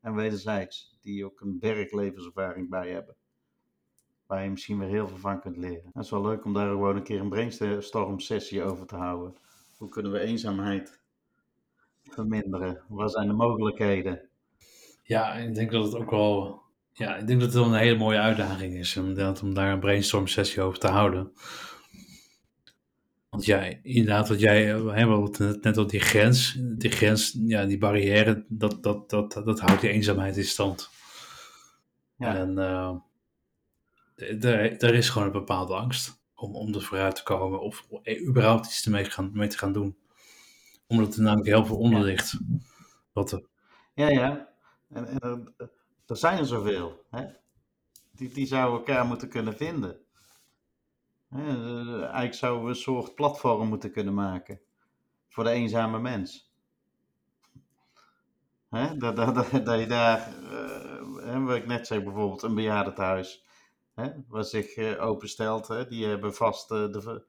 En 0.00 0.14
wederzijds, 0.14 0.89
die 1.00 1.24
ook 1.24 1.40
een 1.40 1.58
berg 1.58 1.92
levenservaring 1.92 2.68
bij 2.68 2.90
hebben. 2.90 3.16
Waar 4.26 4.44
je 4.44 4.50
misschien 4.50 4.78
weer 4.78 4.88
heel 4.88 5.08
veel 5.08 5.16
van 5.18 5.40
kunt 5.40 5.56
leren. 5.56 5.90
Het 5.92 6.04
is 6.04 6.10
wel 6.10 6.22
leuk 6.22 6.44
om 6.44 6.52
daar 6.52 6.68
gewoon 6.68 6.96
een 6.96 7.02
keer 7.02 7.20
een 7.20 7.28
brainstorm 7.28 8.20
sessie 8.20 8.62
over 8.62 8.86
te 8.86 8.96
houden. 8.96 9.34
Hoe 9.78 9.88
kunnen 9.88 10.12
we 10.12 10.20
eenzaamheid 10.20 11.00
verminderen? 12.02 12.82
Wat 12.88 13.12
zijn 13.12 13.26
de 13.26 13.32
mogelijkheden? 13.32 14.28
Ja, 15.02 15.32
ik 15.34 15.54
denk 15.54 15.70
dat 15.70 15.84
het 15.84 15.94
ook 15.94 16.10
wel. 16.10 16.62
Ja, 16.92 17.16
ik 17.16 17.26
denk 17.26 17.40
dat 17.40 17.52
het 17.52 17.58
wel 17.58 17.72
een 17.72 17.78
hele 17.78 17.98
mooie 17.98 18.18
uitdaging 18.18 18.74
is 18.74 18.96
om 18.96 19.14
daar 19.54 19.72
een 19.72 19.80
brainstorm 19.80 20.26
sessie 20.26 20.62
over 20.62 20.78
te 20.78 20.88
houden. 20.88 21.32
Want 23.30 23.44
ja, 23.44 23.62
inderdaad, 23.82 24.28
wat 24.28 24.40
jij 24.40 24.64
hè, 24.64 25.04
hadden 25.04 25.46
het 25.46 25.62
net, 25.62 25.76
al 25.76 25.86
die 25.86 26.00
grens, 26.00 26.56
die 26.58 26.90
grens, 26.90 27.38
ja, 27.38 27.64
die 27.64 27.78
barrière, 27.78 28.44
dat, 28.48 28.82
dat, 28.82 29.10
dat, 29.10 29.32
dat 29.32 29.60
houdt 29.60 29.80
die 29.80 29.90
eenzaamheid 29.90 30.36
in 30.36 30.44
stand. 30.44 30.90
Ja. 32.16 32.34
En 32.36 32.58
eh, 32.58 32.96
er, 34.44 34.78
er 34.78 34.94
is 34.94 35.08
gewoon 35.08 35.26
een 35.26 35.32
bepaalde 35.32 35.74
angst 35.74 36.20
om, 36.34 36.56
om 36.56 36.74
er 36.74 36.82
vooruit 36.82 37.16
te 37.16 37.22
komen 37.22 37.60
of 37.60 37.86
überhaupt 38.28 38.66
iets 38.66 38.84
ermee 38.84 39.04
gaan, 39.04 39.30
mee 39.32 39.48
te 39.48 39.58
gaan 39.58 39.72
doen. 39.72 39.98
Omdat 40.86 41.14
er 41.14 41.22
namelijk 41.22 41.48
heel 41.48 41.66
veel 41.66 41.78
onder 41.78 42.00
ligt. 42.02 42.38
Wat 43.12 43.32
er, 43.32 43.42
Ja, 43.94 44.08
ja. 44.08 44.48
En, 44.88 45.06
en 45.06 45.18
er, 45.18 45.70
er 46.06 46.16
zijn 46.16 46.38
er 46.38 46.46
zoveel. 46.46 47.04
Hè? 47.10 47.24
Die, 48.12 48.28
die 48.28 48.46
zouden 48.46 48.78
elkaar 48.78 49.06
moeten 49.06 49.28
kunnen 49.28 49.56
vinden. 49.56 50.00
Eh, 51.30 52.02
eigenlijk 52.02 52.34
zouden 52.34 52.62
we 52.62 52.68
een 52.68 52.76
soort 52.76 53.14
platform 53.14 53.68
moeten 53.68 53.92
kunnen 53.92 54.14
maken. 54.14 54.60
Voor 55.28 55.44
de 55.44 55.50
eenzame 55.50 55.98
mens. 55.98 56.50
Dat, 58.98 59.50
je 59.50 59.86
daar, 59.88 60.34
eh, 61.22 61.44
wat 61.44 61.56
ik 61.56 61.66
net 61.66 61.86
zei 61.86 62.00
bijvoorbeeld, 62.00 62.42
een 62.42 62.54
bejaardentehuis. 62.54 63.44
Hè? 63.94 64.10
Waar 64.28 64.44
zich 64.44 64.74
eh, 64.74 65.06
openstelt. 65.06 65.88
Die 65.88 66.06
hebben 66.06 66.34
vast, 66.34 66.68
de, 66.68 67.24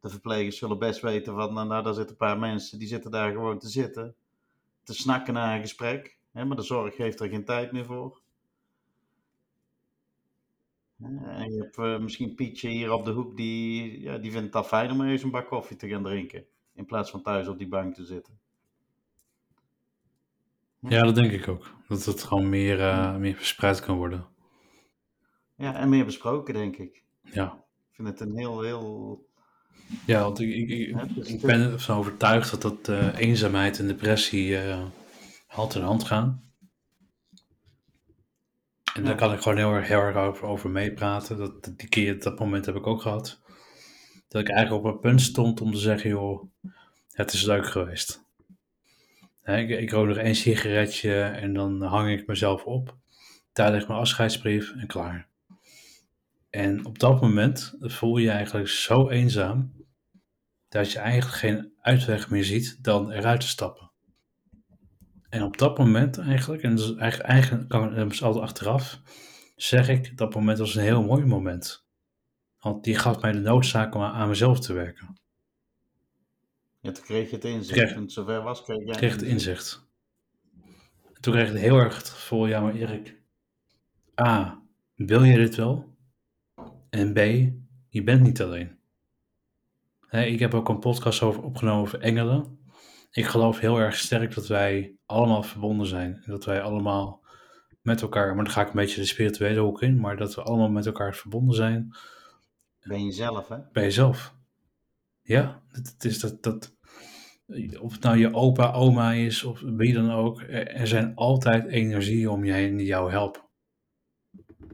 de 0.00 0.08
verplegers 0.08 0.58
zullen 0.58 0.78
best 0.78 1.00
weten 1.00 1.34
van, 1.34 1.54
nou, 1.54 1.66
nou 1.66 1.82
daar 1.82 1.94
zitten 1.94 2.10
een 2.10 2.26
paar 2.26 2.38
mensen, 2.38 2.78
die 2.78 2.88
zitten 2.88 3.10
daar 3.10 3.32
gewoon 3.32 3.58
te 3.58 3.68
zitten. 3.68 4.14
Te 4.82 4.94
snakken 4.94 5.34
naar 5.34 5.54
een 5.54 5.60
gesprek. 5.60 6.18
Maar 6.32 6.56
de 6.56 6.62
zorg 6.62 6.96
heeft 6.96 7.20
er 7.20 7.28
geen 7.28 7.44
tijd 7.44 7.72
meer 7.72 7.84
voor. 7.84 8.20
En 11.02 11.52
je 11.52 11.60
hebt 11.60 11.78
eh, 11.78 11.98
misschien 11.98 12.34
Pietje 12.34 12.68
hier 12.68 12.92
op 12.92 13.04
de 13.04 13.10
hoek, 13.10 13.36
die, 13.36 14.00
ja, 14.00 14.18
die 14.18 14.30
vindt 14.30 14.46
het 14.46 14.54
al 14.54 14.64
fijn 14.64 14.90
om 14.90 15.02
eens 15.02 15.22
een 15.22 15.30
bak 15.30 15.48
koffie 15.48 15.76
te 15.76 15.88
gaan 15.88 16.02
drinken. 16.02 16.44
In 16.74 16.86
plaats 16.86 17.10
van 17.10 17.22
thuis 17.22 17.48
op 17.48 17.58
die 17.58 17.68
bank 17.68 17.94
te 17.94 18.04
zitten. 18.04 18.38
ja, 20.80 21.02
dat 21.02 21.14
denk 21.14 21.32
ik 21.32 21.48
ook. 21.48 21.74
Dat 21.88 22.04
het 22.04 22.22
gewoon 22.22 22.48
meer, 22.48 22.80
eh, 22.80 23.16
meer 23.16 23.34
verspreid 23.34 23.80
kan 23.80 23.96
worden. 23.96 24.26
Ja, 25.56 25.74
en 25.74 25.88
meer 25.88 26.04
besproken, 26.04 26.54
denk 26.54 26.76
ik. 26.76 27.04
Ja. 27.22 27.64
Ik 27.88 27.94
vind 27.94 28.08
het 28.08 28.20
een 28.20 28.36
heel, 28.36 28.62
heel... 28.62 29.24
Ja, 30.06 30.22
want 30.22 30.40
ik, 30.40 30.54
ik, 30.54 30.70
ik, 30.70 31.14
dus 31.14 31.28
ik 31.28 31.40
ben 31.40 31.60
ervan 31.60 31.96
overtuigd 31.96 32.50
dat 32.50 32.62
dat 32.62 32.88
eh, 32.88 33.18
eenzaamheid 33.18 33.78
en 33.78 33.86
depressie 33.86 34.58
hand 35.46 35.74
in 35.74 35.82
hand 35.82 36.04
gaan. 36.04 36.45
En 38.96 39.04
daar 39.04 39.14
kan 39.14 39.32
ik 39.32 39.40
gewoon 39.40 39.58
heel 39.58 39.72
erg, 39.72 39.88
heel 39.88 40.00
erg 40.00 40.16
over, 40.16 40.46
over 40.46 40.70
meepraten. 40.70 41.36
Dat, 41.36 41.72
die 41.76 41.88
keer, 41.88 42.20
dat 42.20 42.38
moment 42.38 42.66
heb 42.66 42.76
ik 42.76 42.86
ook 42.86 43.02
gehad. 43.02 43.40
Dat 44.28 44.40
ik 44.40 44.48
eigenlijk 44.48 44.84
op 44.84 44.92
een 44.92 45.00
punt 45.00 45.20
stond 45.20 45.60
om 45.60 45.72
te 45.72 45.78
zeggen, 45.78 46.10
joh, 46.10 46.44
het 47.10 47.32
is 47.32 47.42
leuk 47.42 47.66
geweest. 47.66 48.24
Ik 49.44 49.90
rook 49.90 50.06
nog 50.06 50.16
één 50.16 50.34
sigaretje 50.34 51.22
en 51.22 51.52
dan 51.52 51.82
hang 51.82 52.10
ik 52.10 52.26
mezelf 52.26 52.64
op. 52.64 52.96
Daar 53.52 53.72
ligt 53.72 53.88
mijn 53.88 54.00
afscheidsbrief 54.00 54.72
en 54.76 54.86
klaar. 54.86 55.28
En 56.50 56.84
op 56.84 56.98
dat 56.98 57.20
moment 57.20 57.76
voel 57.80 58.16
je 58.16 58.24
je 58.24 58.30
eigenlijk 58.30 58.68
zo 58.68 59.08
eenzaam 59.08 59.72
dat 60.68 60.92
je 60.92 60.98
eigenlijk 60.98 61.38
geen 61.38 61.72
uitweg 61.80 62.30
meer 62.30 62.44
ziet 62.44 62.84
dan 62.84 63.10
eruit 63.10 63.40
te 63.40 63.48
stappen. 63.48 63.90
En 65.28 65.42
op 65.42 65.58
dat 65.58 65.78
moment 65.78 66.18
eigenlijk, 66.18 66.62
en 66.62 66.72
is 66.72 66.94
eigenlijk, 66.94 67.30
eigenlijk 67.30 67.68
kan 67.68 67.98
ik 67.98 68.20
altijd 68.20 68.44
achteraf, 68.44 69.00
zeg 69.56 69.88
ik 69.88 70.16
dat 70.18 70.34
moment 70.34 70.58
was 70.58 70.74
een 70.74 70.82
heel 70.82 71.02
mooi 71.02 71.24
moment. 71.24 71.84
Want 72.60 72.84
die 72.84 72.94
gaf 72.98 73.20
mij 73.20 73.32
de 73.32 73.38
noodzaak 73.38 73.94
om 73.94 74.02
aan, 74.02 74.28
mezelf 74.28 74.60
te 74.60 74.72
werken. 74.72 75.16
Ja, 76.80 76.92
toen 76.92 77.04
kreeg 77.04 77.30
je 77.30 77.34
het 77.36 77.44
inzicht. 77.44 77.78
Kreeg- 77.78 77.92
Toen 77.92 78.02
het 78.02 78.12
zover 78.12 78.42
was, 78.42 78.62
kreeg 78.62 78.84
jij 78.84 78.94
kreeg 78.94 79.12
het 79.12 79.22
inzicht. 79.22 79.86
En 81.14 81.20
toen 81.20 81.32
kreeg 81.32 81.50
ik 81.50 81.56
heel 81.58 81.78
erg 81.78 81.96
het 81.96 82.08
gevoel, 82.08 82.46
ja 82.46 82.60
maar 82.60 82.74
Erik, 82.74 83.20
A, 84.20 84.62
wil 84.94 85.22
je 85.22 85.36
dit 85.36 85.54
wel? 85.54 85.94
En 86.90 87.12
B, 87.12 87.16
je 87.88 88.02
bent 88.02 88.22
niet 88.22 88.42
alleen. 88.42 88.74
Ik 90.10 90.38
heb 90.38 90.54
ook 90.54 90.68
een 90.68 90.78
podcast 90.78 91.22
over 91.22 91.42
opgenomen 91.42 91.80
over 91.82 92.00
engelen. 92.00 92.55
Ik 93.16 93.26
geloof 93.26 93.58
heel 93.58 93.78
erg 93.78 93.96
sterk 93.96 94.34
dat 94.34 94.46
wij 94.46 94.96
allemaal 95.06 95.42
verbonden 95.42 95.86
zijn. 95.86 96.14
En 96.14 96.30
dat 96.30 96.44
wij 96.44 96.62
allemaal 96.62 97.24
met 97.82 98.02
elkaar, 98.02 98.34
maar 98.34 98.44
dan 98.44 98.52
ga 98.52 98.60
ik 98.60 98.66
een 98.66 98.72
beetje 98.74 99.00
de 99.00 99.06
spirituele 99.06 99.60
hoek 99.60 99.82
in, 99.82 100.00
maar 100.00 100.16
dat 100.16 100.34
we 100.34 100.42
allemaal 100.42 100.68
met 100.68 100.86
elkaar 100.86 101.14
verbonden 101.14 101.56
zijn 101.56 101.96
Ben 102.80 103.04
je 103.04 103.12
zelf, 103.12 103.48
hè? 103.48 103.56
bij 103.72 103.82
jezelf. 103.82 104.34
Ja, 105.22 105.62
het, 105.68 106.04
is 106.04 106.20
dat, 106.20 106.42
dat, 106.42 106.74
of 107.80 107.92
het 107.92 108.02
nou 108.02 108.16
je 108.16 108.34
opa, 108.34 108.72
oma 108.72 109.12
is 109.12 109.44
of 109.44 109.60
wie 109.60 109.92
dan 109.92 110.10
ook, 110.10 110.42
er, 110.42 110.86
zijn 110.86 111.14
altijd 111.14 111.66
energieën 111.66 112.28
om 112.28 112.44
je 112.44 112.52
heen 112.52 112.76
die 112.76 112.86
jou 112.86 113.10
helpen. 113.10 113.42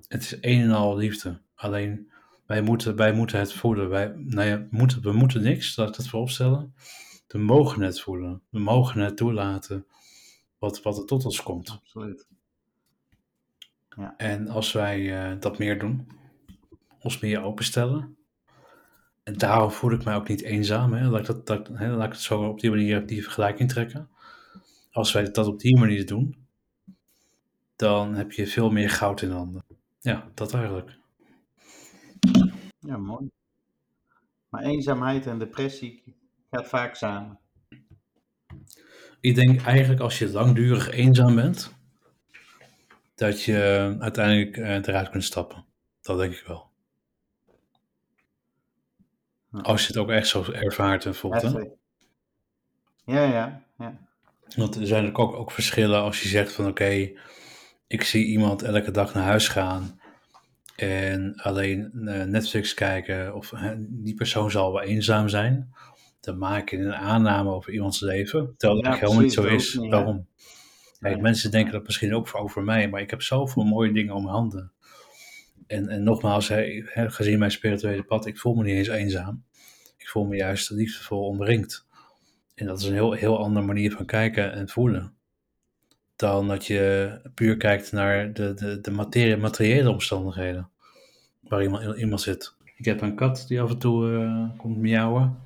Het 0.08 0.22
is 0.22 0.36
een 0.40 0.60
en 0.60 0.70
al 0.70 0.96
liefde. 0.96 1.40
Alleen 1.54 2.12
wij 2.46 2.62
moeten, 2.62 2.96
wij 2.96 3.12
moeten 3.12 3.38
het 3.38 3.52
voelen. 3.52 3.88
Wij, 3.88 4.12
nou 4.16 4.48
ja, 4.48 4.66
moeten, 4.70 5.02
we 5.02 5.12
moeten 5.12 5.42
niks, 5.42 5.76
laat 5.76 5.88
ik 5.88 5.96
dat 5.96 6.08
vooropstellen. 6.08 6.74
We 7.32 7.38
mogen 7.38 7.82
het 7.82 8.00
voelen. 8.00 8.42
We 8.48 8.58
mogen 8.58 9.00
het 9.00 9.16
toelaten 9.16 9.86
wat, 10.58 10.82
wat 10.82 10.98
er 10.98 11.04
tot 11.04 11.24
ons 11.24 11.42
komt. 11.42 11.70
Absoluut. 11.70 12.26
En 14.16 14.48
als 14.48 14.72
wij 14.72 15.30
eh, 15.30 15.40
dat 15.40 15.58
meer 15.58 15.78
doen, 15.78 16.08
ons 16.98 17.18
meer 17.18 17.42
openstellen. 17.42 18.16
En 19.22 19.38
daarom 19.38 19.70
voel 19.70 19.92
ik 19.92 20.04
mij 20.04 20.14
ook 20.14 20.28
niet 20.28 20.42
eenzaam. 20.42 20.92
Hè? 20.92 21.08
Laat, 21.08 21.20
ik 21.20 21.26
dat, 21.26 21.46
dat, 21.46 21.68
hè, 21.68 21.96
laat 21.96 22.06
ik 22.06 22.12
het 22.12 22.20
zo 22.20 22.42
op 22.42 22.60
die 22.60 22.70
manier 22.70 23.06
die 23.06 23.22
vergelijking 23.22 23.68
trekken. 23.68 24.08
Als 24.90 25.12
wij 25.12 25.30
dat 25.30 25.46
op 25.46 25.60
die 25.60 25.78
manier 25.78 26.06
doen, 26.06 26.46
dan 27.76 28.14
heb 28.14 28.32
je 28.32 28.46
veel 28.46 28.70
meer 28.70 28.90
goud 28.90 29.22
in 29.22 29.30
handen. 29.30 29.64
Ja, 30.00 30.30
dat 30.34 30.54
eigenlijk. 30.54 30.98
Ja, 32.78 32.96
mooi. 32.96 33.30
Maar 34.48 34.62
eenzaamheid 34.62 35.26
en 35.26 35.38
depressie 35.38 36.02
gaat 36.52 36.68
vaak 36.68 36.94
samen. 36.94 37.38
Ik 39.20 39.34
denk 39.34 39.62
eigenlijk 39.62 40.00
als 40.00 40.18
je 40.18 40.30
langdurig 40.30 40.90
eenzaam 40.90 41.34
bent, 41.34 41.74
dat 43.14 43.42
je 43.42 43.96
uiteindelijk 43.98 44.56
eh, 44.56 44.74
eruit 44.74 45.10
kunt 45.10 45.24
stappen. 45.24 45.64
Dat 46.00 46.18
denk 46.18 46.34
ik 46.34 46.46
wel. 46.46 46.70
Als 49.50 49.80
je 49.80 49.86
het 49.86 49.96
ook 49.96 50.10
echt 50.10 50.28
zo 50.28 50.52
ervaart 50.52 51.04
en 51.04 51.14
voelt. 51.14 51.40
Ja, 51.42 51.52
Hè? 51.52 51.64
ja, 53.04 53.24
ja, 53.24 53.64
ja. 53.78 53.98
Want 54.56 54.76
er 54.76 54.86
zijn 54.86 55.16
ook, 55.16 55.34
ook 55.34 55.50
verschillen 55.50 56.00
als 56.00 56.22
je 56.22 56.28
zegt 56.28 56.52
van 56.52 56.66
oké, 56.66 57.10
ik 57.86 58.02
zie 58.02 58.26
iemand 58.26 58.62
elke 58.62 58.90
dag 58.90 59.14
naar 59.14 59.24
huis 59.24 59.48
gaan 59.48 60.00
en 60.76 61.34
alleen 61.36 61.92
eh, 62.06 62.24
Netflix 62.24 62.74
kijken, 62.74 63.34
of 63.34 63.50
hè, 63.50 63.74
die 63.78 64.14
persoon 64.14 64.50
zal 64.50 64.72
wel 64.72 64.82
eenzaam 64.82 65.28
zijn, 65.28 65.74
dan 66.22 66.38
maak 66.38 66.68
je 66.70 66.76
een 66.78 66.94
aanname 66.94 67.50
over 67.50 67.72
iemands 67.72 68.00
leven, 68.00 68.54
terwijl 68.56 68.80
Ja, 68.80 68.86
eigenlijk 68.86 69.00
helemaal 69.00 69.22
niet 69.22 69.32
zo 69.32 69.54
is. 69.56 69.72
dat 69.72 69.82
niet. 69.82 69.92
Waarom? 69.92 70.26
Kijk, 71.00 71.14
Nee. 71.14 71.22
mensen 71.22 71.50
denken 71.50 71.72
dat 71.72 71.84
misschien 71.84 72.14
ook 72.14 72.28
voor 72.28 72.40
over 72.40 72.62
mij, 72.62 72.88
maar 72.88 73.00
ik 73.00 73.10
heb 73.10 73.22
zoveel 73.22 73.62
mooie 73.64 73.92
dingen 73.92 74.14
om 74.14 74.22
mijn 74.22 74.34
handen. 74.34 74.72
En, 75.66 75.88
en 75.88 76.02
nogmaals, 76.02 76.48
hè, 76.48 76.82
hè, 76.84 77.10
gezien 77.10 77.38
mijn 77.38 77.50
spirituele 77.50 78.02
pad, 78.02 78.26
ik 78.26 78.38
voel 78.38 78.54
me 78.54 78.62
niet 78.62 78.74
eens 78.74 78.88
eenzaam. 78.88 79.44
Ik 79.96 80.08
voel 80.08 80.24
me 80.24 80.36
juist 80.36 80.70
liefdevol 80.70 81.26
omringd. 81.26 81.86
En 82.54 82.66
dat 82.66 82.80
is 82.80 82.86
een 82.86 82.92
heel, 82.92 83.12
heel 83.12 83.38
andere 83.38 83.66
manier 83.66 83.92
van 83.92 84.06
kijken 84.06 84.52
en 84.52 84.68
voelen. 84.68 85.14
Dan 86.16 86.48
dat 86.48 86.66
je 86.66 87.10
puur 87.34 87.56
kijkt 87.56 87.92
naar 87.92 88.32
de, 88.32 88.54
de, 88.54 88.80
de 88.80 88.90
materie, 88.90 89.36
materiële 89.36 89.90
omstandigheden. 89.90 90.70
Waar 91.40 91.62
iemand, 91.62 91.98
iemand 91.98 92.20
zit. 92.20 92.54
Ik 92.76 92.84
heb 92.84 93.00
een 93.00 93.14
kat 93.14 93.44
die 93.48 93.60
af 93.60 93.70
en 93.70 93.78
toe 93.78 94.14
eh, 94.14 94.58
komt 94.58 94.76
miauwen. 94.78 95.38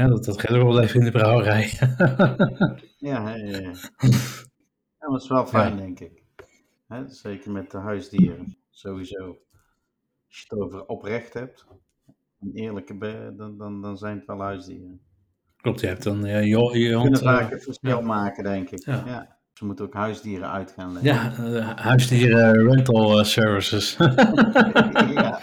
Hè, 0.00 0.08
dat, 0.08 0.24
dat 0.24 0.48
ook 0.48 0.62
wel 0.62 0.80
even 0.80 0.98
in 0.98 1.04
de 1.04 1.10
brouwerij. 1.10 1.70
Ja, 2.98 3.28
ja, 3.28 3.34
ja. 3.34 3.58
ja. 3.58 3.70
Ja, 5.00 5.08
dat 5.08 5.22
is 5.22 5.28
wel 5.28 5.46
fijn, 5.46 5.72
Ja. 5.76 5.80
denk 5.80 6.00
ik. 6.00 6.22
Zeker 7.06 7.50
met 7.50 7.70
de 7.70 7.78
huisdieren, 7.78 8.56
sowieso. 8.70 9.24
Als 10.26 10.38
je 10.38 10.44
het 10.48 10.58
over 10.58 10.86
oprecht 10.86 11.32
hebt, 11.34 11.66
een 12.40 12.50
eerlijke, 12.54 12.94
be- 12.96 13.34
dan, 13.36 13.58
dan, 13.58 13.82
dan 13.82 13.98
zijn 13.98 14.16
het 14.16 14.26
wel 14.26 14.40
huisdieren. 14.40 15.00
Klopt, 15.56 15.80
je 15.80 15.86
hebt 15.86 16.02
dan 16.02 16.24
ja, 16.24 16.38
je, 16.38 16.78
je 16.78 16.92
hond. 16.92 17.02
kunnen 17.02 17.20
vaak 17.20 17.44
eh, 17.44 17.50
het 17.50 17.64
verschil 17.64 17.98
ja. 17.98 18.00
maken, 18.00 18.44
denk 18.44 18.70
ik. 18.70 18.84
Ja. 18.84 19.02
Ja. 19.06 19.38
Ze 19.52 19.64
moeten 19.64 19.84
ook 19.84 19.94
huisdieren 19.94 20.50
uit 20.50 20.72
gaan 20.72 20.92
leggen. 20.92 21.12
ja, 21.12 21.58
eh, 21.58 21.76
huisdieren 21.76 22.68
rental 22.70 23.18
eh, 23.18 23.24
services. 23.24 23.96
Ja. 25.14 25.38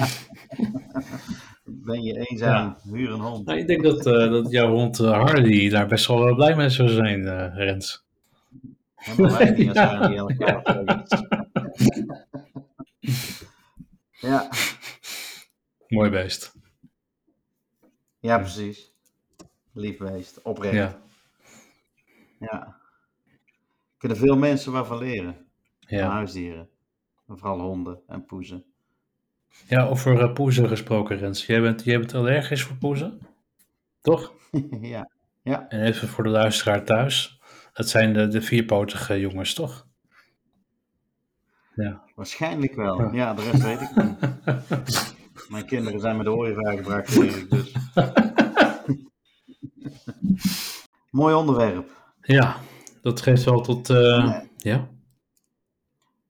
Ben 1.69 2.03
je 2.03 2.27
eenzaam, 2.29 2.77
huur 2.91 3.11
een 3.11 3.19
hond. 3.19 3.45
Nou, 3.45 3.59
ik 3.59 3.67
denk 3.67 3.83
dat, 3.83 4.05
eh, 4.05 4.13
dat 4.31 4.51
jouw 4.51 4.69
hond 4.69 4.99
eh, 4.99 5.11
Hardy 5.11 5.69
daar 5.69 5.87
best 5.87 6.07
wel 6.07 6.27
eh, 6.27 6.35
blij 6.35 6.55
mee 6.55 6.69
zou 6.69 6.89
zijn, 6.89 7.27
eh, 7.27 7.55
Rens. 7.55 8.05
Niet 9.17 9.19
als 9.19 9.37
Ja. 9.73 10.01
elkaar. 10.15 11.03
Ja, 14.11 14.49
Mooi 15.87 16.09
beest. 16.09 16.53
ja, 18.19 18.37
precies. 18.37 18.93
Lief 19.73 19.97
beest, 19.97 20.41
oprecht. 20.41 20.73
Ja. 20.75 21.01
Ja, 22.39 22.77
Kunnen 23.97 24.17
veel 24.17 24.37
mensen 24.37 24.71
waarvan 24.71 24.97
leren. 24.97 25.33
Van 25.79 25.97
ja. 25.97 26.09
huisdieren. 26.09 26.69
En 27.27 27.37
vooral 27.37 27.59
honden 27.59 27.99
en 28.07 28.25
poezen. 28.25 28.65
Ja 29.65 29.83
over 29.85 30.21
uh, 30.21 30.33
poezen 30.33 30.67
gesproken, 30.67 31.17
Rens. 31.17 31.45
Jij 31.45 31.61
bent, 31.61 31.83
jij 31.83 31.99
bent 31.99 32.13
allergisch 32.13 32.63
voor 32.63 32.75
poezen? 32.77 33.19
Toch? 34.01 34.33
ja. 34.81 35.09
ja, 35.43 35.65
En 35.69 35.81
even 35.83 36.07
voor 36.07 36.23
de 36.23 36.29
luisteraar 36.29 36.83
thuis. 36.83 37.39
Dat 37.73 37.89
zijn 37.89 38.13
de, 38.13 38.27
de 38.27 38.41
vierpotige 38.41 39.19
jongens, 39.19 39.53
toch? 39.53 39.87
Ja. 41.75 42.01
waarschijnlijk 42.15 42.75
wel. 42.75 43.01
Ja. 43.01 43.09
Ja, 43.13 43.33
de 43.33 43.49
rest 43.51 43.63
weet 43.63 43.81
ik 43.81 43.95
niet. 43.95 44.15
Mijn 45.49 45.65
kinderen 45.65 45.99
zijn 45.99 46.15
met 46.17 46.25
de 46.25 46.31
ooievaar 46.31 46.73
Erik, 46.73 47.49
dus. 47.49 47.71
Mooi 51.11 51.35
onderwerp. 51.35 51.89
ja, 52.21 52.55
dat 53.01 53.21
geeft 53.21 53.43
wel 53.43 53.61
tot... 53.61 53.89
eh, 53.89 54.25
Nee. 54.27 54.49
Ja? 54.57 54.87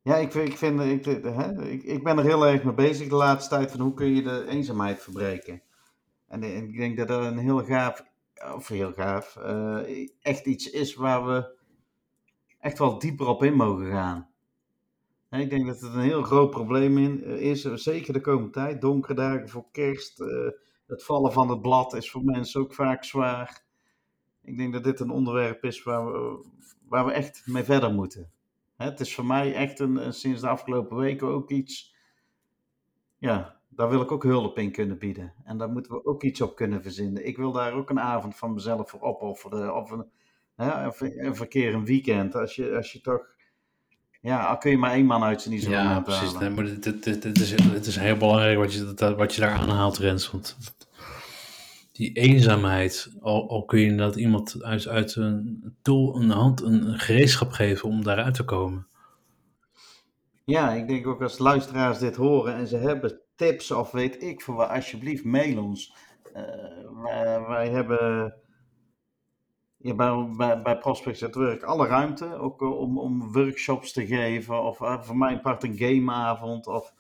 Ja, 0.08 0.16
ik, 0.16 0.34
ik, 0.34 0.58
vind, 0.58 0.82
ik, 0.82 1.06
hè, 1.24 1.64
ik, 1.64 1.84
ik 1.84 2.04
ben 2.04 2.18
er 2.18 2.24
heel 2.24 2.46
erg 2.46 2.64
mee 2.64 2.74
bezig 2.74 3.08
de 3.08 3.16
laatste 3.16 3.56
tijd 3.56 3.72
van 3.72 3.80
hoe 3.80 3.94
kun 3.94 4.16
je 4.16 4.22
de 4.22 4.46
eenzaamheid 4.48 5.04
verbreken. 5.04 5.62
En, 6.28 6.44
en 6.44 6.70
ik 6.70 6.78
denk 6.78 6.98
dat 6.98 7.08
dat 7.08 7.24
een 7.24 7.38
heel 7.38 7.64
gaaf, 7.64 8.06
of 8.56 8.68
heel 8.68 8.94
gaaf, 8.94 9.36
eh, 9.36 10.08
echt 10.22 10.46
iets 10.46 10.70
is 10.70 10.96
waar 10.96 11.26
we 11.26 11.56
echt 12.60 12.78
wel 12.78 13.00
dieper 13.00 13.28
op 13.28 13.44
in 13.44 13.54
mogen 13.54 13.92
gaan. 13.92 14.30
Ik 15.30 15.50
denk 15.50 15.66
dat 15.68 15.80
het 15.80 15.94
een 15.94 16.00
heel 16.00 16.24
groot 16.24 16.50
probleem 16.50 16.98
eh, 16.98 17.42
is, 17.42 17.66
eh, 17.66 17.74
zeker 17.74 18.14
de 18.14 18.22
komende 18.22 18.52
tijd. 18.52 18.82
Donkere 18.82 19.14
dagen 19.14 19.50
voor 19.50 19.66
kerst, 19.72 20.20
eh, 20.20 20.50
het 20.88 21.04
vallen 21.04 21.32
van 21.32 21.50
het 21.50 21.62
blad 21.62 21.94
is 21.94 22.12
voor 22.12 22.24
mensen 22.24 22.62
ook 22.62 22.74
vaak 22.74 23.04
zwaar. 23.04 23.64
Ik 24.44 24.58
denk 24.58 24.74
dat 24.74 24.84
dit 24.84 25.00
een 25.00 25.10
onderwerp 25.10 25.64
is 25.64 25.84
waar 25.84 26.06
we, 26.06 26.46
waar 26.88 27.06
we 27.06 27.12
echt 27.12 27.42
mee 27.46 27.64
verder 27.64 27.94
moeten. 27.94 28.32
Het 28.78 29.00
is 29.00 29.16
voor 29.16 29.26
mij 29.26 29.54
echt 29.54 29.80
een, 29.80 30.14
sinds 30.14 30.42
de 30.42 30.48
afgelopen 30.48 30.98
weken 30.98 31.28
ook 31.28 31.50
iets. 31.50 31.96
Ja, 33.18 33.56
daar 33.70 33.90
wil 33.90 34.02
ik 34.02 34.12
ook 34.12 34.24
hulp 34.24 34.58
in 34.58 34.72
kunnen 34.72 34.98
bieden. 34.98 35.34
En 35.44 35.58
daar 35.58 35.70
moeten 35.70 35.92
we 35.92 36.06
ook 36.06 36.24
iets 36.24 36.42
op 36.42 36.56
kunnen 36.56 36.82
verzinnen. 36.82 37.28
Ik 37.28 37.38
wil 37.38 37.52
daar 37.52 37.74
ook 37.74 37.90
een 37.90 38.00
avond 38.00 38.36
van 38.36 38.54
mezelf 38.54 38.90
voor 38.90 39.02
opofferen. 39.02 39.76
Of 39.76 39.92
een, 39.92 40.06
hè, 40.56 40.88
of 40.88 41.02
een, 41.02 41.26
een 41.26 41.48
keer 41.48 41.74
een 41.74 41.86
weekend. 41.86 42.36
Als 42.36 42.56
je, 42.56 42.76
als 42.76 42.92
je 42.92 43.02
toch. 43.02 43.36
Ja, 44.22 44.46
al 44.46 44.58
kun 44.58 44.72
je 44.72 44.78
maar 44.78 44.92
één 44.92 45.06
man 45.06 45.24
uit 45.24 45.42
zijn 45.42 45.54
Ja, 45.54 45.60
isolement 45.60 46.04
precies. 46.04 46.34
halen. 46.34 46.42
Nee, 46.42 46.50
maar 46.50 46.66
dit, 46.66 46.84
dit, 46.84 47.04
dit, 47.04 47.22
dit 47.22 47.40
is, 47.40 47.52
het 47.52 47.86
is 47.86 47.96
heel 47.96 48.18
belangrijk 48.18 48.58
wat 48.58 48.74
je, 48.74 48.94
dat, 48.94 49.18
wat 49.18 49.36
je 49.36 49.42
daar 49.42 49.58
aanhaalt, 49.58 49.98
Rens. 49.98 50.32
Want 50.32 50.58
die 51.98 52.14
eenzaamheid, 52.14 53.14
al, 53.22 53.66
kun 53.66 53.80
je 53.80 53.96
dat 53.96 54.16
iemand 54.16 54.64
uit, 54.64 54.88
uit 54.88 55.16
een 55.16 55.76
tool, 55.82 56.16
een 56.16 56.30
hand, 56.30 56.62
een, 56.62 57.00
gereedschap 57.00 57.52
geven 57.52 57.90
om 57.90 58.04
daaruit 58.04 58.34
te 58.34 58.44
komen. 58.44 58.88
Ja, 60.44 60.74
ik 60.74 60.88
denk 60.88 61.08
ook 61.08 61.22
als 61.22 61.38
luisteraars 61.38 62.00
dit 62.00 62.16
horen 62.16 62.56
en 62.56 62.68
ze 62.68 62.78
hebben 62.78 63.22
tips 63.36 63.72
of 63.72 63.92
weet 63.92 64.22
ik 64.22 64.42
voor 64.42 64.56
wat, 64.56 64.70
alsjeblieft 64.70 65.24
mail 65.24 65.64
ons. 65.64 65.94
Eh, 66.34 66.44
wij, 67.48 67.70
hebben 67.70 68.34
bij, 69.78 70.30
bij, 70.38 70.62
bij 70.62 70.78
Prospects 70.78 71.24
at 71.24 71.36
Work 71.36 71.64
alle 71.64 71.88
ruimte, 71.88 72.36
ook 72.36 72.62
eh, 72.62 72.80
om, 72.80 73.00
om 73.00 73.32
workshops 73.32 73.92
te 73.92 74.06
geven 74.06 74.64
of 74.64 74.82
eh, 74.82 75.02
voor 75.02 75.18
mijn 75.18 75.42
part 75.42 75.64
een 75.64 75.78
gameavond 75.78 76.68
of 76.68 76.94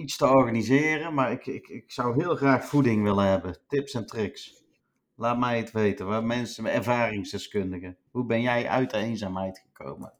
iets 0.00 0.16
te 0.16 0.26
organiseren. 0.26 1.14
Maar 1.14 1.32
ik, 1.32 1.46
ik, 1.46 1.68
ik 1.68 1.92
zou 1.92 2.22
heel 2.22 2.36
graag 2.36 2.64
voeding 2.64 3.02
willen 3.02 3.26
hebben, 3.26 3.56
tips 3.68 3.94
en 3.94 4.06
tricks. 4.06 4.64
Laat 5.14 5.38
mij 5.38 5.58
het 5.58 5.72
weten, 5.72 6.06
waar 6.06 6.24
mensen, 6.24 6.66
ervaringsdeskundigen. 6.66 7.96
Hoe 8.10 8.24
ben 8.24 8.40
jij 8.40 8.68
uit 8.68 8.90
de 8.90 8.96
eenzaamheid 8.96 9.58
gekomen? 9.58 10.12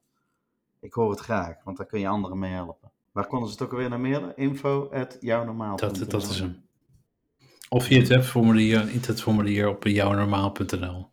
Ik 0.80 0.92
hoor 0.92 1.10
het 1.10 1.20
graag, 1.20 1.64
want 1.64 1.76
daar 1.76 1.86
kun 1.86 2.00
je 2.00 2.08
anderen 2.08 2.38
mee 2.38 2.52
helpen. 2.52 2.90
Waar 3.12 3.26
konden 3.26 3.48
ze 3.48 3.54
het 3.54 3.62
ook 3.62 3.72
alweer 3.72 3.88
naar 3.88 4.00
mailen? 4.00 4.36
Info 4.36 4.88
at 4.92 5.16
jouwnormaal. 5.20 5.76
Dat, 5.76 6.10
dat 6.10 6.22
is 6.22 6.38
hem. 6.40 6.62
Of 7.68 7.84
via 7.84 7.98
het 7.98 8.08
webformulier, 8.08 8.80
een 8.80 8.88
internetformulier 8.88 9.68
op 9.68 9.84
jouwnormaal.nl. 9.84 11.10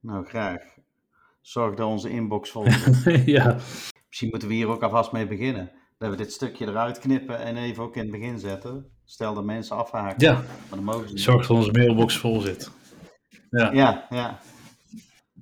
Nou, 0.00 0.26
graag. 0.26 0.60
Zorg 1.40 1.74
dat 1.74 1.86
onze 1.86 2.10
inbox 2.10 2.50
vol 2.50 2.64
is. 2.64 3.04
ja, 3.24 3.58
Misschien 4.06 4.28
moeten 4.30 4.48
we 4.48 4.54
hier 4.54 4.68
ook 4.68 4.82
alvast 4.82 5.12
mee 5.12 5.26
beginnen. 5.26 5.72
Dat 6.00 6.10
we 6.10 6.16
dit 6.16 6.32
stukje 6.32 6.66
eruit 6.66 6.98
knippen 6.98 7.38
en 7.38 7.56
even 7.56 7.82
ook 7.82 7.94
in 7.96 8.02
het 8.02 8.10
begin 8.10 8.38
zetten. 8.38 8.90
Stel 9.04 9.34
dat 9.34 9.44
mensen 9.44 9.76
afhaken. 9.76 10.26
ja, 10.26 10.32
Maar 10.32 10.44
dan 10.70 10.84
mogen 10.84 11.08
ze 11.08 11.18
zorg 11.18 11.46
dat 11.46 11.56
onze 11.56 11.70
mailbox 11.72 12.16
vol 12.16 12.40
zit. 12.40 12.70
Ja, 13.50 13.72
Ja, 13.72 14.06
ja. 14.10 14.40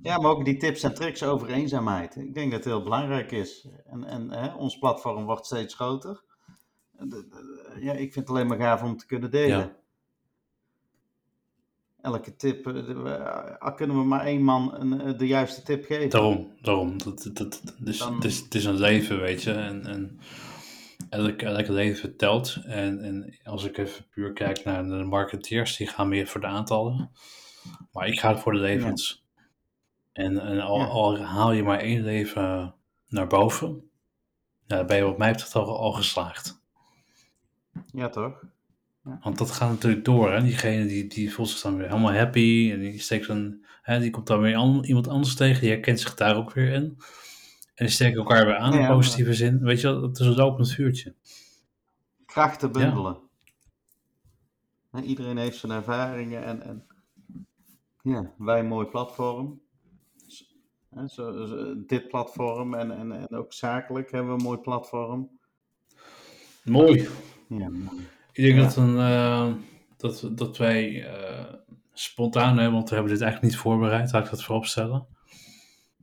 Ja, 0.01 0.17
maar 0.19 0.31
ook 0.31 0.45
die 0.45 0.57
tips 0.57 0.83
en 0.83 0.93
tricks 0.93 1.23
over 1.23 1.49
eenzaamheid. 1.49 2.15
Ik 2.15 2.33
denk 2.33 2.51
dat 2.51 2.63
het 2.63 2.73
heel 2.73 2.83
belangrijk 2.83 3.31
is. 3.31 3.67
En, 3.85 4.03
en 4.03 4.31
hè, 4.31 4.53
ons 4.53 4.77
platform 4.77 5.25
wordt 5.25 5.45
steeds 5.45 5.75
groter. 5.75 6.23
Ja, 7.79 7.91
ik 7.93 8.13
vind 8.13 8.15
het 8.15 8.29
alleen 8.29 8.47
maar 8.47 8.57
gaaf 8.59 8.83
om 8.83 8.97
te 8.97 9.05
kunnen 9.05 9.31
delen. 9.31 9.57
Ja. 9.57 9.75
Elke 12.01 12.35
tip, 12.35 12.67
eh, 12.67 13.55
al 13.59 13.73
kunnen 13.73 13.97
we 13.97 14.03
maar 14.03 14.25
één 14.25 14.43
man 14.43 14.73
een, 14.75 15.01
eh, 15.01 15.17
de 15.17 15.27
juiste 15.27 15.63
tip 15.63 15.85
geven. 15.85 16.09
daarom, 16.09 16.51
daarom. 16.61 16.97
Dat, 16.97 17.23
dat, 17.23 17.37
dat, 17.37 17.75
dus, 17.79 17.97
Dan- 17.97 18.15
het, 18.15 18.23
is, 18.23 18.39
het 18.39 18.55
is 18.55 18.65
een 18.65 18.79
leven, 18.79 19.19
weet 19.19 19.43
je. 19.43 19.51
En, 19.51 19.85
en 19.85 20.19
elk, 21.09 21.41
elk 21.41 21.67
leven 21.67 22.17
telt. 22.17 22.57
En, 22.65 23.03
en 23.03 23.39
als 23.43 23.63
ik 23.63 23.77
even 23.77 24.05
puur 24.09 24.33
kijk 24.33 24.63
naar 24.63 24.83
de 24.83 25.03
marketeers, 25.03 25.77
die 25.77 25.87
gaan 25.87 26.07
meer 26.07 26.27
voor 26.27 26.41
de 26.41 26.47
aantallen. 26.47 27.11
Maar 27.91 28.07
ik 28.07 28.19
ga 28.19 28.37
voor 28.37 28.53
de 28.53 28.59
levens. 28.59 29.25
En, 30.13 30.39
en 30.39 30.59
al, 30.59 30.79
Ja. 30.79 30.85
al 30.85 31.17
haal 31.19 31.51
je 31.51 31.63
maar 31.63 31.79
één 31.79 32.03
leven 32.03 32.75
naar 33.07 33.27
boven, 33.27 33.89
ja, 34.65 34.85
ben 34.85 34.97
je 34.97 35.03
wat 35.03 35.17
mij 35.17 35.31
betreft 35.31 35.55
al, 35.55 35.79
al 35.79 35.91
geslaagd. 35.91 36.61
Ja, 37.91 38.09
toch? 38.09 38.43
Want 39.21 39.37
dat 39.37 39.51
gaat 39.51 39.69
natuurlijk 39.69 40.05
door. 40.05 40.31
Hè? 40.31 40.41
Diegene 40.41 40.85
die, 40.85 41.07
die 41.07 41.33
voelt 41.33 41.49
zich 41.49 41.61
dan 41.61 41.77
weer 41.77 41.87
helemaal 41.87 42.13
happy. 42.13 42.69
En 42.73 42.79
die, 42.79 42.99
steekt 42.99 43.27
dan, 43.27 43.65
hè, 43.81 43.99
die 43.99 44.09
komt 44.09 44.27
dan 44.27 44.39
weer 44.41 44.55
an- 44.55 44.83
iemand 44.85 45.07
anders 45.07 45.35
tegen. 45.35 45.61
Die 45.61 45.69
herkent 45.69 45.99
zich 45.99 46.15
daar 46.15 46.35
ook 46.35 46.53
weer 46.53 46.71
in. 46.73 46.97
En 47.79 47.85
die 47.85 47.93
steken 47.93 48.17
elkaar 48.17 48.45
weer 48.45 48.55
aan 48.57 48.73
in 48.73 48.79
Ja, 48.79 48.87
positieve 48.87 49.33
zin. 49.33 49.59
Weet 49.63 49.81
je 49.81 49.87
wel, 49.87 50.01
het 50.01 50.19
is 50.19 50.25
een 50.25 50.35
lopend 50.35 50.71
vuurtje. 50.71 51.13
Krachten 52.25 52.71
bundelen. 52.71 53.17
Hè, 54.91 55.01
Iedereen 55.01 55.37
heeft 55.37 55.57
zijn 55.57 55.71
ervaringen 55.71 56.43
en, 56.43 56.61
en 56.61 56.87
ja, 58.01 58.33
wij 58.37 58.59
een 58.59 58.67
mooi 58.67 58.87
platform. 58.87 59.61
Zo, 61.07 61.45
zo- 61.47 61.85
dit 61.85 62.07
platform 62.07 62.73
en, 62.73 62.91
en, 62.97 63.11
en 63.11 63.35
ook 63.37 63.53
zakelijk 63.53 64.11
hebben 64.11 64.31
we 64.31 64.37
een 64.37 64.45
mooi 64.45 64.59
platform. 64.59 65.29
Mooi. 66.63 67.07
Ja, 67.47 67.69
mooi. 67.69 68.07
Ik 68.31 68.43
denk 68.43 68.57
Ja. 68.57 68.63
dat, 68.63 68.75
een, 68.75 68.97
eh, 68.97 69.53
dat, 69.97 70.29
dat 70.31 70.57
wij 70.57 71.03
eh, 71.05 71.53
spontaan, 71.93 72.57
hè, 72.57 72.71
want 72.71 72.89
we 72.89 72.95
hebben 72.95 73.13
dit 73.13 73.21
eigenlijk 73.21 73.53
niet 73.53 73.61
voorbereid, 73.61 74.11
laat 74.11 74.23
ik 74.25 74.31
dat 74.31 74.43
vooropstellen. 74.43 75.07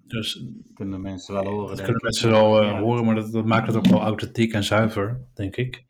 Dus 0.06 0.44
kunnen 0.74 1.00
mensen 1.00 1.34
wel 1.34 1.44
horen. 1.44 1.66
dat 1.68 1.76
denk 1.76 1.88
kunnen 1.88 1.96
ik. 1.96 2.02
mensen 2.02 2.30
wel 2.30 2.60
eh, 2.62 2.68
Ja. 2.68 2.80
horen, 2.80 3.04
maar 3.04 3.14
dat, 3.14 3.32
dat 3.32 3.44
maakt 3.44 3.66
het 3.66 3.76
ook 3.76 3.86
wel 3.86 4.00
authentiek 4.00 4.52
en 4.52 4.64
zuiver, 4.64 5.20
denk 5.34 5.56
ik. 5.56 5.84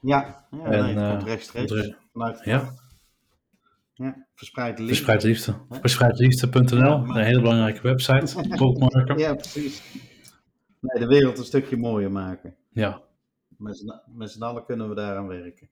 Ja, 0.00 0.46
ja 0.50 0.58
En, 0.64 0.70
nee, 0.84 0.94
het 0.94 1.10
komt 1.10 1.22
eh, 1.22 1.28
rechtstreeks. 1.28 1.94
vanuit 2.12 2.36
het 2.36 2.44
Ja. 2.44 2.74
ja, 3.94 4.26
verspreid 4.34 4.78
liefde. 4.78 4.94
Verspreid 4.94 5.22
liefde. 5.22 5.54
Verspreidliefde.nl, 5.70 6.76
Ja, 6.78 6.96
maar- 6.96 7.16
een 7.16 7.24
hele 7.24 7.40
belangrijke 7.40 7.82
website. 7.82 8.48
Bookmarker. 8.58 9.18
Ja, 9.18 9.34
precies. 9.34 9.82
Nee, 10.80 11.00
de 11.00 11.06
wereld 11.06 11.38
een 11.38 11.44
stukje 11.44 11.76
mooier 11.76 12.10
maken. 12.12 12.54
Ja. 12.70 13.00
Met 13.56 13.76
z'n 13.78 13.92
met 14.16 14.30
z'n 14.30 14.42
allen 14.42 14.64
kunnen 14.64 14.88
we 14.88 14.94
daaraan 14.94 15.26
werken. 15.26 15.68